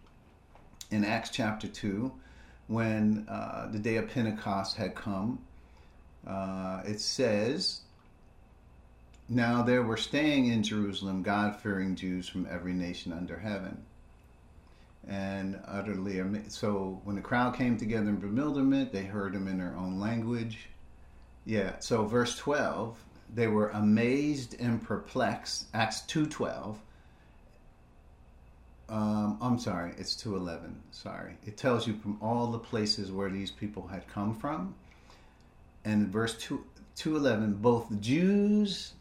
In 0.91 1.05
Acts 1.05 1.31
chapter 1.31 1.67
2, 1.67 2.13
when 2.69 3.27
uh, 3.29 3.69
the 3.73 3.79
day 3.79 3.97
of 3.97 4.09
Pentecost 4.11 4.77
had 4.77 4.95
come, 4.95 5.39
uh, 6.27 6.83
it 6.85 7.01
says, 7.01 7.81
Now 9.29 9.63
there 9.63 9.83
were 9.83 9.97
staying 9.97 10.49
in 10.49 10.63
Jerusalem 10.63 11.23
God 11.23 11.57
fearing 11.57 11.97
Jews 11.97 12.29
from 12.29 12.47
every 12.51 12.75
nation 12.75 13.13
under 13.13 13.39
heaven 13.39 13.83
and 15.09 15.59
utterly 15.67 16.23
so 16.49 17.01
when 17.05 17.17
the 17.17 17.23
crowd 17.23 17.55
came 17.55 17.77
together 17.77 18.09
in 18.09 18.17
bewilderment 18.17 18.93
they 18.93 19.05
heard 19.05 19.35
him 19.35 19.47
in 19.47 19.59
their 19.59 19.75
own 19.77 20.01
language. 20.01 20.69
Yeah 21.45 21.79
so 21.79 22.05
verse 22.05 22.37
12 22.37 22.97
they 23.35 23.47
were 23.47 23.71
amazed 23.71 24.57
and 24.61 24.83
perplexed 24.83 25.67
acts 25.75 26.03
2.12 26.03 26.77
um, 28.89 29.39
i'm 29.41 29.59
sorry 29.59 29.93
it's 29.99 30.15
2.11 30.15 30.75
sorry. 30.91 31.37
It 31.45 31.57
tells 31.57 31.87
you 31.87 31.95
from 31.95 32.19
all 32.21 32.49
the 32.49 32.59
places 32.59 33.13
where 33.13 33.31
these 33.31 33.51
people 33.51 33.87
had 33.87 34.09
come 34.09 34.35
from. 34.35 34.75
And 35.85 36.09
verse 36.09 36.37
2 36.39 36.65
211 36.97 37.55
both 37.61 38.01
jews 38.01 38.95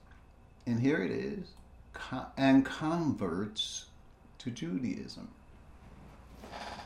and 0.67 0.79
here 0.79 1.01
it 1.01 1.11
is 1.11 1.47
and 2.37 2.65
converts 2.65 3.85
to 4.37 4.51
judaism 4.51 5.29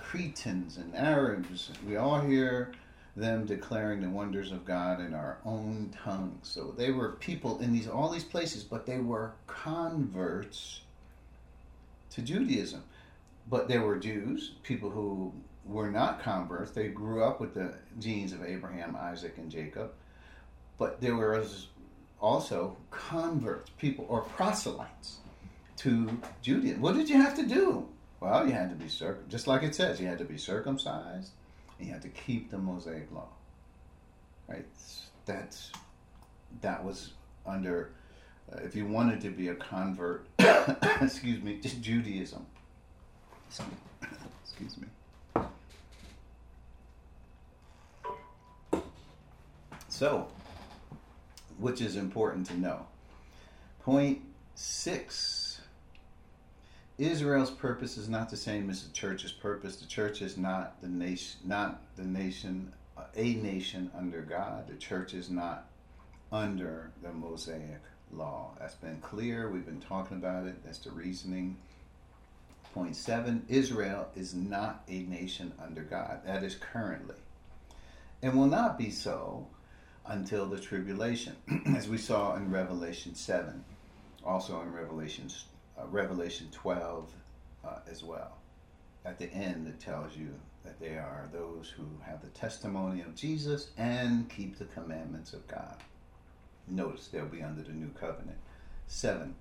Cretans 0.09 0.77
and 0.77 0.95
Arabs. 0.95 1.69
We 1.87 1.97
all 1.97 2.19
hear 2.19 2.71
them 3.15 3.45
declaring 3.45 4.01
the 4.01 4.09
wonders 4.09 4.51
of 4.51 4.65
God 4.65 5.01
in 5.01 5.13
our 5.13 5.37
own 5.45 5.93
tongues. 6.03 6.47
So 6.47 6.73
they 6.75 6.89
were 6.89 7.11
people 7.19 7.59
in 7.59 7.71
these 7.71 7.87
all 7.87 8.09
these 8.09 8.23
places, 8.23 8.63
but 8.63 8.87
they 8.87 8.97
were 8.97 9.33
converts 9.45 10.81
to 12.09 12.23
Judaism. 12.23 12.83
But 13.51 13.67
there 13.67 13.83
were 13.83 13.99
Jews, 13.99 14.53
people 14.63 14.89
who 14.89 15.31
were 15.63 15.91
not 15.91 16.23
converts. 16.23 16.71
They 16.71 16.87
grew 16.87 17.23
up 17.23 17.39
with 17.39 17.53
the 17.53 17.75
genes 17.99 18.33
of 18.33 18.43
Abraham, 18.43 18.95
Isaac, 18.99 19.37
and 19.37 19.51
Jacob. 19.51 19.91
But 20.79 21.01
there 21.01 21.15
were 21.15 21.45
also 22.19 22.77
converts, 22.89 23.69
people 23.77 24.07
or 24.09 24.21
proselytes 24.21 25.17
to 25.77 26.19
Judaism. 26.41 26.81
What 26.81 26.95
did 26.95 27.09
you 27.09 27.21
have 27.21 27.35
to 27.35 27.45
do? 27.45 27.87
Well, 28.19 28.45
you 28.45 28.53
had 28.53 28.69
to 28.69 28.75
be 28.75 28.89
circum, 28.89 29.23
just 29.29 29.47
like 29.47 29.63
it 29.63 29.73
says, 29.73 29.99
you 29.99 30.07
had 30.07 30.17
to 30.17 30.25
be 30.25 30.37
circumcised, 30.37 31.31
and 31.77 31.87
you 31.87 31.93
had 31.93 32.01
to 32.01 32.09
keep 32.09 32.51
the 32.51 32.57
Mosaic 32.57 33.11
law. 33.13 33.29
Right? 34.47 34.65
That's 35.25 35.71
that 36.61 36.83
was 36.83 37.13
under. 37.45 37.91
Uh, 38.51 38.59
if 38.63 38.75
you 38.75 38.85
wanted 38.85 39.21
to 39.21 39.29
be 39.29 39.49
a 39.49 39.55
convert, 39.55 40.27
excuse 41.01 41.41
me, 41.43 41.57
to 41.59 41.81
Judaism. 41.81 42.45
Excuse 44.43 44.77
me. 44.77 44.87
So, 49.87 50.27
which 51.57 51.81
is 51.81 51.95
important 51.95 52.47
to 52.47 52.59
know. 52.59 52.87
Point 53.83 54.21
six 54.55 55.38
Israel's 56.99 57.49
purpose 57.49 57.95
is 57.95 58.09
not 58.09 58.29
the 58.29 58.35
same 58.35 58.69
as 58.69 58.83
the 58.83 58.91
church's 58.91 59.31
purpose. 59.31 59.77
The 59.77 59.87
church 59.87 60.21
is 60.21 60.37
not 60.37 60.81
the 60.81 60.89
nation, 60.89 61.39
not 61.45 61.81
the 61.95 62.03
nation, 62.03 62.73
a 63.15 63.35
nation 63.35 63.89
under 63.97 64.21
God. 64.21 64.67
The 64.67 64.75
church 64.75 65.13
is 65.13 65.29
not 65.29 65.69
under 66.29 66.91
the 67.01 67.13
Mosaic 67.13 67.79
law. 68.11 68.51
That's 68.59 68.75
been 68.75 68.99
clear. 68.99 69.49
We've 69.49 69.65
been 69.65 69.79
talking 69.79 70.17
about 70.17 70.45
it. 70.45 70.61
That's 70.65 70.79
the 70.79 70.91
reasoning. 70.91 71.55
Point 72.73 72.97
seven 72.97 73.45
Israel 73.47 74.09
is 74.13 74.35
not 74.35 74.83
a 74.89 74.99
nation 75.03 75.53
under 75.57 75.83
God. 75.83 76.19
That 76.25 76.43
is 76.43 76.55
currently. 76.55 77.15
And 78.21 78.37
will 78.37 78.47
not 78.47 78.77
be 78.77 78.91
so 78.91 79.47
until 80.05 80.47
the 80.47 80.59
tribulation, 80.59 81.37
as 81.77 81.87
we 81.87 81.97
saw 81.97 82.35
in 82.35 82.51
Revelation 82.51 83.15
7, 83.15 83.63
also 84.25 84.59
in 84.61 84.73
Revelations 84.73 85.45
uh, 85.79 85.87
Revelation 85.87 86.47
12 86.51 87.11
uh, 87.65 87.69
as 87.89 88.03
well. 88.03 88.37
At 89.05 89.17
the 89.17 89.31
end, 89.31 89.67
it 89.67 89.79
tells 89.79 90.15
you 90.15 90.29
that 90.65 90.79
they 90.79 90.97
are 90.97 91.29
those 91.31 91.69
who 91.69 91.85
have 92.05 92.21
the 92.21 92.27
testimony 92.29 93.01
of 93.01 93.15
Jesus 93.15 93.69
and 93.77 94.29
keep 94.29 94.57
the 94.57 94.65
commandments 94.65 95.33
of 95.33 95.47
God. 95.47 95.75
Notice 96.67 97.07
they'll 97.07 97.25
be 97.25 97.41
under 97.41 97.63
the 97.63 97.71
new 97.71 97.89
covenant. 97.99 98.37
Seven, 98.87 99.35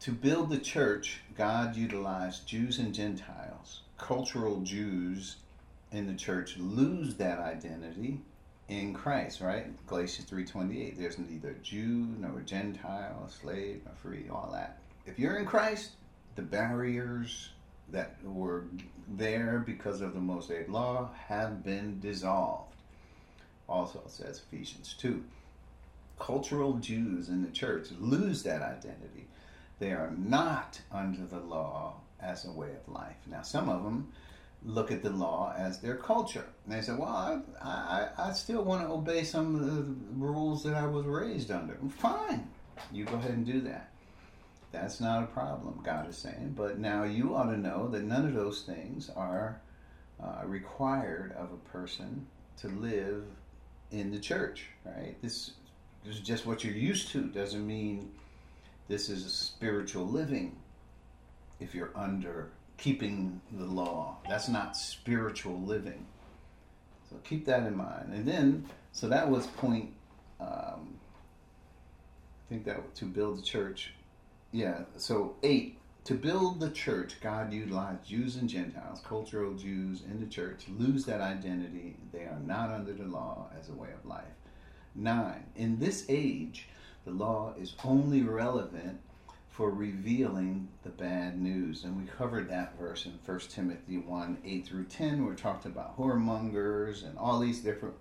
to 0.00 0.12
build 0.12 0.50
the 0.50 0.58
church, 0.58 1.20
God 1.36 1.76
utilized 1.76 2.46
Jews 2.46 2.78
and 2.78 2.94
Gentiles 2.94 3.80
cultural 3.98 4.60
Jews 4.60 5.36
in 5.92 6.06
the 6.06 6.14
church 6.14 6.56
lose 6.58 7.14
that 7.16 7.38
identity 7.38 8.20
in 8.68 8.92
Christ, 8.92 9.40
right? 9.40 9.66
Galatians 9.86 10.28
3:28. 10.28 10.98
There's 10.98 11.18
neither 11.18 11.54
Jew 11.62 12.06
nor 12.18 12.40
Gentile, 12.40 13.28
slave 13.28 13.82
nor 13.84 13.94
free, 13.94 14.28
all 14.28 14.50
that. 14.52 14.78
If 15.06 15.20
you're 15.20 15.36
in 15.36 15.46
Christ, 15.46 15.92
the 16.34 16.42
barriers 16.42 17.50
that 17.90 18.16
were 18.24 18.64
there 19.08 19.62
because 19.64 20.00
of 20.00 20.14
the 20.14 20.20
Mosaic 20.20 20.68
law 20.68 21.10
have 21.28 21.64
been 21.64 22.00
dissolved. 22.00 22.74
Also 23.68 24.02
says 24.08 24.42
Ephesians 24.50 24.96
2. 24.98 25.22
Cultural 26.18 26.74
Jews 26.74 27.28
in 27.28 27.42
the 27.42 27.50
church 27.50 27.88
lose 28.00 28.42
that 28.42 28.62
identity. 28.62 29.28
They 29.78 29.92
are 29.92 30.12
not 30.16 30.80
under 30.90 31.24
the 31.24 31.40
law 31.40 31.94
as 32.20 32.44
a 32.44 32.50
way 32.50 32.70
of 32.70 32.92
life. 32.92 33.16
Now, 33.26 33.42
some 33.42 33.68
of 33.68 33.84
them 33.84 34.12
look 34.64 34.90
at 34.90 35.02
the 35.02 35.10
law 35.10 35.54
as 35.56 35.78
their 35.78 35.96
culture. 35.96 36.46
And 36.64 36.74
they 36.74 36.80
say, 36.80 36.94
well, 36.94 37.08
I, 37.08 37.40
I, 37.62 38.08
I 38.30 38.32
still 38.32 38.64
want 38.64 38.82
to 38.82 38.92
obey 38.92 39.22
some 39.22 39.54
of 39.54 39.66
the 39.66 39.94
rules 40.16 40.64
that 40.64 40.74
I 40.74 40.86
was 40.86 41.06
raised 41.06 41.50
under. 41.50 41.78
Fine. 41.98 42.48
You 42.92 43.04
go 43.04 43.14
ahead 43.14 43.32
and 43.32 43.46
do 43.46 43.60
that. 43.62 43.90
That's 44.80 45.00
not 45.00 45.22
a 45.22 45.26
problem, 45.26 45.80
God 45.82 46.08
is 46.08 46.16
saying. 46.16 46.54
But 46.56 46.78
now 46.78 47.04
you 47.04 47.34
ought 47.34 47.50
to 47.50 47.56
know 47.56 47.88
that 47.88 48.02
none 48.02 48.26
of 48.26 48.34
those 48.34 48.62
things 48.62 49.10
are 49.16 49.60
uh, 50.22 50.42
required 50.44 51.32
of 51.32 51.50
a 51.52 51.70
person 51.70 52.26
to 52.58 52.68
live 52.68 53.24
in 53.90 54.10
the 54.10 54.18
church, 54.18 54.66
right? 54.84 55.16
This, 55.22 55.52
this 56.04 56.16
is 56.16 56.20
just 56.20 56.46
what 56.46 56.64
you're 56.64 56.74
used 56.74 57.08
to. 57.10 57.24
Doesn't 57.24 57.66
mean 57.66 58.10
this 58.88 59.08
is 59.08 59.24
a 59.24 59.30
spiritual 59.30 60.06
living 60.06 60.56
if 61.60 61.74
you're 61.74 61.92
under 61.94 62.50
keeping 62.76 63.40
the 63.52 63.64
law. 63.64 64.18
That's 64.28 64.48
not 64.48 64.76
spiritual 64.76 65.60
living. 65.60 66.06
So 67.10 67.16
keep 67.24 67.46
that 67.46 67.66
in 67.66 67.76
mind. 67.76 68.12
And 68.12 68.26
then, 68.26 68.66
so 68.92 69.08
that 69.08 69.30
was 69.30 69.46
point, 69.46 69.92
um, 70.40 70.98
I 72.46 72.48
think 72.48 72.64
that 72.64 72.94
to 72.96 73.04
build 73.04 73.38
the 73.38 73.42
church. 73.42 73.92
Yeah, 74.56 74.84
so 74.96 75.36
eight, 75.42 75.76
to 76.04 76.14
build 76.14 76.60
the 76.60 76.70
church, 76.70 77.20
God 77.20 77.52
utilized 77.52 78.08
Jews 78.08 78.36
and 78.36 78.48
Gentiles, 78.48 79.02
cultural 79.06 79.52
Jews 79.52 80.00
in 80.10 80.18
the 80.18 80.24
church, 80.24 80.64
lose 80.78 81.04
that 81.04 81.20
identity. 81.20 81.98
They 82.10 82.20
are 82.20 82.40
not 82.42 82.70
under 82.70 82.94
the 82.94 83.04
law 83.04 83.50
as 83.60 83.68
a 83.68 83.74
way 83.74 83.90
of 83.92 84.08
life. 84.08 84.24
Nine, 84.94 85.44
in 85.56 85.78
this 85.78 86.06
age, 86.08 86.68
the 87.04 87.10
law 87.10 87.52
is 87.60 87.74
only 87.84 88.22
relevant 88.22 88.98
for 89.50 89.70
revealing 89.70 90.68
the 90.84 90.88
bad 90.88 91.38
news. 91.38 91.84
And 91.84 91.94
we 91.94 92.08
covered 92.08 92.48
that 92.48 92.78
verse 92.78 93.04
in 93.04 93.12
1 93.26 93.40
Timothy 93.50 93.98
1 93.98 94.38
8 94.42 94.66
through 94.66 94.84
10, 94.84 95.20
where 95.20 95.34
we 95.34 95.36
talked 95.36 95.66
about 95.66 95.98
whoremongers 95.98 97.06
and 97.06 97.18
all 97.18 97.40
these 97.40 97.60
different. 97.60 97.94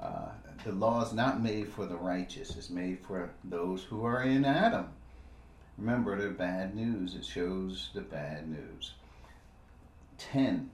Uh, 0.00 0.30
the 0.64 0.72
law 0.72 1.04
is 1.04 1.12
not 1.12 1.42
made 1.42 1.68
for 1.68 1.84
the 1.84 1.96
righteous, 1.96 2.56
it's 2.56 2.70
made 2.70 3.00
for 3.06 3.28
those 3.44 3.82
who 3.82 4.06
are 4.06 4.22
in 4.22 4.46
Adam. 4.46 4.88
Remember 5.78 6.20
the 6.20 6.30
bad 6.30 6.74
news, 6.74 7.14
it 7.14 7.24
shows 7.24 7.90
the 7.94 8.00
bad 8.00 8.48
news. 8.48 8.94
10. 10.18 10.70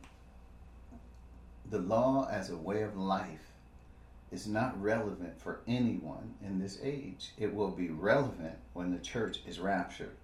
The 1.70 1.78
law 1.78 2.26
as 2.30 2.48
a 2.48 2.56
way 2.56 2.82
of 2.82 2.96
life 2.96 3.52
is 4.32 4.46
not 4.46 4.80
relevant 4.80 5.38
for 5.38 5.60
anyone 5.68 6.34
in 6.42 6.58
this 6.58 6.78
age. 6.82 7.32
It 7.36 7.54
will 7.54 7.70
be 7.70 7.90
relevant 7.90 8.56
when 8.72 8.92
the 8.92 8.98
church 8.98 9.40
is 9.46 9.60
raptured. 9.60 10.16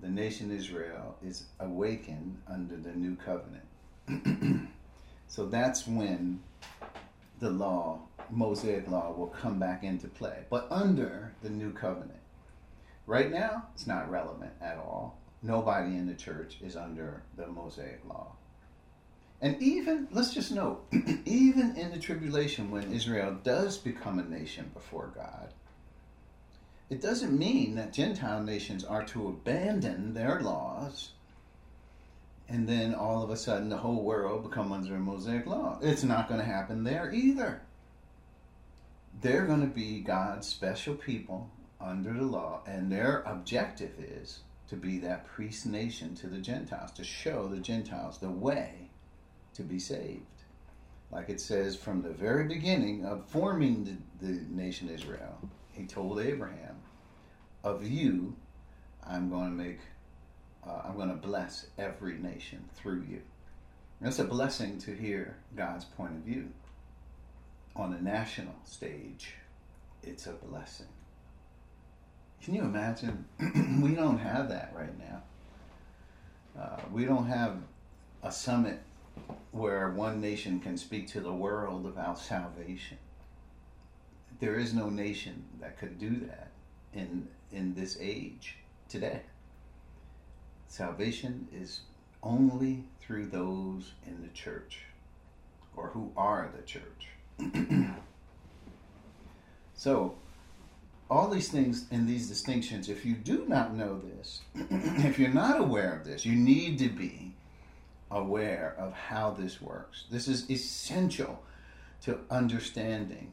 The 0.00 0.08
nation 0.08 0.50
Israel 0.50 1.16
is 1.22 1.44
awakened 1.60 2.40
under 2.48 2.76
the 2.76 2.92
new 2.92 3.14
covenant. 3.16 3.64
so 5.28 5.46
that's 5.46 5.86
when 5.86 6.40
the 7.40 7.50
law, 7.50 8.00
Mosaic 8.30 8.88
law, 8.88 9.12
will 9.12 9.26
come 9.26 9.58
back 9.58 9.84
into 9.84 10.08
play, 10.08 10.44
but 10.48 10.66
under 10.70 11.34
the 11.42 11.50
new 11.50 11.72
covenant. 11.72 12.20
Right 13.08 13.32
now, 13.32 13.64
it's 13.74 13.86
not 13.86 14.10
relevant 14.10 14.52
at 14.60 14.76
all. 14.76 15.16
Nobody 15.42 15.96
in 15.96 16.06
the 16.06 16.14
church 16.14 16.58
is 16.62 16.76
under 16.76 17.22
the 17.38 17.46
Mosaic 17.46 18.02
law. 18.06 18.32
And 19.40 19.56
even, 19.62 20.08
let's 20.10 20.34
just 20.34 20.52
note, 20.52 20.84
even 21.24 21.74
in 21.74 21.90
the 21.90 21.98
tribulation, 21.98 22.70
when 22.70 22.92
Israel 22.92 23.38
does 23.42 23.78
become 23.78 24.18
a 24.18 24.24
nation 24.24 24.70
before 24.74 25.10
God, 25.14 25.54
it 26.90 27.00
doesn't 27.00 27.36
mean 27.36 27.76
that 27.76 27.94
Gentile 27.94 28.42
nations 28.42 28.84
are 28.84 29.04
to 29.04 29.28
abandon 29.28 30.12
their 30.12 30.40
laws 30.42 31.12
and 32.46 32.68
then 32.68 32.94
all 32.94 33.22
of 33.22 33.30
a 33.30 33.36
sudden 33.36 33.70
the 33.70 33.76
whole 33.78 34.02
world 34.02 34.42
become 34.42 34.70
under 34.70 34.96
a 34.96 34.98
Mosaic 34.98 35.46
law. 35.46 35.78
It's 35.80 36.04
not 36.04 36.28
going 36.28 36.40
to 36.40 36.46
happen 36.46 36.84
there 36.84 37.10
either. 37.10 37.62
They're 39.22 39.46
going 39.46 39.62
to 39.62 39.66
be 39.66 40.00
God's 40.00 40.46
special 40.46 40.94
people 40.94 41.50
under 41.80 42.12
the 42.12 42.24
law, 42.24 42.60
and 42.66 42.90
their 42.90 43.22
objective 43.22 43.92
is 43.98 44.40
to 44.68 44.76
be 44.76 44.98
that 44.98 45.26
priest 45.26 45.66
nation 45.66 46.14
to 46.16 46.26
the 46.26 46.38
Gentiles, 46.38 46.90
to 46.92 47.04
show 47.04 47.46
the 47.46 47.60
Gentiles 47.60 48.18
the 48.18 48.30
way 48.30 48.90
to 49.54 49.62
be 49.62 49.78
saved. 49.78 50.22
Like 51.10 51.30
it 51.30 51.40
says 51.40 51.74
from 51.74 52.02
the 52.02 52.10
very 52.10 52.44
beginning 52.44 53.04
of 53.04 53.26
forming 53.28 53.84
the, 54.20 54.26
the 54.26 54.40
nation 54.50 54.90
Israel, 54.90 55.38
he 55.72 55.86
told 55.86 56.20
Abraham, 56.20 56.76
Of 57.64 57.86
you, 57.86 58.36
I'm 59.06 59.30
going 59.30 59.50
to 59.50 59.56
make, 59.56 59.78
uh, 60.66 60.82
I'm 60.84 60.96
going 60.96 61.08
to 61.08 61.14
bless 61.14 61.68
every 61.78 62.18
nation 62.18 62.68
through 62.74 63.04
you. 63.08 63.22
And 64.00 64.08
it's 64.08 64.18
a 64.18 64.24
blessing 64.24 64.78
to 64.78 64.94
hear 64.94 65.38
God's 65.56 65.84
point 65.84 66.12
of 66.12 66.22
view. 66.22 66.50
On 67.74 67.92
a 67.94 68.02
national 68.02 68.54
stage, 68.64 69.34
it's 70.02 70.26
a 70.26 70.32
blessing. 70.32 70.86
Can 72.42 72.54
you 72.54 72.62
imagine? 72.62 73.24
we 73.82 73.94
don't 73.94 74.18
have 74.18 74.48
that 74.48 74.72
right 74.74 74.98
now. 74.98 75.22
Uh, 76.60 76.80
we 76.92 77.04
don't 77.04 77.26
have 77.26 77.56
a 78.22 78.32
summit 78.32 78.80
where 79.52 79.90
one 79.90 80.20
nation 80.20 80.60
can 80.60 80.76
speak 80.76 81.08
to 81.08 81.20
the 81.20 81.32
world 81.32 81.86
about 81.86 82.18
salvation. 82.18 82.98
There 84.40 84.56
is 84.56 84.72
no 84.72 84.88
nation 84.88 85.44
that 85.60 85.78
could 85.78 85.98
do 85.98 86.20
that 86.26 86.50
in 86.94 87.28
in 87.50 87.74
this 87.74 87.98
age 88.00 88.56
today. 88.88 89.22
Salvation 90.68 91.48
is 91.52 91.80
only 92.22 92.84
through 93.00 93.26
those 93.26 93.92
in 94.06 94.22
the 94.22 94.28
church 94.28 94.80
or 95.76 95.88
who 95.88 96.12
are 96.16 96.50
the 96.54 96.62
church. 96.62 97.08
so, 99.74 100.16
all 101.10 101.28
these 101.28 101.48
things 101.48 101.86
and 101.90 102.08
these 102.08 102.28
distinctions, 102.28 102.88
if 102.88 103.04
you 103.04 103.14
do 103.14 103.44
not 103.48 103.74
know 103.74 103.98
this, 103.98 104.42
if 104.54 105.18
you're 105.18 105.32
not 105.32 105.60
aware 105.60 105.94
of 105.94 106.04
this, 106.04 106.26
you 106.26 106.34
need 106.34 106.78
to 106.78 106.88
be 106.88 107.34
aware 108.10 108.74
of 108.78 108.92
how 108.92 109.30
this 109.30 109.60
works. 109.60 110.04
This 110.10 110.28
is 110.28 110.50
essential 110.50 111.42
to 112.02 112.18
understanding 112.30 113.32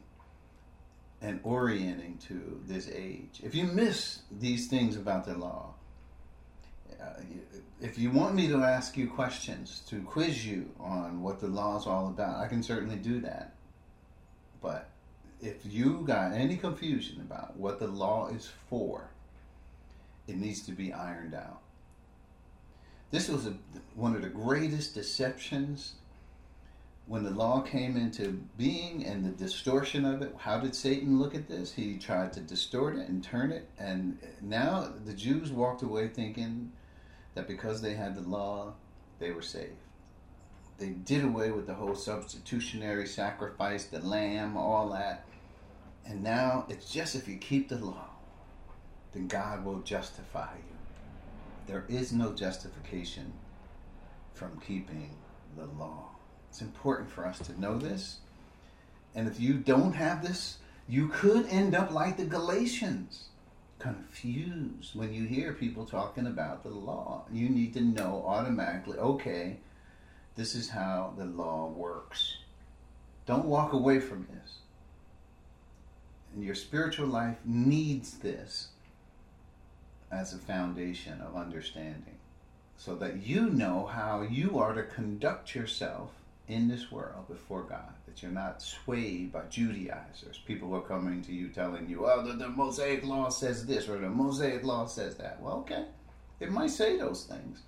and 1.20 1.40
orienting 1.42 2.18
to 2.28 2.60
this 2.66 2.88
age. 2.88 3.40
If 3.42 3.54
you 3.54 3.64
miss 3.64 4.20
these 4.30 4.68
things 4.68 4.96
about 4.96 5.24
the 5.24 5.34
law, 5.34 5.74
uh, 7.00 7.20
if 7.80 7.98
you 7.98 8.10
want 8.10 8.34
me 8.34 8.48
to 8.48 8.62
ask 8.62 8.96
you 8.96 9.08
questions, 9.08 9.82
to 9.88 10.00
quiz 10.02 10.46
you 10.46 10.70
on 10.80 11.22
what 11.22 11.40
the 11.40 11.46
law 11.46 11.78
is 11.78 11.86
all 11.86 12.08
about, 12.08 12.42
I 12.42 12.48
can 12.48 12.62
certainly 12.62 12.96
do 12.96 13.20
that. 13.20 13.54
But 14.62 14.88
if 15.40 15.56
you 15.64 16.02
got 16.06 16.32
any 16.32 16.56
confusion 16.56 17.20
about 17.20 17.56
what 17.56 17.78
the 17.78 17.86
law 17.86 18.28
is 18.28 18.50
for, 18.68 19.10
it 20.26 20.36
needs 20.36 20.62
to 20.62 20.72
be 20.72 20.92
ironed 20.92 21.34
out. 21.34 21.60
This 23.10 23.28
was 23.28 23.46
a, 23.46 23.54
one 23.94 24.16
of 24.16 24.22
the 24.22 24.28
greatest 24.28 24.94
deceptions 24.94 25.94
when 27.06 27.22
the 27.22 27.30
law 27.30 27.60
came 27.60 27.96
into 27.96 28.42
being 28.58 29.04
and 29.06 29.24
the 29.24 29.30
distortion 29.30 30.04
of 30.04 30.22
it. 30.22 30.34
How 30.38 30.58
did 30.58 30.74
Satan 30.74 31.20
look 31.20 31.34
at 31.34 31.48
this? 31.48 31.72
He 31.72 31.98
tried 31.98 32.32
to 32.32 32.40
distort 32.40 32.96
it 32.96 33.08
and 33.08 33.22
turn 33.22 33.52
it. 33.52 33.68
And 33.78 34.18
now 34.42 34.92
the 35.04 35.12
Jews 35.12 35.52
walked 35.52 35.82
away 35.82 36.08
thinking 36.08 36.72
that 37.34 37.46
because 37.46 37.80
they 37.80 37.94
had 37.94 38.16
the 38.16 38.28
law, 38.28 38.72
they 39.20 39.30
were 39.30 39.42
saved. 39.42 39.85
They 40.78 40.90
did 40.90 41.24
away 41.24 41.50
with 41.50 41.66
the 41.66 41.74
whole 41.74 41.94
substitutionary 41.94 43.06
sacrifice, 43.06 43.86
the 43.86 44.00
lamb, 44.00 44.56
all 44.56 44.90
that. 44.90 45.24
And 46.04 46.22
now 46.22 46.66
it's 46.68 46.92
just 46.92 47.14
if 47.14 47.26
you 47.26 47.36
keep 47.36 47.68
the 47.68 47.78
law, 47.78 48.10
then 49.12 49.26
God 49.26 49.64
will 49.64 49.80
justify 49.80 50.54
you. 50.56 50.76
There 51.66 51.84
is 51.88 52.12
no 52.12 52.32
justification 52.32 53.32
from 54.34 54.60
keeping 54.60 55.10
the 55.56 55.64
law. 55.64 56.10
It's 56.50 56.60
important 56.60 57.10
for 57.10 57.26
us 57.26 57.38
to 57.40 57.60
know 57.60 57.78
this. 57.78 58.18
And 59.14 59.26
if 59.26 59.40
you 59.40 59.54
don't 59.54 59.94
have 59.94 60.22
this, 60.22 60.58
you 60.86 61.08
could 61.08 61.46
end 61.48 61.74
up 61.74 61.90
like 61.90 62.18
the 62.18 62.24
Galatians, 62.24 63.30
confused 63.78 64.94
when 64.94 65.12
you 65.12 65.24
hear 65.24 65.52
people 65.52 65.84
talking 65.84 66.26
about 66.26 66.62
the 66.62 66.70
law. 66.70 67.24
You 67.32 67.48
need 67.48 67.74
to 67.74 67.80
know 67.80 68.24
automatically, 68.26 68.98
okay, 68.98 69.58
This 70.36 70.54
is 70.54 70.68
how 70.68 71.14
the 71.16 71.24
law 71.24 71.68
works. 71.68 72.36
Don't 73.24 73.46
walk 73.46 73.72
away 73.72 74.00
from 74.00 74.26
this. 74.30 74.58
And 76.34 76.44
your 76.44 76.54
spiritual 76.54 77.06
life 77.06 77.38
needs 77.46 78.18
this 78.18 78.68
as 80.12 80.34
a 80.34 80.38
foundation 80.38 81.22
of 81.22 81.36
understanding 81.36 82.18
so 82.76 82.94
that 82.96 83.26
you 83.26 83.48
know 83.48 83.86
how 83.86 84.20
you 84.20 84.58
are 84.58 84.74
to 84.74 84.82
conduct 84.82 85.54
yourself 85.54 86.10
in 86.48 86.68
this 86.68 86.92
world 86.92 87.26
before 87.28 87.62
God. 87.62 87.94
That 88.04 88.22
you're 88.22 88.30
not 88.30 88.60
swayed 88.60 89.32
by 89.32 89.44
Judaizers, 89.48 90.38
people 90.46 90.74
are 90.74 90.82
coming 90.82 91.22
to 91.22 91.32
you 91.32 91.48
telling 91.48 91.88
you, 91.88 92.06
oh, 92.06 92.22
the, 92.22 92.34
the 92.34 92.48
Mosaic 92.50 93.04
law 93.04 93.30
says 93.30 93.64
this 93.64 93.88
or 93.88 93.98
the 93.98 94.10
Mosaic 94.10 94.62
law 94.64 94.84
says 94.84 95.16
that. 95.16 95.40
Well, 95.40 95.54
okay, 95.60 95.86
it 96.40 96.52
might 96.52 96.70
say 96.70 96.98
those 96.98 97.24
things, 97.24 97.62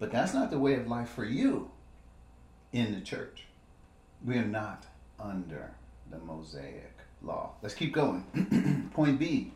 but 0.00 0.10
that's 0.10 0.34
not 0.34 0.50
the 0.50 0.58
way 0.58 0.74
of 0.74 0.88
life 0.88 1.10
for 1.10 1.24
you 1.24 1.70
in 2.78 2.94
the 2.94 3.00
church. 3.00 3.44
We 4.24 4.36
are 4.38 4.44
not 4.44 4.86
under 5.18 5.72
the 6.10 6.18
Mosaic 6.18 6.92
law. 7.22 7.52
Let's 7.62 7.74
keep 7.74 7.94
going. 7.94 8.90
Point 8.94 9.18
B 9.18 9.52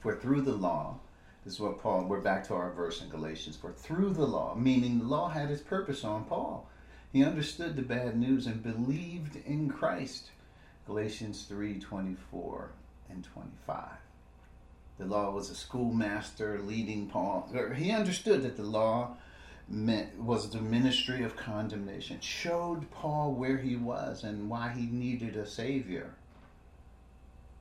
for 0.00 0.16
through 0.16 0.42
the 0.42 0.52
law, 0.52 0.96
this 1.44 1.54
is 1.54 1.60
what 1.60 1.80
Paul, 1.80 2.04
we're 2.04 2.20
back 2.20 2.46
to 2.48 2.54
our 2.54 2.70
verse 2.70 3.02
in 3.02 3.08
Galatians, 3.08 3.56
for 3.56 3.72
through 3.72 4.10
the 4.10 4.26
law, 4.26 4.54
meaning 4.54 4.98
the 4.98 5.04
law 5.04 5.28
had 5.28 5.50
its 5.50 5.62
purpose 5.62 6.04
on 6.04 6.24
Paul. 6.24 6.68
He 7.12 7.24
understood 7.24 7.74
the 7.74 7.82
bad 7.82 8.18
news 8.18 8.46
and 8.46 8.62
believed 8.62 9.36
in 9.44 9.68
Christ. 9.68 10.30
Galatians 10.86 11.44
3 11.48 11.78
24 11.78 12.70
and 13.10 13.24
25. 13.24 13.84
The 14.98 15.06
law 15.06 15.30
was 15.30 15.50
a 15.50 15.54
schoolmaster 15.54 16.60
leading 16.60 17.06
Paul. 17.06 17.50
He 17.76 17.92
understood 17.92 18.42
that 18.42 18.56
the 18.56 18.62
law 18.62 19.16
was 19.70 20.50
the 20.50 20.60
ministry 20.60 21.22
of 21.22 21.36
condemnation, 21.36 22.20
showed 22.20 22.90
Paul 22.90 23.34
where 23.34 23.58
he 23.58 23.76
was 23.76 24.24
and 24.24 24.48
why 24.48 24.70
he 24.70 24.86
needed 24.86 25.36
a 25.36 25.46
Savior. 25.46 26.14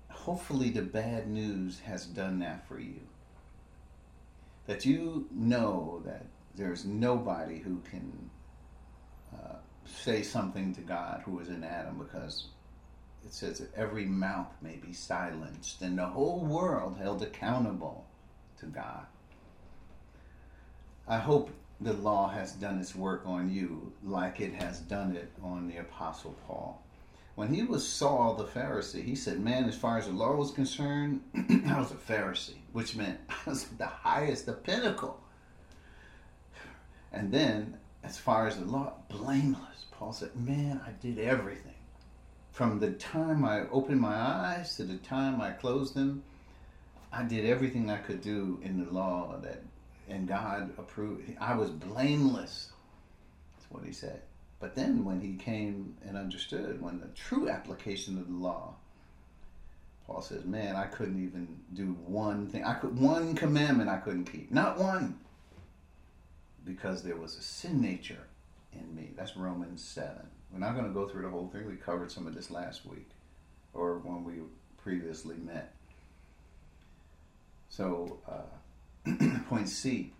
Hopefully, 0.10 0.70
the 0.70 0.82
bad 0.82 1.28
news 1.28 1.80
has 1.80 2.06
done 2.06 2.40
that 2.40 2.68
for 2.68 2.80
you. 2.80 3.00
That 4.68 4.86
you 4.86 5.28
know 5.32 6.02
that 6.06 6.26
there's 6.56 6.86
nobody 6.86 7.60
who 7.60 7.82
can 7.90 8.30
uh, 9.34 9.56
say 9.86 10.22
something 10.22 10.74
to 10.76 10.82
God 10.82 11.22
who 11.26 11.40
is 11.40 11.50
in 11.50 11.64
Adam 11.64 11.98
because 11.98 12.48
it 13.26 13.34
says 13.34 13.60
that 13.60 13.74
every 13.76 14.06
mouth 14.06 14.52
may 14.62 14.76
be 14.78 14.94
silenced 14.94 15.82
and 15.82 15.98
the 15.98 16.06
whole 16.06 16.46
world 16.46 16.98
held 16.98 17.22
accountable 17.22 18.06
to 18.60 18.66
God. 18.66 19.06
I 21.08 21.18
hope 21.18 21.52
the 21.80 21.94
law 21.94 22.30
has 22.30 22.54
done 22.54 22.80
its 22.80 22.96
work 22.96 23.22
on 23.26 23.52
you 23.52 23.92
like 24.04 24.40
it 24.40 24.54
has 24.54 24.80
done 24.80 25.16
it 25.16 25.32
on 25.44 25.68
the 25.68 25.78
Apostle 25.78 26.36
Paul. 26.48 26.82
When 27.36 27.54
he 27.54 27.62
was 27.62 27.88
Saul 27.88 28.34
the 28.34 28.46
Pharisee, 28.46 29.04
he 29.04 29.16
said, 29.16 29.40
Man, 29.40 29.66
as 29.66 29.78
far 29.78 30.00
as 30.00 30.08
the 30.08 30.12
law 30.12 30.36
was 30.36 30.52
concerned, 30.52 31.22
I 31.36 31.80
was 31.80 31.92
a 31.92 31.96
Pharisee, 31.96 32.56
which 32.74 32.96
meant 32.96 33.20
I 33.30 33.50
was 33.50 33.66
the 33.66 33.86
highest, 33.86 34.48
the 34.48 34.54
pinnacle. 34.54 35.22
And 37.12 37.32
then, 37.32 37.78
as 38.04 38.18
far 38.18 38.48
as 38.48 38.58
the 38.58 38.66
law, 38.66 38.94
blameless. 39.10 39.86
Paul 39.92 40.14
said, 40.14 40.36
Man, 40.36 40.82
I 40.86 40.92
did 41.00 41.20
everything. 41.20 41.74
From 42.52 42.80
the 42.80 42.94
time 42.94 43.46
I 43.46 43.68
opened 43.70 44.02
my 44.02 44.16
eyes 44.16 44.76
to 44.78 44.84
the 44.84 44.98
time 44.98 45.40
I 45.40 45.52
closed 45.52 45.94
them, 45.94 46.24
I 47.12 47.24
did 47.24 47.46
everything 47.46 47.92
I 47.92 47.98
could 47.98 48.22
do 48.22 48.60
in 48.64 48.84
the 48.84 48.92
law 48.92 49.38
that 49.44 49.62
and 50.10 50.28
God 50.28 50.72
approved. 50.78 51.32
I 51.40 51.56
was 51.56 51.70
blameless. 51.70 52.72
That's 53.56 53.72
what 53.72 53.84
he 53.84 53.92
said. 53.92 54.22
But 54.60 54.76
then 54.76 55.06
when 55.06 55.22
he 55.22 55.36
came 55.36 55.96
and 56.08 56.18
understood, 56.18 56.82
when 56.82 57.00
the 57.00 57.08
true 57.08 57.50
application 57.50 58.18
of 58.18 58.28
the 58.28 58.34
law, 58.34 58.76
Paul 60.06 60.22
says, 60.22 60.46
"Man, 60.46 60.76
I 60.76 60.86
couldn't 60.86 61.24
even 61.24 61.60
do 61.74 61.94
one 62.06 62.48
thing. 62.48 62.64
I 62.64 62.74
could 62.76 62.98
one 63.00 63.36
commandment 63.36 63.90
I 63.90 63.98
couldn't 63.98 64.32
keep, 64.32 64.52
not 64.52 64.80
one, 64.80 65.20
because 66.66 67.04
there 67.04 67.18
was 67.18 67.38
a 67.38 67.42
sin 67.42 67.82
nature 67.82 68.28
in 68.74 68.96
me." 68.96 69.12
That's 69.16 69.36
Romans 69.38 69.84
seven. 69.84 70.28
We're 70.52 70.60
not 70.60 70.76
going 70.76 70.88
to 70.88 70.94
go 70.94 71.08
through 71.08 71.24
the 71.24 71.30
whole 71.30 71.50
thing. 71.50 71.68
We 71.68 71.76
covered 71.76 72.12
some 72.12 72.26
of 72.26 72.34
this 72.34 72.50
last 72.50 72.86
week, 72.86 73.10
or 73.74 73.98
when 74.00 74.24
we 74.24 74.36
previously 74.78 75.36
met. 75.36 75.76
So. 77.70 78.20
Uh, 78.28 78.58
Point 79.50 79.70
C 79.70 80.12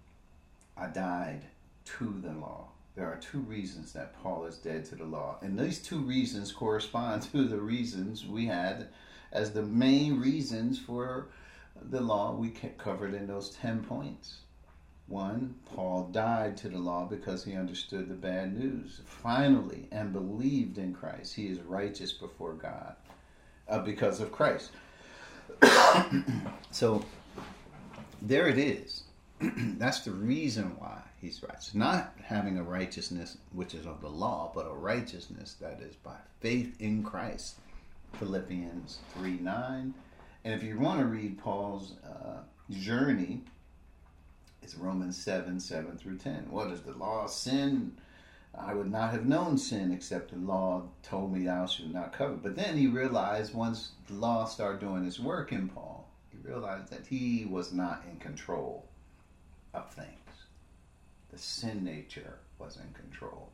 I 0.78 0.88
died 0.88 1.42
to 1.86 2.22
the 2.22 2.34
law. 2.34 2.68
There 2.96 3.08
are 3.08 3.18
two 3.18 3.40
reasons 3.40 3.94
that 3.94 4.22
Paul 4.22 4.46
is 4.46 4.58
dead 4.58 4.86
to 4.86 4.96
the 4.96 5.06
law. 5.06 5.38
And 5.42 5.58
these 5.58 5.80
two 5.80 6.00
reasons 6.00 6.52
correspond 6.52 7.24
to 7.32 7.44
the 7.44 7.60
reasons 7.60 8.26
we 8.26 8.46
had 8.46 8.88
as 9.32 9.52
the 9.52 9.64
main 9.64 10.20
reasons 10.20 10.80
for 10.80 11.28
the 11.90 12.02
law 12.02 12.34
we 12.34 12.50
covered 12.78 13.14
in 13.14 13.28
those 13.28 13.52
10 13.52 13.84
points. 13.84 14.38
One, 15.08 15.56
Paul 15.74 16.10
died 16.12 16.58
to 16.58 16.70
the 16.70 16.80
law 16.80 17.06
because 17.06 17.44
he 17.44 17.56
understood 17.56 18.10
the 18.10 18.16
bad 18.16 18.58
news. 18.58 19.02
Finally, 19.06 19.88
and 19.92 20.12
believed 20.12 20.78
in 20.78 20.94
Christ. 20.94 21.36
He 21.36 21.48
is 21.48 21.60
righteous 21.62 22.12
before 22.12 22.54
God 22.54 22.96
uh, 23.70 23.80
because 23.80 24.20
of 24.20 24.32
Christ. 24.32 24.72
so, 26.72 27.06
there 28.22 28.48
it 28.48 28.58
is. 28.58 29.04
That's 29.40 30.02
the 30.02 30.12
reason 30.12 30.76
why 30.80 31.02
he's 31.22 31.44
righteous. 31.44 31.76
Not 31.76 32.14
having 32.24 32.58
a 32.58 32.64
righteousness 32.64 33.38
which 33.54 33.76
is 33.76 33.86
of 33.86 34.02
the 34.02 34.10
law, 34.10 34.52
but 34.54 34.68
a 34.68 34.74
righteousness 34.74 35.56
that 35.62 35.80
is 35.82 35.96
by 35.96 36.16
faith 36.40 36.76
in 36.80 37.04
Christ. 37.04 37.56
Philippians 38.14 39.00
3 39.14 39.40
9. 39.40 39.94
And 40.44 40.54
if 40.54 40.64
you 40.64 40.80
want 40.80 41.00
to 41.00 41.06
read 41.06 41.38
Paul's 41.38 41.94
uh, 42.04 42.40
journey, 42.72 43.42
it's 44.62 44.76
Romans 44.76 45.18
7 45.18 45.60
7 45.60 45.98
through 45.98 46.18
10. 46.18 46.48
What 46.50 46.72
is 46.72 46.82
the 46.82 46.94
law? 46.94 47.28
Sin. 47.28 47.94
I 48.58 48.74
would 48.74 48.92
not 48.92 49.12
have 49.12 49.26
known 49.26 49.58
sin 49.58 49.92
except 49.92 50.32
the 50.32 50.38
law 50.38 50.84
told 51.04 51.32
me 51.32 51.46
thou 51.46 51.68
should 51.68 51.94
not 51.94 52.14
covet. 52.14 52.42
But 52.42 52.56
then 52.56 52.76
he 52.76 52.88
realized 52.88 53.54
once 53.54 53.92
the 54.08 54.16
law 54.16 54.46
started 54.46 54.82
doing 54.82 55.06
its 55.06 55.20
work 55.20 55.52
in 55.52 55.70
Paul, 55.70 56.07
realized 56.44 56.90
that 56.92 57.08
he 57.08 57.46
was 57.46 57.74
not 57.74 58.04
in 58.10 58.18
control 58.18 58.86
of 59.74 59.92
things. 59.92 60.08
The 61.32 61.38
sin 61.38 61.84
nature 61.84 62.40
was 62.60 62.78
in 62.78 62.94
control. 62.94 63.50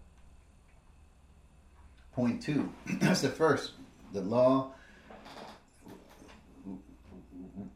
Point 2.13 2.41
two 2.41 2.71
that's 2.99 3.21
the 3.21 3.29
first. 3.29 3.71
The 4.13 4.21
law, 4.21 4.71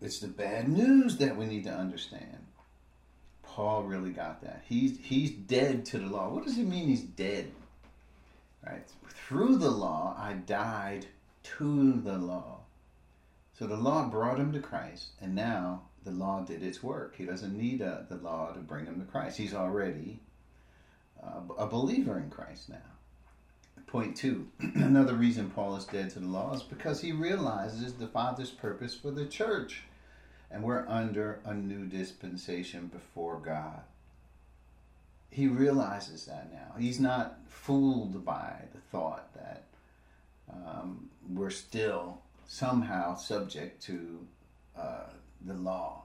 it's 0.01 0.19
the 0.19 0.27
bad 0.27 0.67
news 0.67 1.17
that 1.17 1.35
we 1.35 1.45
need 1.45 1.63
to 1.63 1.73
understand. 1.73 2.45
Paul 3.41 3.83
really 3.83 4.11
got 4.11 4.43
that. 4.43 4.61
He's, 4.69 4.99
he's 5.01 5.31
dead 5.31 5.83
to 5.87 5.97
the 5.97 6.05
law. 6.05 6.29
What 6.29 6.45
does 6.45 6.59
it 6.59 6.67
mean 6.67 6.87
he's 6.87 7.01
dead? 7.01 7.51
Right? 8.63 8.87
Through 9.09 9.57
the 9.57 9.71
law, 9.71 10.15
I 10.15 10.33
died 10.33 11.07
to 11.57 11.93
the 11.93 12.19
law. 12.19 12.59
So 13.57 13.65
the 13.65 13.75
law 13.75 14.07
brought 14.07 14.39
him 14.39 14.53
to 14.53 14.59
Christ, 14.59 15.13
and 15.19 15.33
now 15.33 15.81
the 16.03 16.11
law 16.11 16.41
did 16.41 16.61
its 16.61 16.83
work. 16.83 17.15
He 17.15 17.25
doesn't 17.25 17.57
need 17.57 17.81
a, 17.81 18.05
the 18.07 18.17
law 18.17 18.51
to 18.51 18.59
bring 18.59 18.85
him 18.85 18.99
to 18.99 19.05
Christ. 19.05 19.37
He's 19.37 19.55
already 19.55 20.19
uh, 21.23 21.41
a 21.57 21.65
believer 21.65 22.19
in 22.19 22.29
Christ 22.29 22.69
now. 22.69 22.77
Point 23.87 24.15
two 24.15 24.47
another 24.59 25.15
reason 25.15 25.49
Paul 25.49 25.75
is 25.75 25.85
dead 25.85 26.11
to 26.11 26.19
the 26.19 26.27
law 26.27 26.53
is 26.53 26.61
because 26.61 27.01
he 27.01 27.11
realizes 27.13 27.93
the 27.93 28.07
Father's 28.07 28.51
purpose 28.51 28.93
for 28.93 29.09
the 29.09 29.25
church. 29.25 29.83
And 30.51 30.63
we're 30.63 30.87
under 30.87 31.39
a 31.43 31.53
new 31.53 31.85
dispensation 31.87 32.87
before 32.87 33.37
God. 33.37 33.81
He 35.29 35.47
realizes 35.47 36.25
that 36.25 36.53
now. 36.53 36.75
He's 36.79 36.99
not 36.99 37.39
fooled 37.47 38.23
by 38.23 38.53
the 38.73 38.79
thought 38.91 39.33
that 39.33 39.63
um, 40.49 41.09
we're 41.27 41.49
still 41.49 42.21
somehow 42.47 43.15
subject 43.15 43.83
to 43.83 44.25
uh, 44.77 45.03
the 45.45 45.53
law 45.53 46.03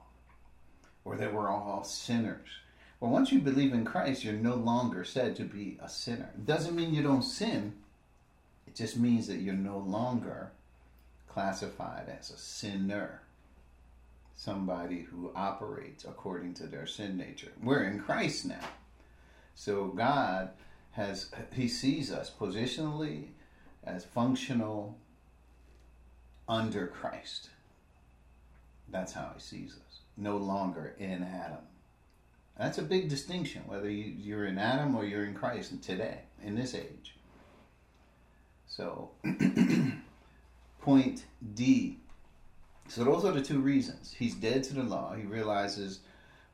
or 1.05 1.15
that 1.15 1.33
we're 1.33 1.49
all 1.49 1.83
sinners. 1.83 2.47
Well, 2.99 3.11
once 3.11 3.31
you 3.31 3.39
believe 3.39 3.73
in 3.73 3.85
Christ, 3.85 4.23
you're 4.23 4.33
no 4.33 4.55
longer 4.55 5.03
said 5.03 5.35
to 5.37 5.43
be 5.43 5.77
a 5.81 5.89
sinner. 5.89 6.29
It 6.35 6.45
doesn't 6.45 6.75
mean 6.75 6.93
you 6.93 7.03
don't 7.03 7.23
sin, 7.23 7.73
it 8.67 8.75
just 8.75 8.97
means 8.97 9.27
that 9.27 9.37
you're 9.37 9.53
no 9.53 9.77
longer 9.77 10.51
classified 11.27 12.13
as 12.19 12.29
a 12.29 12.37
sinner. 12.37 13.21
Somebody 14.35 15.01
who 15.01 15.31
operates 15.35 16.05
according 16.05 16.53
to 16.55 16.67
their 16.67 16.87
sin 16.87 17.17
nature. 17.17 17.51
We're 17.61 17.83
in 17.83 17.99
Christ 17.99 18.45
now. 18.45 18.67
So 19.55 19.87
God 19.87 20.49
has, 20.91 21.29
He 21.53 21.67
sees 21.67 22.11
us 22.11 22.31
positionally 22.37 23.27
as 23.83 24.05
functional 24.05 24.97
under 26.47 26.87
Christ. 26.87 27.49
That's 28.89 29.13
how 29.13 29.31
he 29.33 29.41
sees 29.41 29.71
us. 29.71 29.99
No 30.17 30.37
longer 30.37 30.95
in 30.99 31.23
Adam. 31.23 31.65
That's 32.57 32.77
a 32.77 32.83
big 32.83 33.09
distinction, 33.09 33.63
whether 33.65 33.89
you, 33.89 34.13
you're 34.17 34.45
in 34.45 34.59
Adam 34.59 34.95
or 34.95 35.05
you're 35.05 35.25
in 35.25 35.33
Christ 35.33 35.81
today, 35.81 36.19
in 36.43 36.55
this 36.55 36.75
age. 36.75 37.15
So, 38.67 39.11
point 40.81 41.25
D. 41.55 41.97
So 42.87 43.03
those 43.03 43.25
are 43.25 43.31
the 43.31 43.41
two 43.41 43.59
reasons. 43.59 44.13
He's 44.17 44.35
dead 44.35 44.63
to 44.65 44.75
the 44.75 44.83
law. 44.83 45.15
He 45.15 45.23
realizes, 45.23 46.01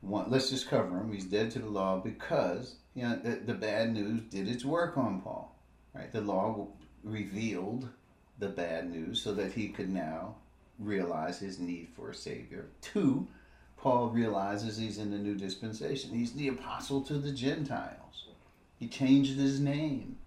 one, 0.02 0.30
let's 0.30 0.50
just 0.50 0.70
cover 0.70 0.98
him. 0.98 1.12
He's 1.12 1.26
dead 1.26 1.52
to 1.52 1.60
the 1.60 1.70
law 1.70 2.00
because 2.00 2.76
you 2.96 3.04
know, 3.04 3.20
the, 3.22 3.42
the 3.46 3.54
bad 3.54 3.94
news 3.94 4.22
did 4.24 4.48
its 4.48 4.64
work 4.64 4.98
on 4.98 5.22
Paul. 5.22 5.56
Right? 5.94 6.12
The 6.12 6.22
law 6.22 6.68
revealed 7.04 7.90
the 8.40 8.48
bad 8.48 8.90
news 8.90 9.22
so 9.22 9.34
that 9.34 9.54
he 9.54 9.70
could 9.70 9.90
now 9.90 10.36
realize 10.80 11.40
his 11.40 11.60
need 11.60 11.90
for 11.96 12.10
a 12.10 12.16
savior. 12.16 12.68
Two, 12.82 13.28
Paul 13.78 14.10
realizes 14.10 14.78
he's 14.78 14.98
in 14.98 15.12
the 15.12 15.18
new 15.18 15.36
dispensation. 15.36 16.14
He's 16.14 16.34
the 16.34 16.48
apostle 16.48 17.02
to 17.02 17.14
the 17.14 17.32
Gentiles. 17.32 18.28
He 18.78 18.88
changed 18.88 19.38
his 19.38 19.60
name. 19.60 20.18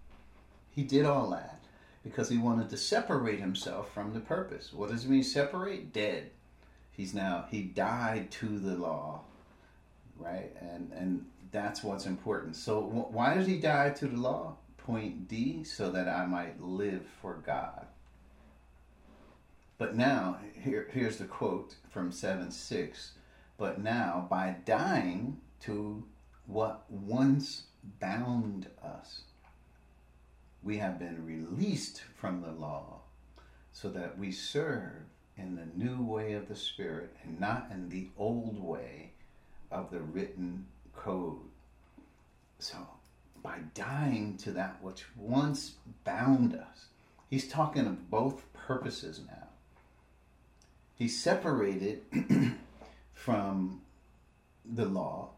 He 0.70 0.82
did 0.82 1.06
all 1.06 1.30
that 1.30 1.60
because 2.02 2.28
he 2.28 2.38
wanted 2.38 2.68
to 2.70 2.76
separate 2.76 3.40
himself 3.40 3.92
from 3.92 4.12
the 4.12 4.20
purpose. 4.20 4.72
What 4.72 4.90
does 4.90 5.04
it 5.04 5.10
mean 5.10 5.22
separate? 5.22 5.92
Dead. 5.92 6.30
He's 6.90 7.14
now 7.14 7.46
he 7.50 7.62
died 7.62 8.30
to 8.32 8.58
the 8.58 8.74
law, 8.74 9.20
right? 10.18 10.54
And 10.60 10.92
and 10.94 11.24
that's 11.50 11.82
what's 11.82 12.06
important. 12.06 12.56
So 12.56 12.80
why 12.80 13.34
did 13.34 13.46
he 13.46 13.58
die 13.58 13.90
to 13.90 14.06
the 14.06 14.16
law? 14.16 14.56
Point 14.78 15.28
D, 15.28 15.62
so 15.62 15.90
that 15.92 16.08
I 16.08 16.26
might 16.26 16.60
live 16.60 17.02
for 17.20 17.34
God. 17.46 17.86
But 19.82 19.96
now, 19.96 20.38
here, 20.62 20.86
here's 20.92 21.16
the 21.16 21.24
quote 21.24 21.74
from 21.90 22.12
7 22.12 22.52
6. 22.52 23.14
But 23.58 23.82
now, 23.82 24.28
by 24.30 24.54
dying 24.64 25.40
to 25.62 26.04
what 26.46 26.84
once 26.88 27.64
bound 27.98 28.68
us, 28.80 29.22
we 30.62 30.76
have 30.76 31.00
been 31.00 31.26
released 31.26 32.00
from 32.14 32.42
the 32.42 32.52
law 32.52 33.00
so 33.72 33.88
that 33.88 34.16
we 34.16 34.30
serve 34.30 35.02
in 35.36 35.56
the 35.56 35.66
new 35.74 36.00
way 36.00 36.34
of 36.34 36.46
the 36.46 36.54
Spirit 36.54 37.16
and 37.24 37.40
not 37.40 37.66
in 37.72 37.88
the 37.88 38.06
old 38.16 38.62
way 38.62 39.10
of 39.72 39.90
the 39.90 40.00
written 40.00 40.64
code. 40.94 41.40
So, 42.60 42.78
by 43.42 43.58
dying 43.74 44.36
to 44.44 44.52
that 44.52 44.80
which 44.80 45.06
once 45.16 45.72
bound 46.04 46.54
us, 46.54 46.86
he's 47.28 47.48
talking 47.48 47.86
of 47.86 48.08
both 48.08 48.44
purposes 48.52 49.22
now. 49.26 49.41
He's 51.02 51.20
separated 51.20 52.02
from 53.12 53.80
the 54.64 54.84
law 54.84 55.30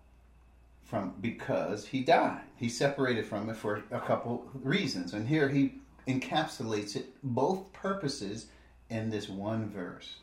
from 0.83 1.15
because 1.23 1.87
he 1.87 2.03
died. 2.03 2.43
He 2.55 2.69
separated 2.69 3.25
from 3.25 3.49
it 3.49 3.57
for 3.57 3.83
a 3.91 3.99
couple 3.99 4.47
reasons. 4.53 5.15
And 5.15 5.27
here 5.27 5.49
he 5.49 5.77
encapsulates 6.07 6.97
it 6.97 7.15
both 7.23 7.73
purposes 7.73 8.49
in 8.91 9.09
this 9.09 9.27
one 9.27 9.71
verse. 9.71 10.17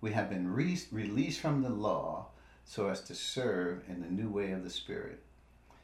We 0.00 0.12
have 0.12 0.30
been 0.30 0.50
re- 0.50 0.80
released 0.90 1.40
from 1.40 1.60
the 1.60 1.68
law 1.68 2.28
so 2.64 2.88
as 2.88 3.02
to 3.02 3.14
serve 3.14 3.82
in 3.90 4.00
the 4.00 4.08
new 4.08 4.30
way 4.30 4.52
of 4.52 4.64
the 4.64 4.70
Spirit. 4.70 5.22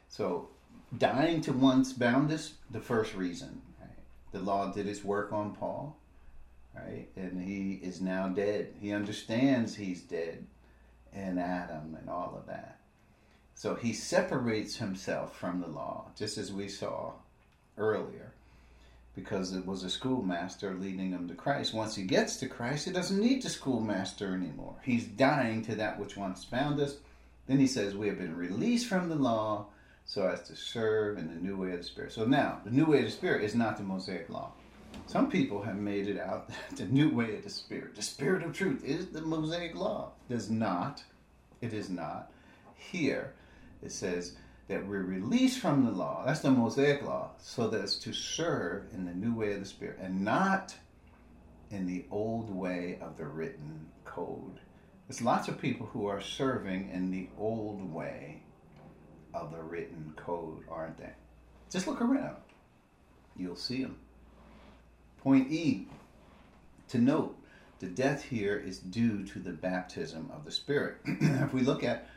So, 0.09 0.49
dying 0.97 1.41
to 1.41 1.53
once 1.53 1.93
bound 1.93 2.31
us, 2.31 2.55
the 2.71 2.81
first 2.81 3.13
reason. 3.13 3.61
Right? 3.79 3.91
The 4.31 4.39
law 4.39 4.71
did 4.71 4.87
its 4.87 5.03
work 5.03 5.31
on 5.31 5.53
Paul, 5.53 5.95
right? 6.75 7.07
And 7.15 7.41
he 7.41 7.79
is 7.83 8.01
now 8.01 8.29
dead. 8.29 8.73
He 8.79 8.93
understands 8.93 9.75
he's 9.75 10.01
dead 10.01 10.45
and 11.13 11.39
Adam 11.39 11.97
and 11.99 12.09
all 12.09 12.35
of 12.37 12.47
that. 12.47 12.79
So 13.55 13.75
he 13.75 13.93
separates 13.93 14.77
himself 14.77 15.37
from 15.37 15.61
the 15.61 15.67
law, 15.67 16.05
just 16.17 16.37
as 16.37 16.51
we 16.51 16.67
saw 16.67 17.13
earlier, 17.77 18.33
because 19.15 19.53
it 19.53 19.65
was 19.65 19.83
a 19.83 19.89
schoolmaster 19.89 20.73
leading 20.73 21.11
him 21.11 21.27
to 21.27 21.35
Christ. 21.35 21.73
Once 21.73 21.95
he 21.95 22.03
gets 22.03 22.37
to 22.37 22.47
Christ, 22.47 22.85
he 22.85 22.91
doesn't 22.91 23.19
need 23.19 23.43
the 23.43 23.49
schoolmaster 23.49 24.33
anymore. 24.33 24.75
He's 24.83 25.05
dying 25.05 25.63
to 25.65 25.75
that 25.75 25.99
which 25.99 26.17
once 26.17 26.45
bound 26.45 26.79
us. 26.79 26.97
Then 27.47 27.59
he 27.59 27.67
says, 27.67 27.95
We 27.95 28.07
have 28.07 28.17
been 28.17 28.35
released 28.35 28.87
from 28.87 29.09
the 29.09 29.15
law 29.15 29.67
so 30.05 30.27
as 30.27 30.41
to 30.47 30.55
serve 30.55 31.17
in 31.17 31.27
the 31.27 31.39
new 31.39 31.57
way 31.57 31.71
of 31.71 31.79
the 31.79 31.83
Spirit. 31.83 32.13
So 32.13 32.25
now, 32.25 32.61
the 32.65 32.71
new 32.71 32.85
way 32.85 32.99
of 32.99 33.05
the 33.05 33.11
Spirit 33.11 33.43
is 33.43 33.55
not 33.55 33.77
the 33.77 33.83
Mosaic 33.83 34.29
law. 34.29 34.53
Some 35.07 35.29
people 35.29 35.61
have 35.61 35.75
made 35.75 36.07
it 36.07 36.19
out 36.19 36.47
that 36.47 36.57
the 36.77 36.85
new 36.85 37.09
way 37.09 37.35
of 37.35 37.43
the 37.43 37.49
Spirit, 37.49 37.95
the 37.95 38.01
Spirit 38.01 38.43
of 38.43 38.53
truth, 38.53 38.83
is 38.85 39.07
the 39.07 39.21
Mosaic 39.21 39.75
law. 39.75 40.11
It 40.29 40.35
is 40.35 40.49
not. 40.49 41.03
It 41.59 41.73
is 41.73 41.89
not. 41.89 42.31
Here, 42.75 43.33
it 43.83 43.91
says 43.91 44.35
that 44.67 44.87
we're 44.87 45.03
released 45.03 45.59
from 45.59 45.85
the 45.85 45.91
law, 45.91 46.23
that's 46.25 46.39
the 46.39 46.51
Mosaic 46.51 47.03
law, 47.03 47.31
so 47.39 47.67
that 47.67 47.81
it's 47.81 47.97
to 47.97 48.13
serve 48.13 48.85
in 48.93 49.05
the 49.05 49.13
new 49.13 49.35
way 49.35 49.53
of 49.53 49.59
the 49.59 49.65
Spirit 49.65 49.97
and 50.01 50.23
not 50.23 50.75
in 51.71 51.87
the 51.87 52.05
old 52.09 52.49
way 52.49 52.97
of 53.01 53.17
the 53.17 53.25
written 53.25 53.87
code. 54.05 54.59
There's 55.07 55.21
lots 55.21 55.49
of 55.49 55.59
people 55.59 55.87
who 55.87 56.05
are 56.05 56.21
serving 56.21 56.89
in 56.89 57.11
the 57.11 57.27
old 57.37 57.93
way 57.93 58.43
of 59.33 59.51
the 59.51 59.61
written 59.61 60.13
code, 60.15 60.63
aren't 60.69 60.97
they? 60.97 61.11
Just 61.69 61.87
look 61.87 62.01
around. 62.01 62.37
You'll 63.35 63.55
see 63.55 63.81
them. 63.81 63.97
Point 65.21 65.51
E 65.51 65.85
to 66.89 66.97
note 66.97 67.37
the 67.79 67.87
death 67.87 68.23
here 68.23 68.57
is 68.57 68.79
due 68.79 69.23
to 69.25 69.39
the 69.39 69.51
baptism 69.51 70.29
of 70.33 70.45
the 70.45 70.51
Spirit. 70.51 70.97
if 71.05 71.53
we 71.53 71.61
look 71.61 71.83
at 71.83 72.07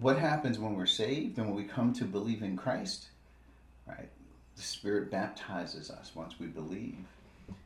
what 0.00 0.18
happens 0.18 0.58
when 0.58 0.74
we're 0.74 0.86
saved 0.86 1.38
and 1.38 1.46
when 1.46 1.56
we 1.56 1.64
come 1.64 1.92
to 1.94 2.04
believe 2.04 2.42
in 2.42 2.56
Christ, 2.56 3.08
right? 3.86 4.08
The 4.56 4.62
Spirit 4.62 5.10
baptizes 5.10 5.90
us 5.90 6.12
once 6.14 6.34
we 6.38 6.46
believe. 6.46 6.96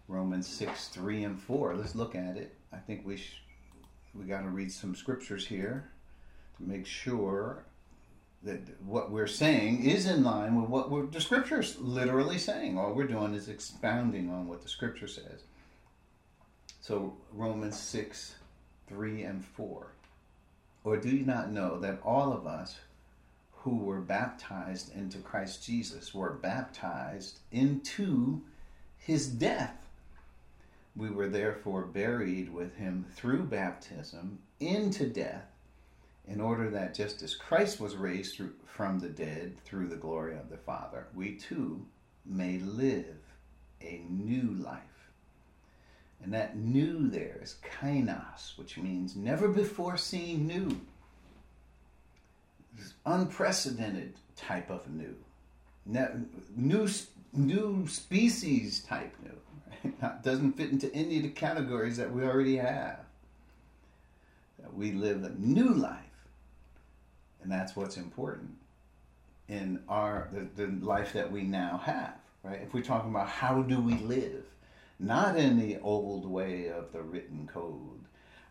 Romans 0.08 0.46
6, 0.46 0.88
3 0.88 1.24
and 1.24 1.40
4. 1.40 1.76
Let's 1.76 1.94
look 1.94 2.14
at 2.14 2.36
it. 2.36 2.54
I 2.72 2.76
think 2.76 3.06
we 3.06 3.16
sh- 3.16 3.42
we 4.14 4.26
got 4.26 4.42
to 4.42 4.48
read 4.48 4.70
some 4.70 4.94
scriptures 4.94 5.46
here 5.46 5.90
to 6.58 6.62
make 6.62 6.84
sure 6.84 7.64
that 8.44 8.60
what 8.84 9.10
we're 9.10 9.26
saying 9.26 9.84
is 9.84 10.06
in 10.06 10.24
line 10.24 10.60
with 10.60 10.68
what 10.68 11.12
the 11.12 11.20
scripture's 11.20 11.78
literally 11.78 12.38
saying. 12.38 12.76
All 12.76 12.92
we're 12.92 13.06
doing 13.06 13.34
is 13.34 13.48
expounding 13.48 14.30
on 14.30 14.48
what 14.48 14.62
the 14.62 14.68
scripture 14.68 15.06
says. 15.06 15.44
So 16.80 17.16
Romans 17.32 17.78
6, 17.78 18.34
3 18.88 19.22
and 19.22 19.44
4. 19.44 19.86
Or 20.84 20.96
do 20.96 21.08
you 21.08 21.24
not 21.24 21.52
know 21.52 21.78
that 21.78 22.00
all 22.04 22.32
of 22.32 22.46
us 22.46 22.76
who 23.52 23.76
were 23.76 24.00
baptized 24.00 24.92
into 24.96 25.18
Christ 25.18 25.64
Jesus 25.64 26.12
were 26.12 26.32
baptized 26.32 27.38
into 27.52 28.42
his 28.98 29.28
death? 29.28 29.86
We 30.96 31.10
were 31.10 31.28
therefore 31.28 31.82
buried 31.82 32.52
with 32.52 32.74
him 32.74 33.06
through 33.14 33.44
baptism 33.44 34.40
into 34.58 35.08
death, 35.08 35.51
in 36.28 36.40
order 36.40 36.70
that 36.70 36.94
just 36.94 37.22
as 37.22 37.34
Christ 37.34 37.80
was 37.80 37.96
raised 37.96 38.36
through, 38.36 38.52
from 38.66 39.00
the 39.00 39.08
dead 39.08 39.56
through 39.64 39.88
the 39.88 39.96
glory 39.96 40.36
of 40.36 40.48
the 40.48 40.56
Father, 40.56 41.06
we 41.14 41.34
too 41.34 41.84
may 42.24 42.58
live 42.58 43.16
a 43.80 44.02
new 44.08 44.54
life. 44.54 44.80
And 46.22 46.32
that 46.32 46.56
new 46.56 47.08
there 47.08 47.40
is 47.42 47.56
kainos, 47.80 48.56
which 48.56 48.78
means 48.78 49.16
never 49.16 49.48
before 49.48 49.96
seen 49.96 50.46
new. 50.46 50.80
This 52.78 52.94
unprecedented 53.04 54.14
type 54.36 54.70
of 54.70 54.88
new. 54.88 55.16
New, 56.56 56.88
new 57.32 57.86
species 57.88 58.80
type 58.80 59.14
new. 59.22 59.92
Right? 60.00 60.22
Doesn't 60.22 60.52
fit 60.52 60.70
into 60.70 60.92
any 60.94 61.16
of 61.16 61.24
the 61.24 61.30
categories 61.30 61.96
that 61.96 62.12
we 62.12 62.22
already 62.22 62.56
have. 62.56 63.00
That 64.60 64.72
we 64.72 64.92
live 64.92 65.24
a 65.24 65.30
new 65.30 65.74
life. 65.74 66.11
And 67.42 67.50
that's 67.50 67.74
what's 67.76 67.96
important 67.96 68.50
in 69.48 69.80
our 69.88 70.28
the, 70.32 70.48
the 70.64 70.72
life 70.84 71.12
that 71.12 71.30
we 71.30 71.42
now 71.42 71.80
have. 71.84 72.14
Right? 72.42 72.60
If 72.62 72.74
we're 72.74 72.82
talking 72.82 73.10
about 73.10 73.28
how 73.28 73.62
do 73.62 73.80
we 73.80 73.94
live, 73.98 74.44
not 74.98 75.36
in 75.36 75.58
the 75.58 75.78
old 75.80 76.26
way 76.26 76.68
of 76.68 76.92
the 76.92 77.02
written 77.02 77.48
code, 77.52 78.04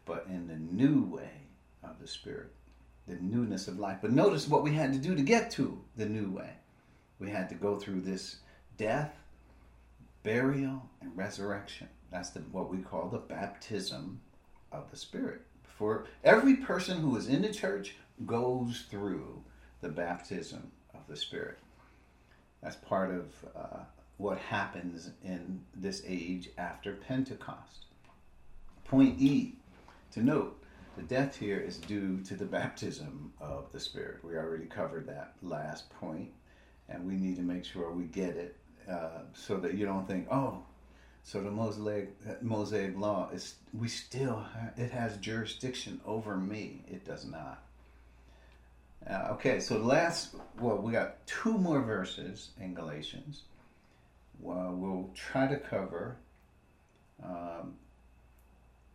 but 0.06 0.26
in 0.30 0.48
the 0.48 0.56
new 0.56 1.04
way 1.04 1.30
of 1.84 2.00
the 2.00 2.08
Spirit, 2.08 2.52
the 3.08 3.16
newness 3.16 3.68
of 3.68 3.80
life. 3.80 3.98
But 4.02 4.12
notice 4.12 4.48
what 4.48 4.64
we 4.64 4.74
had 4.74 4.94
to 4.94 5.00
do 5.00 5.16
to 5.16 5.22
get 5.22 5.52
to 5.52 5.82
the 5.98 6.06
new 6.06 6.30
way. 6.30 6.52
We 7.20 7.30
had 7.30 7.50
to 7.50 7.56
go 7.56 7.78
through 7.78 8.02
this 8.02 8.38
death, 8.78 9.14
burial, 10.24 10.90
and 11.02 11.16
resurrection. 11.16 11.88
That's 12.12 12.30
the, 12.32 12.40
what 12.52 12.70
we 12.70 12.80
call 12.80 13.10
the 13.10 13.20
baptism 13.20 14.20
of 14.72 14.90
the 14.92 14.98
Spirit. 14.98 15.42
For 15.64 16.06
every 16.24 16.58
person 16.58 17.00
who 17.00 17.16
is 17.16 17.28
in 17.28 17.42
the 17.42 17.54
church 17.54 17.96
goes 18.26 18.86
through 18.90 19.44
the 19.82 19.90
baptism 19.90 20.72
of 20.94 21.02
the 21.08 21.16
Spirit. 21.16 21.58
That's 22.62 22.76
part 22.76 23.12
of 23.12 23.26
uh, 23.56 23.80
what 24.18 24.38
happens 24.38 25.10
in 25.24 25.62
this 25.76 26.04
age 26.08 26.50
after 26.58 26.94
Pentecost. 26.94 27.86
Point 28.86 29.20
E 29.20 29.56
to 30.12 30.22
note 30.22 30.62
The 30.98 31.04
death 31.04 31.38
here 31.38 31.60
is 31.60 31.78
due 31.78 32.20
to 32.22 32.36
the 32.36 32.46
baptism 32.46 33.34
of 33.40 33.72
the 33.72 33.80
Spirit. 33.80 34.24
We 34.24 34.36
already 34.36 34.66
covered 34.66 35.08
that 35.08 35.34
last 35.42 35.90
point, 35.90 36.30
and 36.90 37.08
we 37.08 37.16
need 37.16 37.38
to 37.38 37.42
make 37.42 37.66
sure 37.66 37.92
we 37.92 38.04
get 38.04 38.36
it 38.36 38.58
uh, 38.90 39.24
so 39.34 39.58
that 39.58 39.76
you 39.76 39.86
don't 39.86 40.08
think, 40.08 40.28
oh, 40.30 40.64
so 41.24 41.42
the 41.42 41.52
Mosaic 41.52 42.42
Mosaic 42.42 42.98
law 42.98 43.30
is 43.32 43.56
we 43.74 43.88
still 43.88 44.46
it 44.76 44.92
has 44.92 45.18
jurisdiction 45.18 46.02
over 46.06 46.36
me. 46.36 46.84
It 46.88 47.06
does 47.06 47.26
not. 47.26 47.64
Uh, 49.10 49.30
okay, 49.32 49.60
so 49.60 49.78
last 49.78 50.36
well, 50.60 50.78
we 50.78 50.92
got 50.92 51.26
two 51.26 51.58
more 51.58 51.82
verses 51.82 52.52
in 52.60 52.74
Galatians. 52.74 53.44
Well, 54.40 54.74
we'll 54.74 55.10
try 55.16 55.48
to 55.48 55.58
cover 55.58 56.18
um, 57.24 57.76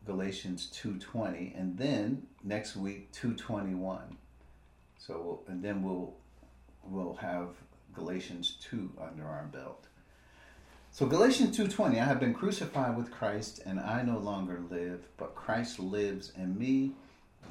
Galatians 0.04 0.66
two 0.66 0.98
twenty, 0.98 1.54
and 1.56 1.76
then 1.76 2.26
next 2.44 2.76
week 2.76 3.10
two 3.12 3.34
twenty 3.34 3.74
one. 3.74 4.16
So 4.98 5.40
and 5.48 5.62
then 5.62 5.82
we'll 5.82 6.14
we'll 6.84 7.14
have 7.14 7.48
Galatians 7.94 8.56
two 8.60 8.92
under 9.00 9.24
our 9.24 9.48
belt. 9.52 9.86
So 10.96 11.04
Galatians 11.04 11.58
2:20 11.58 12.00
I 12.00 12.04
have 12.04 12.20
been 12.20 12.32
crucified 12.32 12.96
with 12.96 13.10
Christ 13.10 13.60
and 13.66 13.78
I 13.78 14.00
no 14.00 14.16
longer 14.16 14.62
live 14.70 15.06
but 15.18 15.34
Christ 15.34 15.78
lives 15.78 16.32
in 16.38 16.58
me 16.58 16.92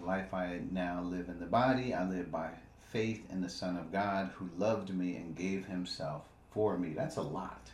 life 0.06 0.34
I 0.34 0.60
now 0.72 1.02
live 1.04 1.30
in 1.30 1.40
the 1.40 1.46
body. 1.46 1.94
I 1.94 2.08
live 2.08 2.32
by 2.32 2.50
faith 2.92 3.26
in 3.32 3.42
the 3.42 3.50
son 3.50 3.76
of 3.78 3.92
God 3.92 4.32
who 4.36 4.50
loved 4.58 4.94
me 4.94 5.16
and 5.16 5.36
gave 5.36 5.66
himself 5.66 6.24
for 6.52 6.78
me. 6.78 6.94
That's 6.94 7.18
a 7.18 7.22
lot 7.22 7.70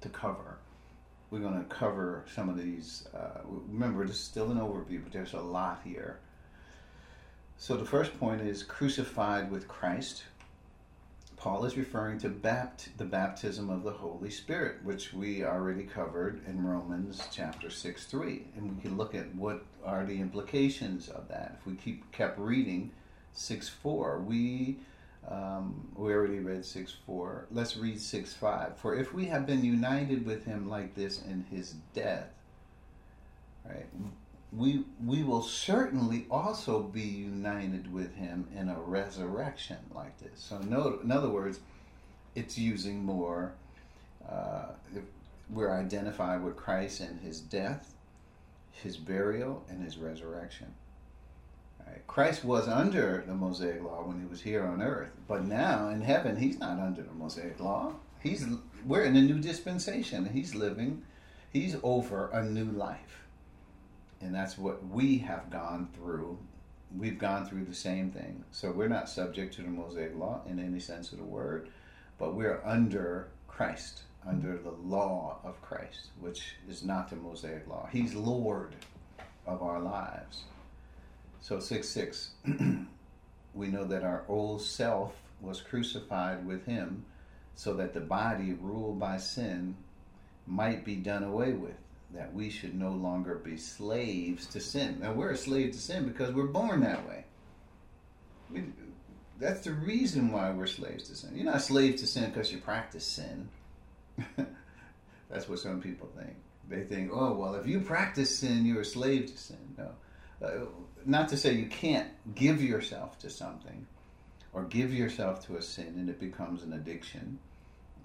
to 0.00 0.08
cover. 0.08 0.58
We're 1.30 1.40
going 1.40 1.58
to 1.58 1.74
cover 1.74 2.24
some 2.34 2.48
of 2.48 2.58
these 2.58 3.08
uh, 3.14 3.40
remember 3.44 4.06
this 4.06 4.16
is 4.16 4.22
still 4.22 4.50
an 4.50 4.58
overview 4.58 5.02
but 5.02 5.12
there's 5.12 5.32
a 5.32 5.40
lot 5.40 5.80
here. 5.84 6.18
So 7.56 7.76
the 7.76 7.84
first 7.84 8.18
point 8.18 8.42
is 8.42 8.62
crucified 8.62 9.50
with 9.50 9.68
Christ 9.68 10.24
Paul 11.42 11.64
is 11.64 11.76
referring 11.76 12.18
to 12.18 12.28
bapt- 12.28 12.96
the 12.98 13.04
baptism 13.04 13.68
of 13.68 13.82
the 13.82 13.90
Holy 13.90 14.30
Spirit, 14.30 14.76
which 14.84 15.12
we 15.12 15.42
already 15.42 15.82
covered 15.82 16.40
in 16.46 16.64
Romans 16.64 17.26
chapter 17.32 17.68
6 17.68 18.06
3. 18.06 18.44
And 18.54 18.76
we 18.76 18.80
can 18.80 18.96
look 18.96 19.12
at 19.12 19.34
what 19.34 19.64
are 19.84 20.06
the 20.06 20.20
implications 20.20 21.08
of 21.08 21.26
that. 21.30 21.56
If 21.58 21.66
we 21.66 21.74
keep 21.74 22.12
kept 22.12 22.38
reading 22.38 22.92
6 23.32 23.68
4, 23.68 24.20
we, 24.20 24.76
um, 25.28 25.88
we 25.96 26.12
already 26.12 26.38
read 26.38 26.64
6 26.64 26.94
4. 27.04 27.46
Let's 27.50 27.76
read 27.76 28.00
6 28.00 28.34
5. 28.34 28.76
For 28.78 28.94
if 28.94 29.12
we 29.12 29.24
have 29.24 29.44
been 29.44 29.64
united 29.64 30.24
with 30.24 30.44
him 30.44 30.70
like 30.70 30.94
this 30.94 31.20
in 31.22 31.44
his 31.50 31.74
death, 31.92 32.28
right, 33.64 33.88
we 34.54 34.84
we 35.04 35.22
will 35.22 35.42
certainly 35.42 36.26
also 36.30 36.80
be 36.82 37.00
united 37.00 37.92
with 37.92 38.14
him 38.14 38.46
in 38.54 38.68
a 38.68 38.78
resurrection 38.78 39.78
like 39.94 40.18
this. 40.18 40.40
So, 40.40 40.58
no, 40.58 40.98
in 41.02 41.10
other 41.10 41.28
words, 41.28 41.60
it's 42.34 42.58
using 42.58 43.04
more. 43.04 43.54
Uh, 44.28 44.66
we're 45.50 45.72
identified 45.72 46.42
with 46.42 46.56
Christ 46.56 47.00
in 47.00 47.18
his 47.18 47.40
death, 47.40 47.94
his 48.70 48.96
burial, 48.96 49.64
and 49.68 49.82
his 49.82 49.98
resurrection. 49.98 50.72
Right? 51.86 52.06
Christ 52.06 52.44
was 52.44 52.68
under 52.68 53.24
the 53.26 53.34
Mosaic 53.34 53.82
law 53.82 54.02
when 54.04 54.20
he 54.20 54.26
was 54.26 54.40
here 54.40 54.64
on 54.64 54.80
earth, 54.80 55.10
but 55.28 55.44
now 55.44 55.88
in 55.88 56.00
heaven, 56.00 56.36
he's 56.36 56.58
not 56.58 56.78
under 56.78 57.02
the 57.02 57.12
Mosaic 57.12 57.58
law. 57.58 57.94
He's 58.22 58.46
we're 58.84 59.04
in 59.04 59.16
a 59.16 59.22
new 59.22 59.38
dispensation. 59.38 60.26
He's 60.26 60.54
living. 60.54 61.02
He's 61.52 61.76
over 61.82 62.28
a 62.30 62.42
new 62.42 62.64
life 62.64 63.21
and 64.22 64.34
that's 64.34 64.56
what 64.56 64.86
we 64.86 65.18
have 65.18 65.50
gone 65.50 65.88
through. 65.94 66.38
We've 66.96 67.18
gone 67.18 67.46
through 67.46 67.64
the 67.64 67.74
same 67.74 68.10
thing. 68.10 68.44
So 68.52 68.70
we're 68.70 68.88
not 68.88 69.08
subject 69.08 69.54
to 69.54 69.62
the 69.62 69.68
Mosaic 69.68 70.16
law 70.16 70.42
in 70.48 70.58
any 70.58 70.78
sense 70.78 71.12
of 71.12 71.18
the 71.18 71.24
word, 71.24 71.68
but 72.18 72.34
we're 72.34 72.60
under 72.64 73.28
Christ, 73.48 74.02
under 74.26 74.56
the 74.56 74.74
law 74.84 75.38
of 75.44 75.60
Christ, 75.62 76.08
which 76.20 76.56
is 76.68 76.84
not 76.84 77.10
the 77.10 77.16
Mosaic 77.16 77.66
law. 77.66 77.88
He's 77.90 78.14
Lord 78.14 78.74
of 79.46 79.62
our 79.62 79.80
lives. 79.80 80.44
So 81.40 81.58
6 81.58 81.88
6, 81.88 82.30
we 83.54 83.66
know 83.66 83.84
that 83.84 84.04
our 84.04 84.24
old 84.28 84.62
self 84.62 85.14
was 85.40 85.60
crucified 85.60 86.46
with 86.46 86.64
him 86.66 87.04
so 87.56 87.74
that 87.74 87.92
the 87.92 88.00
body 88.00 88.52
ruled 88.60 89.00
by 89.00 89.16
sin 89.16 89.74
might 90.46 90.84
be 90.84 90.96
done 90.96 91.24
away 91.24 91.52
with 91.52 91.81
that 92.14 92.32
we 92.34 92.50
should 92.50 92.74
no 92.74 92.90
longer 92.90 93.36
be 93.36 93.56
slaves 93.56 94.46
to 94.46 94.60
sin. 94.60 94.98
Now 95.00 95.12
we're 95.12 95.30
a 95.30 95.36
slave 95.36 95.72
to 95.72 95.78
sin 95.78 96.06
because 96.06 96.34
we're 96.34 96.46
born 96.46 96.80
that 96.80 97.06
way. 97.08 97.24
We, 98.50 98.64
that's 99.40 99.62
the 99.62 99.72
reason 99.72 100.30
why 100.30 100.50
we're 100.50 100.66
slaves 100.66 101.08
to 101.08 101.16
sin. 101.16 101.32
You're 101.34 101.46
not 101.46 101.62
slaves 101.62 102.00
to 102.02 102.06
sin 102.06 102.30
because 102.30 102.52
you 102.52 102.58
practice 102.58 103.04
sin. 103.04 103.48
that's 105.30 105.48
what 105.48 105.58
some 105.58 105.80
people 105.80 106.08
think. 106.16 106.36
They 106.68 106.82
think, 106.82 107.10
oh 107.12 107.32
well, 107.32 107.54
if 107.54 107.66
you 107.66 107.80
practice 107.80 108.38
sin, 108.38 108.66
you're 108.66 108.82
a 108.82 108.84
slave 108.84 109.26
to 109.26 109.38
sin. 109.38 109.74
No, 109.78 109.90
uh, 110.46 110.66
not 111.06 111.28
to 111.30 111.36
say 111.36 111.54
you 111.54 111.66
can't 111.66 112.08
give 112.34 112.62
yourself 112.62 113.18
to 113.20 113.30
something 113.30 113.86
or 114.52 114.64
give 114.64 114.92
yourself 114.92 115.44
to 115.46 115.56
a 115.56 115.62
sin 115.62 115.94
and 115.96 116.08
it 116.10 116.20
becomes 116.20 116.62
an 116.62 116.74
addiction. 116.74 117.38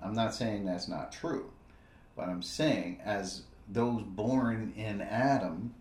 I'm 0.02 0.14
not 0.14 0.34
saying 0.34 0.66
that's 0.66 0.88
not 0.88 1.12
true, 1.12 1.52
but 2.16 2.30
I'm 2.30 2.42
saying 2.42 3.00
as 3.04 3.44
those 3.68 4.04
born 4.04 4.74
in 4.76 5.02
Adam, 5.02 5.74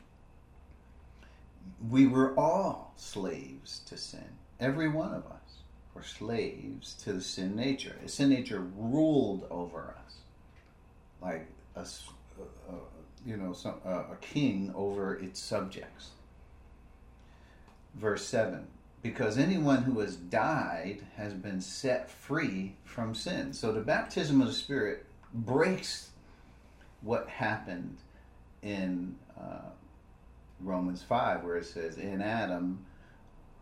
we 1.88 2.06
were 2.06 2.38
all 2.38 2.92
slaves 2.96 3.80
to 3.86 3.96
sin. 3.96 4.28
Every 4.58 4.88
one 4.88 5.12
of 5.14 5.26
us 5.26 5.58
were 5.94 6.02
slaves 6.02 6.94
to 7.04 7.12
the 7.12 7.20
sin 7.20 7.54
nature. 7.54 7.96
The 8.02 8.08
sin 8.08 8.30
nature 8.30 8.66
ruled 8.76 9.46
over 9.50 9.94
us, 10.04 10.16
like 11.20 11.46
a, 11.76 11.80
a, 11.80 12.74
you 13.24 13.36
know, 13.36 13.52
some, 13.52 13.74
a, 13.84 13.90
a 13.90 14.16
king 14.20 14.72
over 14.74 15.14
its 15.16 15.40
subjects. 15.40 16.10
Verse 17.94 18.24
seven. 18.24 18.66
Because 19.02 19.38
anyone 19.38 19.82
who 19.82 20.00
has 20.00 20.16
died 20.16 21.06
has 21.16 21.32
been 21.32 21.60
set 21.60 22.10
free 22.10 22.74
from 22.84 23.14
sin. 23.14 23.52
So 23.52 23.70
the 23.70 23.80
baptism 23.80 24.40
of 24.40 24.48
the 24.48 24.52
Spirit 24.52 25.06
breaks 25.32 26.10
what 27.06 27.28
happened 27.28 27.96
in 28.62 29.14
uh, 29.40 29.70
Romans 30.60 31.02
5, 31.02 31.44
where 31.44 31.56
it 31.56 31.66
says, 31.66 31.96
In 31.96 32.20
Adam 32.20 32.84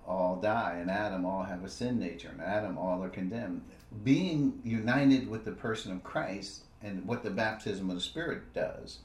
all 0.06 0.36
die, 0.36 0.80
in 0.82 0.88
Adam 0.88 1.24
all 1.24 1.42
have 1.44 1.64
a 1.64 1.68
sin 1.68 1.98
nature, 1.98 2.30
in 2.34 2.40
Adam 2.40 2.78
all 2.78 3.02
are 3.02 3.08
condemned. 3.08 3.62
Being 4.02 4.60
united 4.64 5.28
with 5.28 5.44
the 5.44 5.52
person 5.52 5.92
of 5.92 6.02
Christ 6.02 6.64
and 6.82 7.06
what 7.06 7.22
the 7.22 7.30
baptism 7.30 7.88
of 7.90 7.96
the 7.96 8.02
Spirit 8.02 8.52
does 8.54 8.98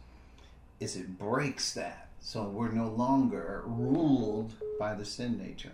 is 0.79 0.95
it 0.95 1.17
breaks 1.17 1.73
that. 1.73 2.09
So 2.21 2.43
we're 2.43 2.71
no 2.71 2.89
longer 2.89 3.63
ruled 3.65 4.53
by 4.77 4.95
the 4.95 5.05
sin 5.05 5.37
nature. 5.37 5.71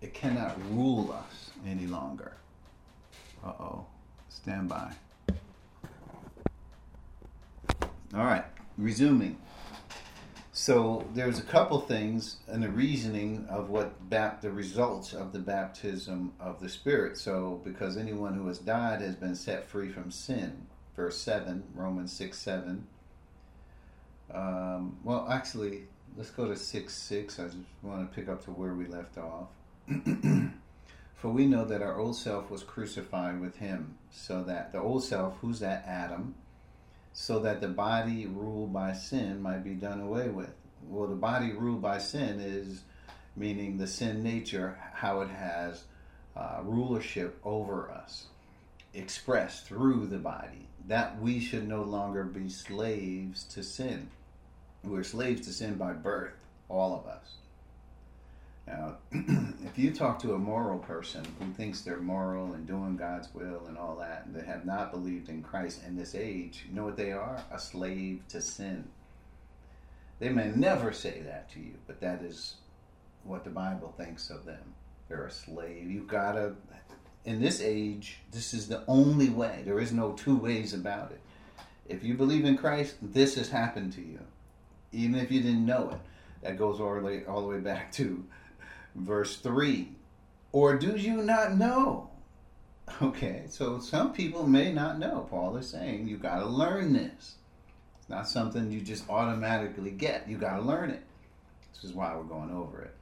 It 0.00 0.14
cannot 0.14 0.58
rule 0.72 1.12
us 1.12 1.50
any 1.66 1.86
longer. 1.86 2.32
Uh 3.44 3.52
oh. 3.60 3.86
Stand 4.28 4.68
by. 4.68 4.92
All 8.14 8.24
right, 8.24 8.44
resuming. 8.78 9.38
So 10.52 11.06
there's 11.12 11.38
a 11.38 11.42
couple 11.42 11.80
things 11.80 12.36
and 12.48 12.62
the 12.62 12.70
reasoning 12.70 13.46
of 13.50 13.68
what 13.68 14.08
bap- 14.08 14.40
the 14.40 14.50
results 14.50 15.12
of 15.12 15.32
the 15.32 15.38
baptism 15.38 16.32
of 16.40 16.60
the 16.60 16.68
Spirit. 16.68 17.18
So 17.18 17.60
because 17.64 17.96
anyone 17.96 18.34
who 18.34 18.46
has 18.48 18.58
died 18.58 19.02
has 19.02 19.16
been 19.16 19.34
set 19.34 19.68
free 19.68 19.90
from 19.90 20.10
sin. 20.10 20.66
Verse 20.94 21.18
seven, 21.18 21.64
Romans 21.74 22.10
six 22.12 22.38
seven. 22.38 22.86
Um, 24.32 24.96
well, 25.04 25.26
actually, 25.30 25.84
let's 26.16 26.30
go 26.30 26.46
to 26.46 26.56
six 26.56 26.94
six. 26.94 27.38
I 27.38 27.44
just 27.44 27.58
want 27.82 28.10
to 28.10 28.14
pick 28.14 28.28
up 28.28 28.42
to 28.44 28.50
where 28.50 28.74
we 28.74 28.86
left 28.86 29.18
off. 29.18 29.48
For 31.14 31.30
we 31.30 31.46
know 31.46 31.64
that 31.64 31.82
our 31.82 31.98
old 31.98 32.16
self 32.16 32.50
was 32.50 32.62
crucified 32.62 33.40
with 33.40 33.56
him, 33.56 33.98
so 34.10 34.42
that 34.44 34.72
the 34.72 34.80
old 34.80 35.04
self, 35.04 35.36
who's 35.40 35.60
that 35.60 35.84
Adam, 35.86 36.34
so 37.18 37.38
that 37.38 37.62
the 37.62 37.68
body 37.68 38.26
ruled 38.26 38.74
by 38.74 38.92
sin 38.92 39.40
might 39.40 39.64
be 39.64 39.72
done 39.72 40.02
away 40.02 40.28
with. 40.28 40.52
Well, 40.86 41.08
the 41.08 41.14
body 41.14 41.50
ruled 41.50 41.80
by 41.80 41.96
sin 41.96 42.40
is 42.40 42.82
meaning 43.34 43.78
the 43.78 43.86
sin 43.86 44.22
nature, 44.22 44.78
how 44.92 45.22
it 45.22 45.30
has 45.30 45.84
uh, 46.36 46.60
rulership 46.62 47.40
over 47.42 47.90
us, 47.90 48.26
expressed 48.92 49.64
through 49.64 50.08
the 50.08 50.18
body. 50.18 50.68
That 50.88 51.18
we 51.18 51.40
should 51.40 51.66
no 51.66 51.82
longer 51.82 52.22
be 52.22 52.50
slaves 52.50 53.44
to 53.44 53.62
sin. 53.62 54.10
We're 54.84 55.02
slaves 55.02 55.46
to 55.46 55.54
sin 55.54 55.76
by 55.76 55.94
birth, 55.94 56.34
all 56.68 56.94
of 56.94 57.06
us. 57.06 57.36
Now, 58.66 58.96
if 59.12 59.78
you 59.78 59.92
talk 59.92 60.18
to 60.20 60.34
a 60.34 60.38
moral 60.38 60.78
person 60.78 61.24
who 61.38 61.52
thinks 61.52 61.82
they're 61.82 61.98
moral 61.98 62.54
and 62.54 62.66
doing 62.66 62.96
God's 62.96 63.32
will 63.32 63.62
and 63.68 63.78
all 63.78 63.96
that, 63.96 64.26
and 64.26 64.34
they 64.34 64.44
have 64.44 64.64
not 64.64 64.90
believed 64.90 65.28
in 65.28 65.42
Christ 65.42 65.82
in 65.86 65.96
this 65.96 66.14
age, 66.14 66.64
you 66.68 66.74
know 66.74 66.84
what 66.84 66.96
they 66.96 67.12
are? 67.12 67.42
A 67.52 67.58
slave 67.58 68.22
to 68.28 68.40
sin. 68.40 68.88
They 70.18 70.30
may 70.30 70.48
never 70.48 70.92
say 70.92 71.20
that 71.20 71.50
to 71.52 71.60
you, 71.60 71.74
but 71.86 72.00
that 72.00 72.22
is 72.22 72.56
what 73.22 73.44
the 73.44 73.50
Bible 73.50 73.94
thinks 73.96 74.30
of 74.30 74.44
them. 74.44 74.74
They're 75.08 75.26
a 75.26 75.30
slave. 75.30 75.90
You've 75.90 76.08
gotta, 76.08 76.54
in 77.24 77.40
this 77.40 77.60
age, 77.60 78.18
this 78.32 78.52
is 78.52 78.66
the 78.66 78.82
only 78.88 79.28
way. 79.28 79.62
There 79.64 79.78
is 79.78 79.92
no 79.92 80.12
two 80.12 80.36
ways 80.36 80.74
about 80.74 81.12
it. 81.12 81.20
If 81.88 82.02
you 82.02 82.14
believe 82.14 82.44
in 82.44 82.56
Christ, 82.56 82.96
this 83.00 83.36
has 83.36 83.50
happened 83.50 83.92
to 83.92 84.00
you, 84.00 84.18
even 84.90 85.20
if 85.20 85.30
you 85.30 85.40
didn't 85.40 85.66
know 85.66 85.90
it. 85.90 85.98
That 86.42 86.58
goes 86.58 86.80
all 86.80 86.94
the 86.94 87.00
way, 87.00 87.24
all 87.26 87.42
the 87.42 87.48
way 87.48 87.60
back 87.60 87.92
to 87.92 88.24
verse 88.96 89.36
3. 89.36 89.88
Or 90.52 90.76
do 90.76 90.96
you 90.96 91.22
not 91.22 91.56
know? 91.56 92.10
Okay, 93.02 93.44
so 93.48 93.78
some 93.78 94.12
people 94.12 94.46
may 94.46 94.72
not 94.72 94.98
know. 94.98 95.26
Paul 95.28 95.56
is 95.56 95.68
saying 95.68 96.06
you 96.06 96.16
got 96.16 96.38
to 96.38 96.46
learn 96.46 96.92
this. 96.92 97.34
It's 97.98 98.08
not 98.08 98.28
something 98.28 98.70
you 98.70 98.80
just 98.80 99.08
automatically 99.10 99.90
get. 99.90 100.28
You 100.28 100.38
got 100.38 100.56
to 100.56 100.62
learn 100.62 100.90
it. 100.90 101.02
This 101.74 101.84
is 101.84 101.92
why 101.92 102.14
we're 102.16 102.22
going 102.22 102.50
over 102.50 102.82
it. 102.82 102.94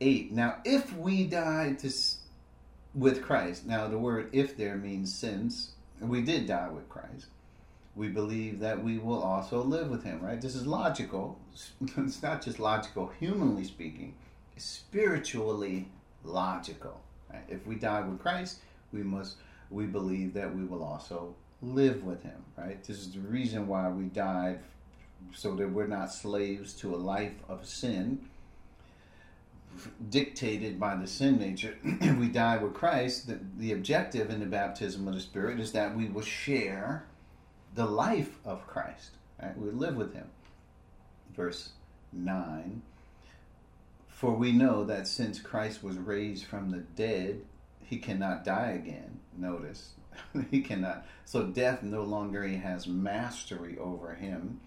8. 0.00 0.32
Now, 0.32 0.58
if 0.64 0.96
we 0.96 1.24
died 1.24 1.80
to, 1.80 1.92
with 2.94 3.22
Christ, 3.22 3.66
now 3.66 3.88
the 3.88 3.98
word 3.98 4.30
if 4.32 4.56
there 4.56 4.76
means 4.76 5.12
since, 5.14 5.72
we 6.00 6.22
did 6.22 6.46
die 6.46 6.68
with 6.68 6.88
Christ, 6.88 7.26
we 7.96 8.08
believe 8.08 8.60
that 8.60 8.82
we 8.82 8.98
will 8.98 9.20
also 9.20 9.60
live 9.60 9.90
with 9.90 10.04
him, 10.04 10.20
right? 10.22 10.40
This 10.40 10.54
is 10.54 10.66
logical. 10.66 11.40
It's 11.96 12.22
not 12.22 12.42
just 12.42 12.60
logical, 12.60 13.10
humanly 13.18 13.64
speaking, 13.64 14.14
spiritually 14.58 15.88
logical. 16.24 17.00
Right? 17.32 17.44
If 17.48 17.66
we 17.66 17.76
die 17.76 18.00
with 18.00 18.20
Christ, 18.20 18.58
we 18.92 19.02
must 19.02 19.36
we 19.70 19.84
believe 19.84 20.32
that 20.34 20.54
we 20.54 20.64
will 20.64 20.82
also 20.82 21.34
live 21.60 22.02
with 22.02 22.22
him, 22.22 22.42
right? 22.56 22.82
This 22.84 22.98
is 22.98 23.12
the 23.12 23.20
reason 23.20 23.66
why 23.66 23.88
we 23.88 24.04
died 24.04 24.60
so 25.34 25.54
that 25.56 25.70
we're 25.70 25.86
not 25.86 26.12
slaves 26.12 26.72
to 26.74 26.94
a 26.94 26.96
life 26.96 27.34
of 27.48 27.66
sin 27.66 28.20
dictated 30.08 30.80
by 30.80 30.96
the 30.96 31.06
sin 31.06 31.38
nature, 31.38 31.76
if 31.84 32.16
we 32.18 32.28
die 32.28 32.56
with 32.56 32.74
Christ, 32.74 33.26
the, 33.26 33.38
the 33.58 33.72
objective 33.72 34.30
in 34.30 34.40
the 34.40 34.46
baptism 34.46 35.06
of 35.06 35.14
the 35.14 35.20
Spirit 35.20 35.60
is 35.60 35.72
that 35.72 35.94
we 35.94 36.06
will 36.06 36.22
share 36.22 37.04
the 37.74 37.86
life 37.86 38.38
of 38.44 38.66
Christ. 38.66 39.10
Right? 39.40 39.56
We 39.56 39.70
live 39.70 39.96
with 39.96 40.14
Him. 40.14 40.28
Verse 41.34 41.70
9 42.12 42.82
For 44.18 44.34
we 44.34 44.50
know 44.50 44.82
that 44.82 45.06
since 45.06 45.38
Christ 45.38 45.84
was 45.84 45.96
raised 45.96 46.44
from 46.44 46.70
the 46.70 46.78
dead, 46.78 47.42
He 47.84 47.98
cannot 47.98 48.44
die 48.44 48.72
again. 48.72 49.20
Notice, 49.36 49.92
He 50.50 50.60
cannot. 50.60 51.06
So 51.24 51.46
death 51.46 51.84
no 51.84 52.02
longer 52.02 52.44
has 52.48 52.88
mastery 52.88 53.78
over 53.78 54.14
Him. 54.14 54.58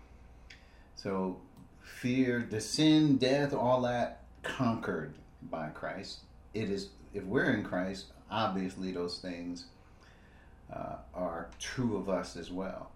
So 0.95 1.41
fear, 1.81 2.47
the 2.49 2.61
sin, 2.61 3.17
death, 3.17 3.53
all 3.53 3.81
that 3.81 4.23
conquered 4.41 5.15
by 5.41 5.67
Christ. 5.67 6.19
It 6.53 6.69
is, 6.69 6.87
if 7.13 7.25
we're 7.25 7.53
in 7.53 7.65
Christ, 7.65 8.05
obviously 8.31 8.93
those 8.93 9.17
things 9.17 9.65
uh, 10.73 10.95
are 11.13 11.49
true 11.59 11.97
of 11.97 12.07
us 12.07 12.37
as 12.37 12.49
well. 12.49 12.89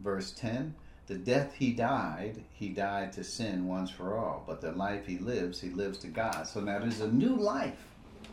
Verse 0.00 0.30
10 0.30 0.72
The 1.10 1.16
death 1.16 1.54
he 1.58 1.72
died, 1.72 2.44
he 2.52 2.68
died 2.68 3.12
to 3.14 3.24
sin 3.24 3.66
once 3.66 3.90
for 3.90 4.16
all, 4.16 4.44
but 4.46 4.60
the 4.60 4.70
life 4.70 5.06
he 5.08 5.18
lives, 5.18 5.60
he 5.60 5.70
lives 5.70 5.98
to 5.98 6.06
God. 6.06 6.46
So 6.46 6.60
now 6.60 6.78
there's 6.78 7.00
a 7.00 7.10
new 7.10 7.34
life, 7.34 7.82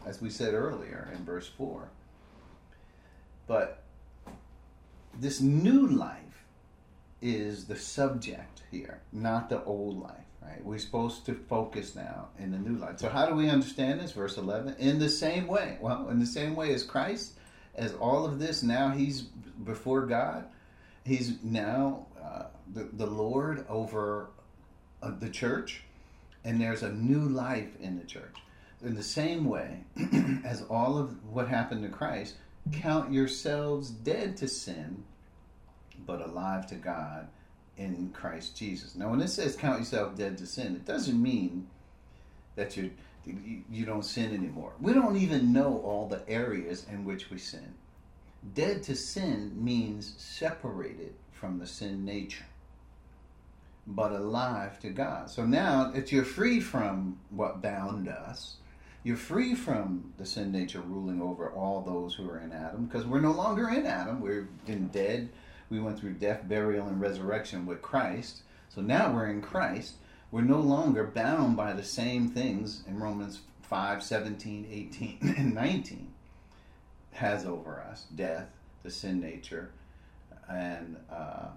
as 0.05 0.21
we 0.21 0.29
said 0.29 0.53
earlier 0.53 1.11
in 1.11 1.25
verse 1.25 1.49
4. 1.57 1.89
But 3.47 3.81
this 5.19 5.41
new 5.41 5.87
life 5.87 6.45
is 7.19 7.65
the 7.65 7.75
subject 7.75 8.61
here, 8.69 9.01
not 9.11 9.49
the 9.49 9.63
old 9.63 9.99
life. 9.99 10.27
Right? 10.43 10.63
We're 10.63 10.77
supposed 10.77 11.25
to 11.25 11.33
focus 11.33 11.95
now 11.95 12.27
in 12.37 12.51
the 12.51 12.59
new 12.59 12.77
life. 12.77 12.99
So 12.99 13.09
how 13.09 13.25
do 13.25 13.33
we 13.33 13.49
understand 13.49 14.01
this? 14.01 14.11
Verse 14.11 14.37
11. 14.37 14.75
In 14.77 14.99
the 14.99 15.09
same 15.09 15.47
way. 15.47 15.79
Well, 15.81 16.09
in 16.09 16.19
the 16.19 16.27
same 16.27 16.55
way 16.55 16.75
as 16.75 16.83
Christ, 16.83 17.39
as 17.73 17.95
all 17.95 18.23
of 18.23 18.37
this, 18.37 18.61
now 18.61 18.91
he's 18.91 19.21
before 19.21 20.05
God. 20.05 20.45
He's 21.07 21.41
now 21.41 22.05
uh, 22.21 22.43
the, 22.73 22.89
the 22.91 23.05
Lord 23.05 23.65
over 23.69 24.29
uh, 25.01 25.11
the 25.17 25.29
church. 25.29 25.83
And 26.43 26.59
there's 26.59 26.83
a 26.83 26.91
new 26.91 27.21
life 27.21 27.69
in 27.79 27.97
the 27.97 28.05
church. 28.05 28.35
In 28.83 28.93
the 28.93 29.03
same 29.03 29.45
way 29.45 29.79
as 30.45 30.63
all 30.63 30.97
of 30.97 31.23
what 31.31 31.47
happened 31.47 31.83
to 31.83 31.89
Christ, 31.89 32.35
count 32.71 33.11
yourselves 33.11 33.89
dead 33.89 34.35
to 34.37 34.47
sin, 34.47 35.03
but 36.05 36.21
alive 36.21 36.67
to 36.67 36.75
God 36.75 37.27
in 37.77 38.11
Christ 38.13 38.57
Jesus. 38.57 38.95
Now, 38.95 39.09
when 39.09 39.21
it 39.21 39.29
says 39.29 39.55
count 39.55 39.79
yourself 39.79 40.15
dead 40.15 40.37
to 40.39 40.45
sin, 40.45 40.75
it 40.75 40.85
doesn't 40.85 41.21
mean 41.21 41.67
that 42.55 42.75
you 42.75 42.91
you 43.69 43.85
don't 43.85 44.05
sin 44.05 44.33
anymore. 44.33 44.71
We 44.79 44.93
don't 44.93 45.17
even 45.17 45.51
know 45.51 45.81
all 45.83 46.07
the 46.07 46.27
areas 46.29 46.85
in 46.89 47.03
which 47.03 47.29
we 47.29 47.37
sin. 47.37 47.73
Dead 48.53 48.83
to 48.83 48.95
sin 48.95 49.51
means 49.55 50.13
separated 50.17 51.13
from 51.31 51.59
the 51.59 51.67
sin 51.67 52.05
nature, 52.05 52.45
but 53.85 54.11
alive 54.11 54.79
to 54.79 54.89
God. 54.89 55.29
So 55.29 55.45
now 55.45 55.91
that 55.91 56.11
you're 56.11 56.23
free 56.23 56.59
from 56.59 57.19
what 57.29 57.61
bound 57.61 58.07
us, 58.07 58.57
you're 59.03 59.17
free 59.17 59.55
from 59.55 60.13
the 60.17 60.25
sin 60.25 60.51
nature 60.51 60.81
ruling 60.81 61.21
over 61.21 61.49
all 61.51 61.81
those 61.81 62.13
who 62.13 62.29
are 62.29 62.39
in 62.39 62.51
Adam, 62.51 62.85
because 62.85 63.05
we're 63.05 63.21
no 63.21 63.31
longer 63.31 63.69
in 63.69 63.85
Adam. 63.85 64.21
We're 64.21 64.49
in 64.65 64.87
dead 64.87 65.29
we 65.69 65.79
went 65.79 65.99
through 65.99 66.13
death, 66.13 66.47
burial, 66.47 66.87
and 66.87 67.01
resurrection 67.01 67.65
with 67.65 67.81
Christ. 67.81 68.43
So 68.69 68.81
now 68.81 69.13
we're 69.13 69.27
in 69.27 69.41
Christ. 69.41 69.95
We're 70.31 70.41
no 70.41 70.59
longer 70.59 71.03
bound 71.03 71.57
by 71.57 71.73
the 71.73 71.83
same 71.83 72.29
things 72.29 72.83
in 72.87 72.99
Romans 72.99 73.41
5, 73.63 74.03
17, 74.03 74.67
18, 74.69 75.17
and 75.37 75.53
19 75.53 76.13
has 77.17 77.45
over 77.45 77.81
us 77.81 78.05
death, 78.15 78.47
the 78.83 78.91
sin 78.91 79.19
nature, 79.19 79.71
and 80.49 80.97
uh, 81.11 81.47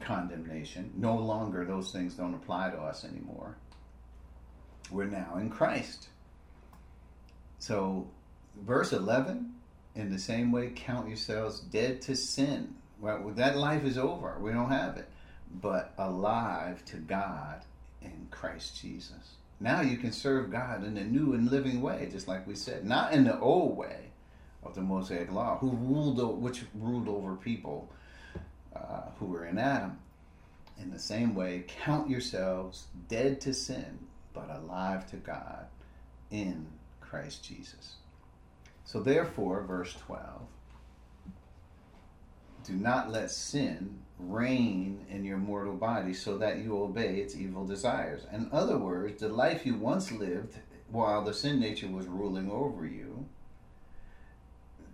condemnation. 0.00 0.92
No 0.96 1.16
longer 1.16 1.64
those 1.64 1.90
things 1.90 2.14
don't 2.14 2.34
apply 2.34 2.70
to 2.70 2.78
us 2.78 3.04
anymore. 3.04 3.56
We're 4.90 5.04
now 5.04 5.36
in 5.36 5.50
Christ. 5.50 6.08
So, 7.58 8.08
verse 8.62 8.92
11, 8.92 9.54
in 9.94 10.10
the 10.10 10.18
same 10.18 10.52
way, 10.52 10.72
count 10.74 11.08
yourselves 11.08 11.60
dead 11.60 12.00
to 12.02 12.14
sin 12.14 12.74
well, 13.00 13.32
that 13.36 13.56
life 13.56 13.84
is 13.84 13.96
over. 13.96 14.36
We 14.40 14.50
don't 14.50 14.70
have 14.70 14.96
it. 14.96 15.08
But 15.62 15.94
alive 15.98 16.84
to 16.86 16.96
God 16.96 17.62
in 18.02 18.28
Christ 18.30 18.80
Jesus. 18.80 19.36
Now 19.60 19.80
you 19.80 19.96
can 19.96 20.12
serve 20.12 20.50
God 20.50 20.84
in 20.84 20.96
a 20.96 21.04
new 21.04 21.32
and 21.32 21.50
living 21.50 21.80
way, 21.80 22.08
just 22.10 22.28
like 22.28 22.46
we 22.46 22.54
said. 22.54 22.84
Not 22.84 23.12
in 23.12 23.24
the 23.24 23.38
old 23.38 23.76
way 23.76 24.10
of 24.62 24.74
the 24.74 24.80
Mosaic 24.80 25.32
law, 25.32 25.58
who 25.58 25.70
ruled, 25.70 26.42
which 26.42 26.64
ruled 26.74 27.08
over 27.08 27.36
people 27.36 27.88
uh, 28.74 29.02
who 29.18 29.26
were 29.26 29.46
in 29.46 29.58
Adam. 29.58 29.98
In 30.80 30.90
the 30.90 30.98
same 30.98 31.34
way, 31.34 31.64
count 31.66 32.08
yourselves 32.08 32.86
dead 33.08 33.40
to 33.42 33.52
sin, 33.52 33.98
but 34.32 34.48
alive 34.50 35.08
to 35.10 35.16
God 35.16 35.66
in 36.30 36.66
Christ 37.00 37.44
Jesus. 37.44 37.96
So, 38.84 39.00
therefore, 39.00 39.62
verse 39.62 39.94
12 40.06 40.42
do 42.68 42.74
not 42.74 43.10
let 43.10 43.30
sin 43.30 43.98
reign 44.18 45.06
in 45.08 45.24
your 45.24 45.38
mortal 45.38 45.72
body 45.72 46.12
so 46.12 46.36
that 46.36 46.58
you 46.58 46.76
obey 46.76 47.16
its 47.16 47.34
evil 47.34 47.64
desires. 47.64 48.26
In 48.30 48.50
other 48.52 48.76
words, 48.76 49.20
the 49.20 49.28
life 49.28 49.64
you 49.64 49.74
once 49.76 50.12
lived 50.12 50.58
while 50.90 51.24
the 51.24 51.32
sin 51.32 51.60
nature 51.60 51.88
was 51.88 52.06
ruling 52.06 52.50
over 52.50 52.84
you, 52.84 53.26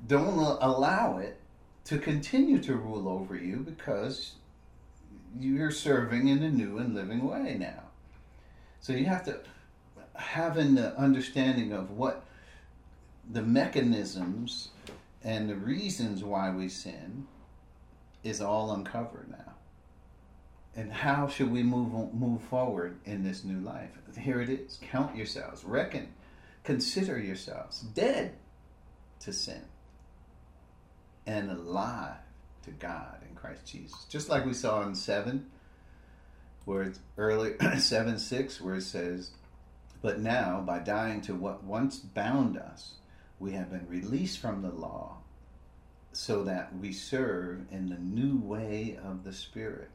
don't 0.06 0.58
allow 0.60 1.18
it 1.18 1.40
to 1.84 1.98
continue 1.98 2.58
to 2.60 2.74
rule 2.74 3.08
over 3.08 3.36
you 3.36 3.56
because 3.56 4.32
you're 5.38 5.70
serving 5.70 6.28
in 6.28 6.42
a 6.42 6.50
new 6.50 6.78
and 6.78 6.94
living 6.94 7.26
way 7.26 7.56
now. 7.58 7.82
So 8.80 8.92
you 8.92 9.06
have 9.06 9.24
to 9.26 9.40
have 10.14 10.56
an 10.56 10.78
understanding 10.78 11.72
of 11.72 11.90
what 11.90 12.24
the 13.30 13.42
mechanisms 13.42 14.68
and 15.22 15.48
the 15.48 15.56
reasons 15.56 16.22
why 16.22 16.50
we 16.50 16.68
sin 16.68 17.26
is 18.22 18.40
all 18.40 18.72
uncovered 18.72 19.30
now. 19.30 19.52
And 20.76 20.92
how 20.92 21.28
should 21.28 21.52
we 21.52 21.62
move 21.62 22.12
move 22.12 22.42
forward 22.42 22.98
in 23.04 23.22
this 23.22 23.44
new 23.44 23.60
life? 23.60 23.90
Here 24.18 24.40
it 24.40 24.50
is. 24.50 24.78
Count 24.82 25.16
yourselves, 25.16 25.64
reckon, 25.64 26.08
consider 26.64 27.18
yourselves 27.18 27.80
dead 27.80 28.34
to 29.20 29.32
sin 29.32 29.62
and 31.26 31.50
alive 31.50 32.16
to 32.64 32.70
God 32.72 33.18
in 33.28 33.34
Christ 33.36 33.66
Jesus. 33.66 34.04
Just 34.08 34.28
like 34.28 34.44
we 34.44 34.54
saw 34.54 34.82
in 34.82 34.94
7, 34.94 35.46
where 36.64 36.82
it's 36.84 37.00
early 37.18 37.54
7 37.78 38.18
6, 38.18 38.60
where 38.60 38.76
it 38.76 38.82
says, 38.82 39.32
But 40.02 40.20
now, 40.20 40.60
by 40.66 40.78
dying 40.78 41.20
to 41.22 41.34
what 41.34 41.64
once 41.64 41.98
bound 41.98 42.56
us, 42.56 42.94
we 43.38 43.52
have 43.52 43.70
been 43.70 43.86
released 43.88 44.38
from 44.38 44.62
the 44.62 44.70
law 44.70 45.18
so 46.12 46.44
that 46.44 46.76
we 46.78 46.92
serve 46.92 47.66
in 47.70 47.88
the 47.88 47.98
new 47.98 48.38
way 48.38 48.98
of 49.04 49.24
the 49.24 49.32
Spirit. 49.32 49.90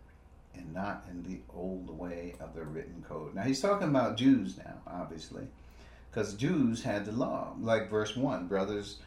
and 0.53 0.73
not 0.73 1.05
in 1.09 1.23
the 1.23 1.39
old 1.55 1.89
way 1.97 2.36
of 2.39 2.53
the 2.53 2.63
written 2.63 3.03
code. 3.07 3.34
Now 3.36 3.43
he's 3.43 3.61
talking 3.61 3.88
about 3.88 4.17
Jews 4.17 4.57
now, 4.57 4.75
obviously, 4.88 5.47
because 6.11 6.34
Jews 6.34 6.84
had 6.84 7.05
the 7.05 7.11
law. 7.13 7.53
Like 7.61 7.89
verse 7.89 8.15
1, 8.17 8.47
brothers, 8.47 8.97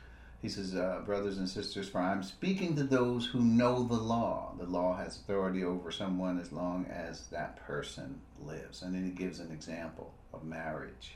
he 0.42 0.48
says, 0.48 0.74
uh, 0.74 1.02
brothers 1.06 1.38
and 1.38 1.48
sisters, 1.48 1.88
for 1.88 2.00
I'm 2.00 2.24
speaking 2.24 2.74
to 2.74 2.82
those 2.82 3.26
who 3.26 3.40
know 3.40 3.84
the 3.84 3.94
law. 3.94 4.52
The 4.58 4.66
law 4.66 4.96
has 4.96 5.16
authority 5.16 5.62
over 5.62 5.92
someone 5.92 6.40
as 6.40 6.50
long 6.50 6.84
as 6.86 7.28
that 7.28 7.64
person 7.64 8.20
lives. 8.40 8.82
And 8.82 8.92
then 8.92 9.04
he 9.04 9.12
gives 9.12 9.38
an 9.38 9.52
example 9.52 10.12
of 10.34 10.42
marriage. 10.44 11.14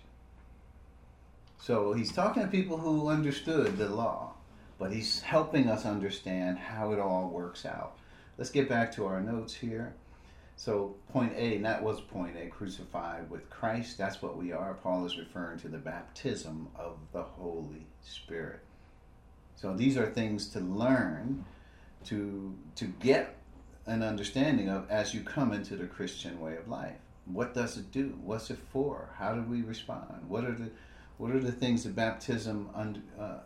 So 1.59 1.93
he's 1.93 2.13
talking 2.13 2.45
to 2.45 2.49
people 2.49 2.79
who 2.79 3.09
understood 3.09 3.77
the 3.77 3.89
law, 3.89 4.35
but 4.79 4.93
he's 4.93 5.23
helping 5.23 5.69
us 5.69 5.85
understand 5.85 6.59
how 6.59 6.93
it 6.93 7.01
all 7.01 7.29
works 7.29 7.67
out. 7.67 7.99
Let's 8.39 8.51
get 8.51 8.69
back 8.69 8.93
to 8.93 9.07
our 9.07 9.21
notes 9.21 9.55
here. 9.55 9.95
So, 10.55 10.95
point 11.13 11.33
A, 11.37 11.57
and 11.57 11.65
that 11.65 11.83
was 11.83 12.01
point 12.01 12.37
A, 12.37 12.47
crucified 12.47 13.29
with 13.29 13.51
Christ. 13.51 13.99
That's 13.99 14.23
what 14.23 14.39
we 14.39 14.53
are. 14.53 14.75
Paul 14.75 15.05
is 15.05 15.19
referring 15.19 15.59
to 15.61 15.69
the 15.69 15.79
baptism 15.79 16.69
of 16.77 16.97
the 17.13 17.23
Holy 17.23 17.87
Spirit. 18.01 18.61
So, 19.57 19.75
these 19.75 19.97
are 19.97 20.07
things 20.07 20.49
to 20.51 20.61
learn, 20.61 21.45
to, 22.05 22.55
to 22.77 22.85
get 22.85 23.37
an 23.87 24.03
understanding 24.03 24.69
of 24.69 24.89
as 24.91 25.15
you 25.15 25.23
come 25.23 25.53
into 25.53 25.77
the 25.77 25.87
Christian 25.87 26.41
way 26.41 26.57
of 26.57 26.69
life. 26.69 26.97
What 27.27 27.55
does 27.55 27.77
it 27.77 27.91
do? 27.91 28.19
What's 28.23 28.51
it 28.51 28.59
for? 28.73 29.09
How 29.19 29.35
do 29.35 29.43
we 29.43 29.63
respond? 29.63 30.29
What 30.29 30.45
are 30.45 30.53
the 30.53 30.71
what 31.19 31.31
are 31.31 31.41
the 31.41 31.53
things 31.53 31.85
that 31.85 31.97
baptism 31.97 32.69
uh, 33.19 33.39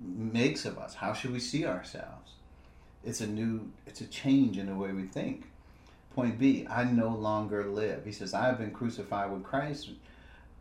makes 0.00 0.64
of 0.64 0.78
us? 0.78 0.94
How 0.94 1.12
should 1.12 1.32
we 1.32 1.40
see 1.40 1.66
ourselves? 1.66 2.32
It's 3.04 3.20
a 3.20 3.26
new, 3.26 3.72
it's 3.86 4.00
a 4.00 4.06
change 4.06 4.56
in 4.56 4.66
the 4.66 4.74
way 4.74 4.92
we 4.92 5.02
think. 5.02 5.46
Point 6.14 6.38
B, 6.38 6.66
I 6.68 6.84
no 6.84 7.08
longer 7.08 7.66
live. 7.66 8.04
He 8.04 8.12
says, 8.12 8.34
I 8.34 8.46
have 8.46 8.58
been 8.58 8.70
crucified 8.70 9.32
with 9.32 9.42
Christ. 9.42 9.90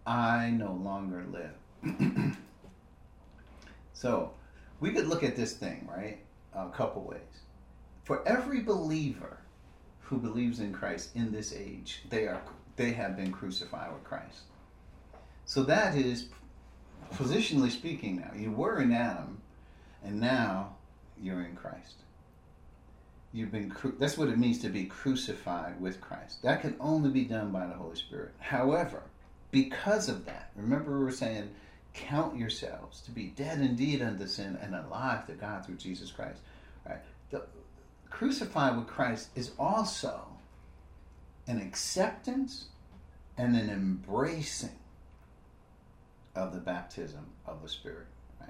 I 0.05 0.49
no 0.49 0.73
longer 0.73 1.25
live. 1.31 1.53
so 3.93 4.31
we 4.80 4.91
could 4.91 5.07
look 5.07 5.23
at 5.23 5.36
this 5.36 5.53
thing, 5.53 5.88
right? 5.91 6.19
A 6.53 6.69
couple 6.69 7.03
ways. 7.03 7.21
For 8.03 8.28
every 8.28 8.61
believer 8.61 9.39
who 10.01 10.17
believes 10.17 10.59
in 10.59 10.73
Christ 10.73 11.09
in 11.15 11.32
this 11.32 11.53
age, 11.53 12.03
they 12.09 12.28
are 12.28 12.41
they 12.75 12.91
have 12.91 13.17
been 13.17 13.32
crucified 13.32 13.91
with 13.91 14.03
Christ. 14.03 14.43
So 15.45 15.63
that 15.63 15.95
is 15.95 16.28
positionally 17.13 17.71
speaking 17.71 18.17
now. 18.17 18.32
You 18.36 18.51
were 18.51 18.82
in 18.82 18.91
Adam 18.91 19.41
and 20.03 20.19
now 20.19 20.75
you're 21.21 21.41
in 21.41 21.55
Christ. 21.55 21.95
You've 23.34 23.51
been 23.51 23.69
cru- 23.69 23.95
that's 23.99 24.17
what 24.17 24.30
it 24.30 24.38
means 24.38 24.59
to 24.59 24.69
be 24.69 24.86
crucified 24.86 25.82
with 25.82 25.99
Christ. 25.99 26.43
That 26.43 26.61
can 26.61 26.75
only 26.80 27.09
be 27.09 27.25
done 27.25 27.51
by 27.51 27.65
the 27.65 27.73
Holy 27.73 27.95
Spirit. 27.95 28.34
However, 28.39 29.03
because 29.51 30.07
of 30.07 30.25
that, 30.25 30.51
remember 30.55 30.97
we 30.97 31.03
were 31.03 31.11
saying 31.11 31.49
count 31.97 32.37
yourselves 32.37 33.01
to 33.01 33.11
be 33.11 33.33
dead 33.35 33.59
indeed 33.59 34.01
unto 34.01 34.27
sin 34.27 34.57
and 34.61 34.75
alive 34.75 35.25
to 35.27 35.33
God 35.33 35.65
through 35.65 35.75
Jesus 35.75 36.11
Christ. 36.11 36.39
Right? 36.87 36.99
The 37.31 37.43
crucified 38.09 38.77
with 38.77 38.87
Christ 38.87 39.29
is 39.35 39.51
also 39.59 40.21
an 41.47 41.59
acceptance 41.59 42.67
and 43.37 43.55
an 43.55 43.69
embracing 43.69 44.77
of 46.35 46.53
the 46.53 46.59
baptism 46.59 47.25
of 47.45 47.61
the 47.61 47.69
Spirit. 47.69 48.07
Right? 48.39 48.49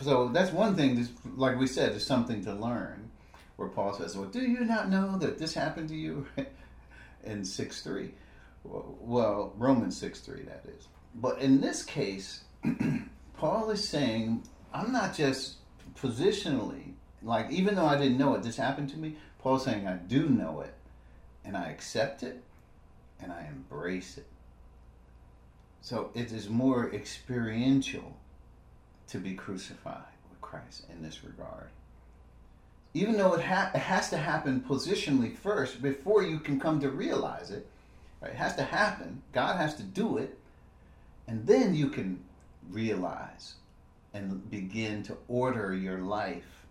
So 0.00 0.28
that's 0.28 0.52
one 0.52 0.74
thing. 0.74 0.96
That's, 0.96 1.10
like 1.36 1.58
we 1.58 1.66
said, 1.66 1.92
is 1.92 2.04
something 2.04 2.42
to 2.44 2.54
learn. 2.54 3.10
Where 3.56 3.68
Paul 3.68 3.92
says, 3.92 4.16
"Well, 4.16 4.28
do 4.28 4.40
you 4.40 4.64
not 4.64 4.88
know 4.88 5.18
that 5.18 5.38
this 5.38 5.52
happened 5.52 5.88
to 5.88 5.96
you?" 5.96 6.26
in 7.24 7.44
six 7.44 7.82
three, 7.82 8.14
well, 8.64 9.52
Romans 9.56 9.96
six 9.96 10.20
three 10.20 10.42
that 10.42 10.64
is. 10.66 10.86
But 11.16 11.40
in 11.40 11.60
this 11.60 11.82
case, 11.82 12.44
Paul 13.36 13.70
is 13.70 13.88
saying, 13.88 14.42
"I'm 14.72 14.92
not 14.92 15.14
just 15.14 15.56
positionally 15.96 16.92
like, 17.22 17.50
even 17.50 17.74
though 17.74 17.86
I 17.86 17.98
didn't 17.98 18.18
know 18.18 18.34
it, 18.34 18.42
this 18.42 18.56
happened 18.56 18.90
to 18.90 18.96
me." 18.96 19.16
Paul's 19.38 19.64
saying, 19.64 19.86
"I 19.86 19.96
do 19.96 20.28
know 20.28 20.60
it, 20.60 20.74
and 21.44 21.56
I 21.56 21.68
accept 21.70 22.22
it, 22.22 22.42
and 23.20 23.32
I 23.32 23.46
embrace 23.48 24.18
it." 24.18 24.26
So 25.80 26.10
it 26.14 26.32
is 26.32 26.48
more 26.48 26.92
experiential 26.92 28.16
to 29.08 29.18
be 29.18 29.34
crucified 29.34 30.02
with 30.28 30.40
Christ 30.40 30.84
in 30.92 31.02
this 31.02 31.24
regard. 31.24 31.68
Even 32.94 33.16
though 33.16 33.34
it, 33.34 33.44
ha- 33.44 33.70
it 33.74 33.78
has 33.78 34.10
to 34.10 34.18
happen 34.18 34.64
positionally 34.66 35.36
first 35.36 35.80
before 35.80 36.22
you 36.22 36.40
can 36.40 36.58
come 36.58 36.80
to 36.80 36.90
realize 36.90 37.50
it, 37.50 37.66
right? 38.20 38.32
It 38.32 38.36
has 38.36 38.54
to 38.56 38.64
happen. 38.64 39.22
God 39.32 39.56
has 39.56 39.74
to 39.76 39.82
do 39.82 40.18
it, 40.18 40.38
and 41.26 41.46
then 41.46 41.74
you 41.74 41.88
can 41.88 42.22
realize 42.70 43.54
and 44.14 44.50
begin 44.50 45.02
to 45.04 45.16
order 45.28 45.74
your 45.74 45.98
life 45.98 46.66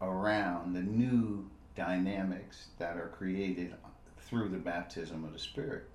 around 0.00 0.74
the 0.74 0.82
new 0.82 1.48
dynamics 1.76 2.68
that 2.78 2.96
are 2.96 3.08
created 3.08 3.74
through 4.18 4.48
the 4.48 4.58
baptism 4.58 5.24
of 5.24 5.32
the 5.32 5.38
Spirit 5.38 5.88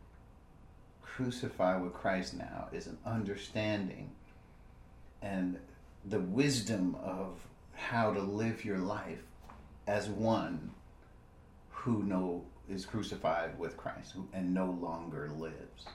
Crucify 1.15 1.77
with 1.77 1.93
Christ 1.93 2.33
now 2.33 2.69
is 2.71 2.87
an 2.87 2.97
understanding 3.05 4.09
and 5.21 5.59
the 6.05 6.19
wisdom 6.19 6.95
of 7.03 7.37
how 7.75 8.11
to 8.11 8.19
live 8.19 8.65
your 8.65 8.79
life 8.79 9.21
as 9.85 10.09
one 10.09 10.71
who 11.69 12.01
know 12.01 12.43
is 12.67 12.85
crucified 12.85 13.59
with 13.59 13.77
Christ 13.77 14.15
and 14.33 14.55
no 14.55 14.71
longer 14.71 15.29
lives. 15.37 15.85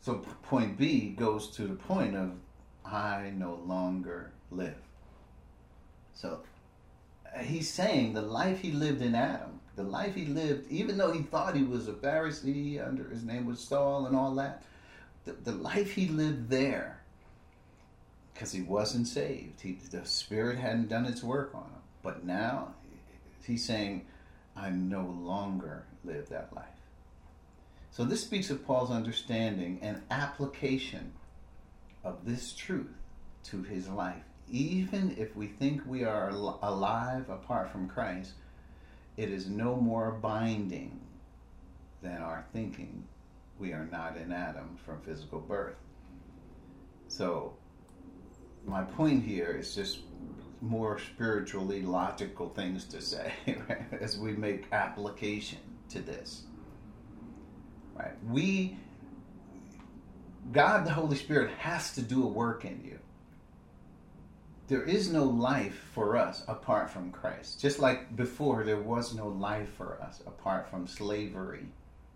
So 0.00 0.14
point 0.42 0.78
B 0.78 1.10
goes 1.10 1.48
to 1.52 1.62
the 1.66 1.74
point 1.74 2.16
of 2.16 2.32
I 2.84 3.32
no 3.36 3.60
longer 3.66 4.32
live. 4.50 4.76
So 6.14 6.40
uh, 7.34 7.40
he's 7.40 7.70
saying 7.70 8.14
the 8.14 8.22
life 8.22 8.60
he 8.60 8.72
lived 8.72 9.02
in 9.02 9.14
Adam 9.14 9.58
the 9.78 9.84
life 9.84 10.16
he 10.16 10.24
lived, 10.24 10.68
even 10.70 10.98
though 10.98 11.12
he 11.12 11.22
thought 11.22 11.54
he 11.54 11.62
was 11.62 11.86
a 11.86 11.92
Pharisee, 11.92 12.84
under 12.84 13.08
his 13.08 13.22
name 13.22 13.46
was 13.46 13.60
Saul 13.60 14.06
and 14.06 14.16
all 14.16 14.34
that, 14.34 14.64
the, 15.24 15.32
the 15.32 15.52
life 15.52 15.92
he 15.92 16.08
lived 16.08 16.50
there, 16.50 17.00
because 18.34 18.50
he 18.50 18.60
wasn't 18.60 19.06
saved, 19.06 19.60
he, 19.60 19.78
the 19.92 20.04
Spirit 20.04 20.58
hadn't 20.58 20.88
done 20.88 21.06
its 21.06 21.22
work 21.22 21.52
on 21.54 21.62
him. 21.62 21.82
But 22.02 22.24
now 22.24 22.74
he's 23.44 23.64
saying, 23.64 24.06
I 24.56 24.70
no 24.70 25.16
longer 25.22 25.84
live 26.04 26.28
that 26.30 26.52
life. 26.52 26.66
So 27.98 28.04
this 28.04 28.22
speaks 28.22 28.48
of 28.48 28.64
Paul's 28.64 28.92
understanding 28.92 29.80
and 29.82 30.02
application 30.08 31.14
of 32.04 32.24
this 32.24 32.52
truth 32.52 32.94
to 33.46 33.64
his 33.64 33.88
life. 33.88 34.22
Even 34.48 35.16
if 35.18 35.34
we 35.34 35.48
think 35.48 35.82
we 35.84 36.04
are 36.04 36.28
alive 36.28 37.28
apart 37.28 37.72
from 37.72 37.88
Christ, 37.88 38.34
it 39.16 39.30
is 39.30 39.48
no 39.48 39.74
more 39.74 40.12
binding 40.12 41.00
than 42.00 42.18
our 42.18 42.46
thinking 42.52 43.02
we 43.58 43.72
are 43.72 43.88
not 43.90 44.16
in 44.16 44.30
Adam 44.30 44.78
from 44.86 45.00
physical 45.00 45.40
birth. 45.40 45.74
So, 47.08 47.56
my 48.64 48.84
point 48.84 49.24
here 49.24 49.56
is 49.58 49.74
just 49.74 49.98
more 50.60 51.00
spiritually 51.00 51.82
logical 51.82 52.50
things 52.50 52.84
to 52.84 53.02
say 53.02 53.32
right? 53.68 53.92
as 54.00 54.16
we 54.16 54.34
make 54.34 54.68
application 54.70 55.58
to 55.88 56.00
this. 56.00 56.44
Right? 57.98 58.14
We, 58.28 58.76
God 60.52 60.86
the 60.86 60.92
Holy 60.92 61.16
Spirit 61.16 61.50
has 61.58 61.94
to 61.94 62.02
do 62.02 62.22
a 62.22 62.26
work 62.26 62.64
in 62.64 62.80
you 62.84 62.98
there 64.68 64.82
is 64.82 65.10
no 65.10 65.24
life 65.24 65.88
for 65.94 66.16
us 66.16 66.44
apart 66.46 66.90
from 66.90 67.10
Christ. 67.10 67.58
Just 67.60 67.78
like 67.78 68.14
before, 68.14 68.64
there 68.64 68.80
was 68.80 69.14
no 69.14 69.26
life 69.26 69.70
for 69.76 69.98
us 70.02 70.22
apart 70.26 70.70
from 70.70 70.86
slavery 70.86 71.66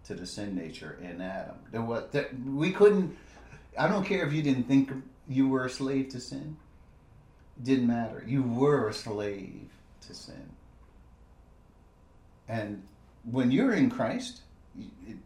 to 0.05 0.15
the 0.15 0.27
sin 0.27 0.55
nature 0.55 0.99
in 1.03 1.21
Adam. 1.23 1.57
There 1.71 1.83
was 1.83 2.05
that 2.13 2.29
we 2.45 2.71
couldn't. 2.71 3.17
I 3.79 3.89
don't 3.89 4.05
care 4.05 4.27
if 4.27 4.35
you 4.35 4.43
didn't 4.43 4.65
think 4.65 4.93
you 5.27 5.49
were 5.49 5.65
a 5.65 5.71
slave 5.71 6.11
to 6.11 6.21
sin. 6.21 6.59
Didn't 7.63 7.87
matter. 7.87 8.23
You 8.27 8.43
were 8.43 8.89
a 8.89 8.93
slave 8.95 9.71
to 10.03 10.15
sin. 10.15 10.51
And 12.49 12.83
when 13.25 13.51
you're 13.51 13.73
in 13.73 13.89
Christ, 13.89 14.43
it, 14.79 15.17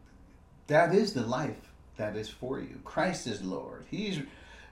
that 0.66 0.94
is 0.94 1.12
the 1.12 1.26
life 1.26 1.70
that 1.96 2.16
is 2.16 2.28
for 2.28 2.60
you. 2.60 2.80
Christ 2.84 3.26
is 3.26 3.42
Lord. 3.42 3.86
He's 3.90 4.20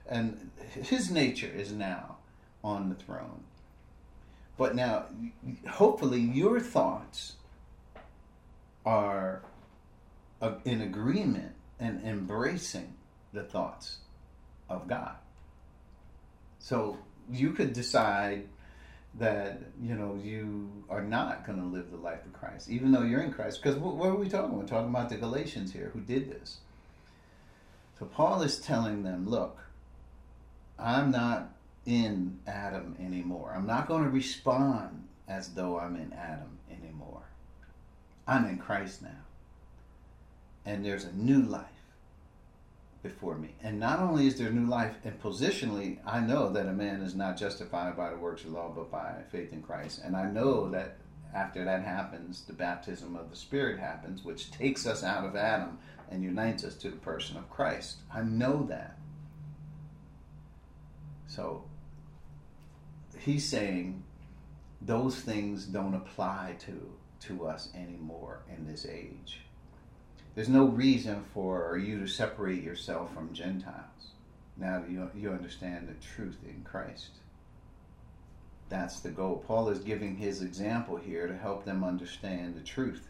and 0.07 0.51
his 0.83 1.09
nature 1.09 1.47
is 1.47 1.71
now 1.71 2.17
on 2.63 2.89
the 2.89 2.95
throne. 2.95 3.43
But 4.57 4.75
now, 4.75 5.05
hopefully, 5.67 6.19
your 6.19 6.59
thoughts 6.59 7.33
are 8.85 9.41
in 10.63 10.81
agreement 10.81 11.53
and 11.79 12.03
embracing 12.05 12.93
the 13.33 13.43
thoughts 13.43 13.97
of 14.69 14.87
God. 14.87 15.15
So 16.59 16.97
you 17.29 17.51
could 17.51 17.73
decide, 17.73 18.47
that 19.17 19.61
you 19.81 19.95
know 19.95 20.19
you 20.21 20.69
are 20.89 21.01
not 21.01 21.45
going 21.45 21.59
to 21.59 21.65
live 21.65 21.91
the 21.91 21.97
life 21.97 22.25
of 22.25 22.33
Christ, 22.33 22.69
even 22.69 22.91
though 22.91 23.03
you're 23.03 23.21
in 23.21 23.31
Christ. 23.31 23.61
Because 23.61 23.77
what, 23.77 23.95
what 23.95 24.09
are 24.09 24.15
we 24.15 24.27
talking 24.27 24.49
about? 24.49 24.57
We're 24.61 24.67
talking 24.67 24.89
about 24.89 25.09
the 25.09 25.15
Galatians 25.15 25.71
here 25.71 25.91
who 25.93 26.01
did 26.01 26.29
this. 26.29 26.57
So 27.97 28.05
Paul 28.05 28.41
is 28.41 28.59
telling 28.59 29.03
them, 29.03 29.29
look, 29.29 29.57
I'm 30.77 31.11
not 31.11 31.53
in 31.85 32.39
Adam 32.45 32.95
anymore. 32.99 33.53
I'm 33.55 33.65
not 33.65 33.87
going 33.87 34.03
to 34.03 34.09
respond 34.09 35.07
as 35.27 35.53
though 35.53 35.79
I'm 35.79 35.95
in 35.95 36.11
Adam 36.13 36.57
anymore. 36.69 37.23
I'm 38.27 38.45
in 38.45 38.57
Christ 38.57 39.01
now. 39.01 39.09
And 40.65 40.83
there's 40.83 41.05
a 41.05 41.13
new 41.13 41.41
life 41.41 41.65
before 43.05 43.37
me. 43.37 43.55
And 43.61 43.79
not 43.79 43.99
only 43.99 44.25
is 44.25 44.37
there 44.37 44.49
new 44.49 44.65
life, 44.67 44.95
and 45.03 45.21
positionally, 45.21 45.99
I 46.05 46.19
know 46.19 46.49
that 46.49 46.67
a 46.67 46.73
man 46.73 47.01
is 47.01 47.13
not 47.13 47.37
justified 47.37 47.95
by 47.95 48.09
the 48.09 48.17
works 48.17 48.43
of 48.43 48.51
law, 48.51 48.73
but 48.75 48.91
by 48.91 49.21
faith 49.31 49.53
in 49.53 49.61
Christ. 49.61 50.01
And 50.03 50.15
I 50.15 50.25
know 50.25 50.69
that 50.71 50.97
after 51.33 51.63
that 51.63 51.83
happens, 51.83 52.45
the 52.45 52.53
baptism 52.53 53.15
of 53.15 53.29
the 53.29 53.35
Spirit 53.35 53.79
happens, 53.79 54.23
which 54.23 54.49
takes 54.49 54.87
us 54.87 55.03
out 55.03 55.23
of 55.23 55.35
Adam 55.35 55.77
and 56.09 56.23
unites 56.23 56.63
us 56.63 56.75
to 56.77 56.89
the 56.89 56.97
person 56.97 57.37
of 57.37 57.49
Christ. 57.49 57.97
I 58.11 58.23
know 58.23 58.65
that. 58.69 58.97
So 61.27 61.65
he's 63.19 63.47
saying 63.47 64.03
those 64.81 65.19
things 65.19 65.65
don't 65.65 65.93
apply 65.93 66.55
to 66.61 66.91
to 67.21 67.47
us 67.47 67.69
anymore 67.75 68.43
in 68.55 68.67
this 68.67 68.85
age. 68.85 69.44
There's 70.35 70.49
no 70.49 70.65
reason 70.65 71.23
for 71.33 71.77
you 71.77 71.99
to 72.01 72.07
separate 72.07 72.61
yourself 72.61 73.13
from 73.13 73.33
Gentiles. 73.33 74.11
Now 74.57 74.81
that 74.81 74.89
you, 74.89 75.09
you 75.15 75.31
understand 75.31 75.87
the 75.87 76.05
truth 76.05 76.37
in 76.45 76.61
Christ. 76.63 77.11
That's 78.67 78.99
the 78.99 79.09
goal. 79.09 79.43
Paul 79.47 79.69
is 79.69 79.79
giving 79.79 80.17
his 80.17 80.41
example 80.41 80.97
here 80.97 81.27
to 81.27 81.37
help 81.37 81.63
them 81.63 81.83
understand 81.83 82.55
the 82.55 82.61
truth. 82.61 83.07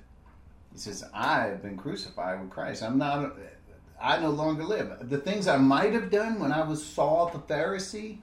He 0.72 0.78
says, 0.78 1.04
I 1.14 1.46
have 1.46 1.64
been 1.64 1.78
crucified 1.78 2.42
with 2.42 2.52
Christ. 2.52 2.84
I'm 2.84 2.98
not, 2.98 3.36
I 4.00 4.20
no 4.20 4.30
longer 4.30 4.64
live. 4.64 5.10
The 5.10 5.18
things 5.18 5.48
I 5.48 5.58
might 5.58 5.94
have 5.94 6.12
done 6.12 6.40
when 6.40 6.52
I 6.52 6.68
was 6.68 6.86
Saul 6.86 7.30
the 7.30 7.40
Pharisee, 7.40 8.18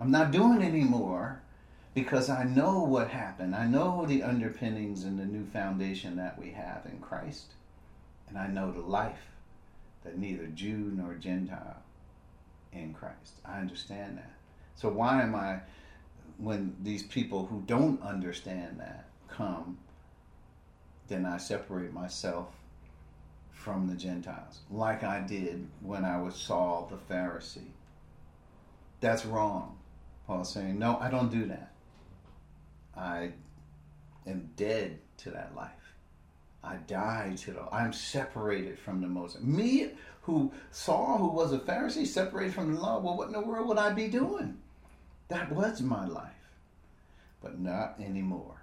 I'm 0.00 0.10
not 0.10 0.32
doing 0.32 0.62
anymore 0.62 1.40
because 2.02 2.30
I 2.30 2.44
know 2.44 2.78
what 2.78 3.08
happened. 3.08 3.56
I 3.56 3.66
know 3.66 4.06
the 4.06 4.22
underpinnings 4.22 5.02
and 5.02 5.18
the 5.18 5.24
new 5.24 5.44
foundation 5.46 6.14
that 6.14 6.38
we 6.38 6.50
have 6.52 6.86
in 6.86 7.00
Christ. 7.00 7.54
And 8.28 8.38
I 8.38 8.46
know 8.46 8.70
the 8.70 8.80
life 8.80 9.32
that 10.04 10.16
neither 10.16 10.46
Jew 10.46 10.92
nor 10.94 11.14
Gentile 11.14 11.82
in 12.72 12.94
Christ. 12.94 13.40
I 13.44 13.58
understand 13.58 14.18
that. 14.18 14.30
So 14.76 14.88
why 14.88 15.22
am 15.22 15.34
I 15.34 15.58
when 16.36 16.76
these 16.84 17.02
people 17.02 17.46
who 17.46 17.64
don't 17.66 18.00
understand 18.00 18.78
that 18.78 19.06
come, 19.26 19.78
then 21.08 21.26
I 21.26 21.38
separate 21.38 21.92
myself 21.92 22.46
from 23.50 23.88
the 23.88 23.96
Gentiles, 23.96 24.60
like 24.70 25.02
I 25.02 25.20
did 25.20 25.66
when 25.80 26.04
I 26.04 26.22
was 26.22 26.36
Saul 26.36 26.88
the 26.92 27.12
Pharisee. 27.12 27.72
That's 29.00 29.26
wrong. 29.26 29.76
Paul's 30.28 30.52
saying, 30.52 30.78
No, 30.78 30.96
I 31.00 31.10
don't 31.10 31.32
do 31.32 31.46
that. 31.46 31.67
I 32.98 33.32
am 34.26 34.50
dead 34.56 34.98
to 35.18 35.30
that 35.30 35.54
life. 35.54 35.70
I 36.62 36.76
die 36.76 37.34
to 37.38 37.52
the. 37.52 37.62
I'm 37.72 37.92
separated 37.92 38.78
from 38.78 39.00
the 39.00 39.06
Moses. 39.06 39.40
Me, 39.42 39.92
who 40.22 40.52
saw 40.72 41.16
who 41.16 41.28
was 41.28 41.52
a 41.52 41.58
Pharisee, 41.58 42.06
separated 42.06 42.54
from 42.54 42.74
the 42.74 42.80
law. 42.80 42.98
Well, 42.98 43.16
what 43.16 43.28
in 43.28 43.32
the 43.32 43.40
world 43.40 43.68
would 43.68 43.78
I 43.78 43.92
be 43.92 44.08
doing? 44.08 44.58
That 45.28 45.52
was 45.52 45.80
my 45.80 46.06
life, 46.06 46.32
but 47.40 47.60
not 47.60 48.00
anymore. 48.00 48.62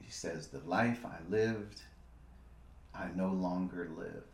He 0.00 0.10
says, 0.10 0.48
"The 0.48 0.58
life 0.60 1.06
I 1.06 1.18
lived, 1.30 1.80
I 2.94 3.08
no 3.14 3.28
longer 3.28 3.90
live." 3.96 4.24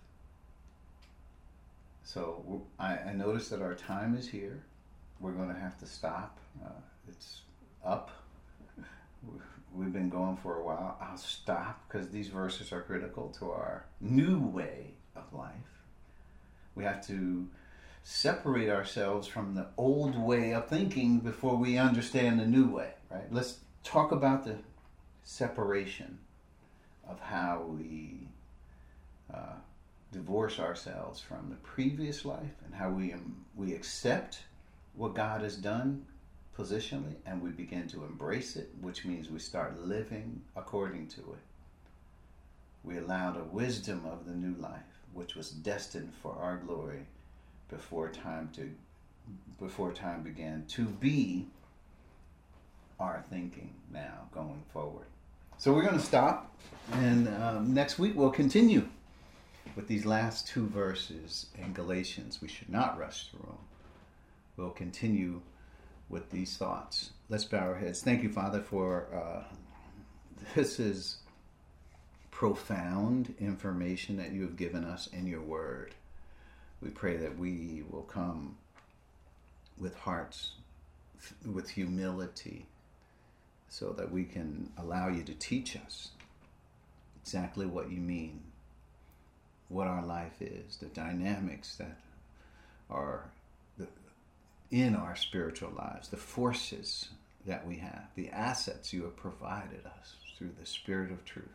So 2.02 2.62
I, 2.78 2.96
I 2.96 3.12
notice 3.12 3.50
that 3.50 3.60
our 3.60 3.74
time 3.74 4.16
is 4.16 4.26
here. 4.26 4.62
We're 5.20 5.32
going 5.32 5.52
to 5.52 5.60
have 5.60 5.76
to 5.78 5.86
stop. 5.86 6.38
Uh, 6.64 6.70
it's 7.06 7.42
up. 7.88 8.10
We've 9.74 9.92
been 9.92 10.10
going 10.10 10.36
for 10.36 10.58
a 10.58 10.64
while. 10.64 10.98
I'll 11.00 11.16
stop 11.16 11.82
because 11.88 12.10
these 12.10 12.28
verses 12.28 12.72
are 12.72 12.82
critical 12.82 13.28
to 13.38 13.50
our 13.50 13.86
new 14.00 14.40
way 14.40 14.94
of 15.16 15.32
life. 15.32 15.52
We 16.74 16.84
have 16.84 17.06
to 17.06 17.48
separate 18.02 18.68
ourselves 18.68 19.26
from 19.26 19.54
the 19.54 19.66
old 19.76 20.16
way 20.16 20.52
of 20.52 20.68
thinking 20.68 21.20
before 21.20 21.56
we 21.56 21.78
understand 21.78 22.40
the 22.40 22.46
new 22.46 22.68
way, 22.68 22.90
right? 23.10 23.30
Let's 23.30 23.58
talk 23.84 24.12
about 24.12 24.44
the 24.44 24.56
separation 25.22 26.18
of 27.08 27.20
how 27.20 27.64
we 27.68 28.28
uh, 29.32 29.56
divorce 30.12 30.58
ourselves 30.58 31.20
from 31.20 31.48
the 31.50 31.56
previous 31.56 32.24
life 32.24 32.56
and 32.64 32.74
how 32.74 32.90
we 32.90 33.12
um, 33.12 33.44
we 33.56 33.74
accept 33.74 34.40
what 34.94 35.14
God 35.14 35.42
has 35.42 35.56
done 35.56 36.06
positionally 36.58 37.14
and 37.24 37.40
we 37.40 37.50
begin 37.50 37.86
to 37.88 38.04
embrace 38.04 38.56
it, 38.56 38.70
which 38.80 39.04
means 39.04 39.30
we 39.30 39.38
start 39.38 39.80
living 39.80 40.42
according 40.56 41.06
to 41.06 41.20
it. 41.20 41.44
We 42.82 42.98
allow 42.98 43.30
the 43.30 43.44
wisdom 43.44 44.04
of 44.10 44.26
the 44.26 44.34
new 44.34 44.60
life, 44.60 44.80
which 45.12 45.36
was 45.36 45.50
destined 45.50 46.12
for 46.22 46.34
our 46.34 46.56
glory 46.56 47.06
before 47.68 48.08
time 48.08 48.50
to 48.54 48.70
before 49.60 49.92
time 49.92 50.22
began 50.22 50.64
to 50.68 50.84
be 50.84 51.46
our 52.98 53.22
thinking 53.28 53.74
now 53.92 54.28
going 54.32 54.62
forward. 54.72 55.04
So 55.58 55.72
we're 55.72 55.82
going 55.82 55.98
to 55.98 56.04
stop, 56.04 56.56
and 56.92 57.28
um, 57.28 57.74
next 57.74 57.98
week 57.98 58.12
we'll 58.16 58.30
continue 58.30 58.88
with 59.76 59.86
these 59.86 60.06
last 60.06 60.48
two 60.48 60.66
verses 60.66 61.46
in 61.56 61.74
Galatians. 61.74 62.40
We 62.40 62.48
should 62.48 62.70
not 62.70 62.98
rush 62.98 63.28
through 63.28 63.40
them. 63.40 63.58
We'll 64.56 64.70
continue 64.70 65.42
with 66.08 66.30
these 66.30 66.56
thoughts. 66.56 67.10
Let's 67.28 67.44
bow 67.44 67.58
our 67.58 67.74
heads. 67.76 68.02
Thank 68.02 68.22
you, 68.22 68.30
Father, 68.30 68.60
for 68.60 69.08
uh, 69.14 69.54
this 70.54 70.80
is 70.80 71.18
profound 72.30 73.34
information 73.40 74.16
that 74.16 74.32
you 74.32 74.42
have 74.42 74.56
given 74.56 74.84
us 74.84 75.08
in 75.08 75.26
your 75.26 75.42
word. 75.42 75.94
We 76.80 76.90
pray 76.90 77.16
that 77.16 77.36
we 77.36 77.82
will 77.90 78.02
come 78.02 78.56
with 79.78 79.96
hearts, 79.96 80.52
with 81.44 81.70
humility, 81.70 82.66
so 83.68 83.92
that 83.92 84.10
we 84.10 84.24
can 84.24 84.70
allow 84.78 85.08
you 85.08 85.22
to 85.24 85.34
teach 85.34 85.76
us 85.76 86.10
exactly 87.20 87.66
what 87.66 87.90
you 87.90 87.98
mean, 87.98 88.40
what 89.68 89.86
our 89.86 90.04
life 90.04 90.40
is, 90.40 90.76
the 90.78 90.86
dynamics 90.86 91.76
that 91.76 91.98
are 92.88 93.30
in 94.70 94.94
our 94.94 95.16
spiritual 95.16 95.72
lives, 95.76 96.08
the 96.08 96.16
forces 96.16 97.08
that 97.46 97.66
we 97.66 97.76
have, 97.76 98.06
the 98.14 98.28
assets 98.28 98.92
you 98.92 99.04
have 99.04 99.16
provided 99.16 99.86
us 99.86 100.16
through 100.36 100.50
the 100.58 100.66
Spirit 100.66 101.10
of 101.10 101.24
truth. 101.24 101.48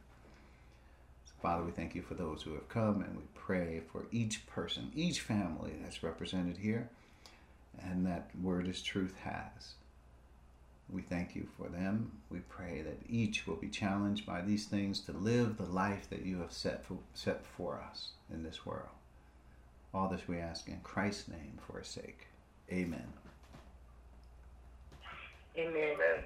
Father, 1.42 1.64
we 1.64 1.72
thank 1.72 1.94
you 1.94 2.02
for 2.02 2.14
those 2.14 2.42
who 2.42 2.54
have 2.54 2.70
come 2.70 3.02
and 3.02 3.18
we 3.18 3.24
pray 3.36 3.82
for 3.92 4.06
each 4.12 4.48
person, 4.48 4.92
each 4.96 5.20
family 5.20 5.74
that's 5.82 6.02
represented 6.02 6.58
here, 6.58 6.90
and 7.82 8.06
that 8.06 8.30
Word 8.42 8.68
is 8.68 8.82
Truth 8.82 9.16
has. 9.24 9.74
We 10.90 11.02
thank 11.02 11.36
you 11.36 11.48
for 11.58 11.68
them. 11.70 12.12
We 12.30 12.40
pray 12.40 12.82
that 12.82 13.00
each 13.10 13.46
will 13.46 13.56
be 13.56 13.70
challenged 13.70 14.26
by 14.26 14.42
these 14.42 14.66
things 14.66 15.00
to 15.02 15.12
live 15.12 15.58
the 15.58 15.64
life 15.64 16.10
that 16.10 16.26
you 16.26 16.40
have 16.40 16.54
set 16.54 16.86
for, 16.86 16.98
set 17.14 17.46
for 17.46 17.82
us 17.90 18.12
in 18.32 18.44
this 18.44 18.66
world. 18.66 18.90
All 19.94 20.08
this 20.08 20.28
we 20.28 20.40
ask 20.40 20.68
in 20.68 20.80
Christ's 20.82 21.28
name 21.28 21.60
for 21.68 21.80
his 21.80 21.88
sake. 21.88 22.28
Amen. 22.72 23.14
Amen. 25.58 25.76
Amen. 25.76 26.24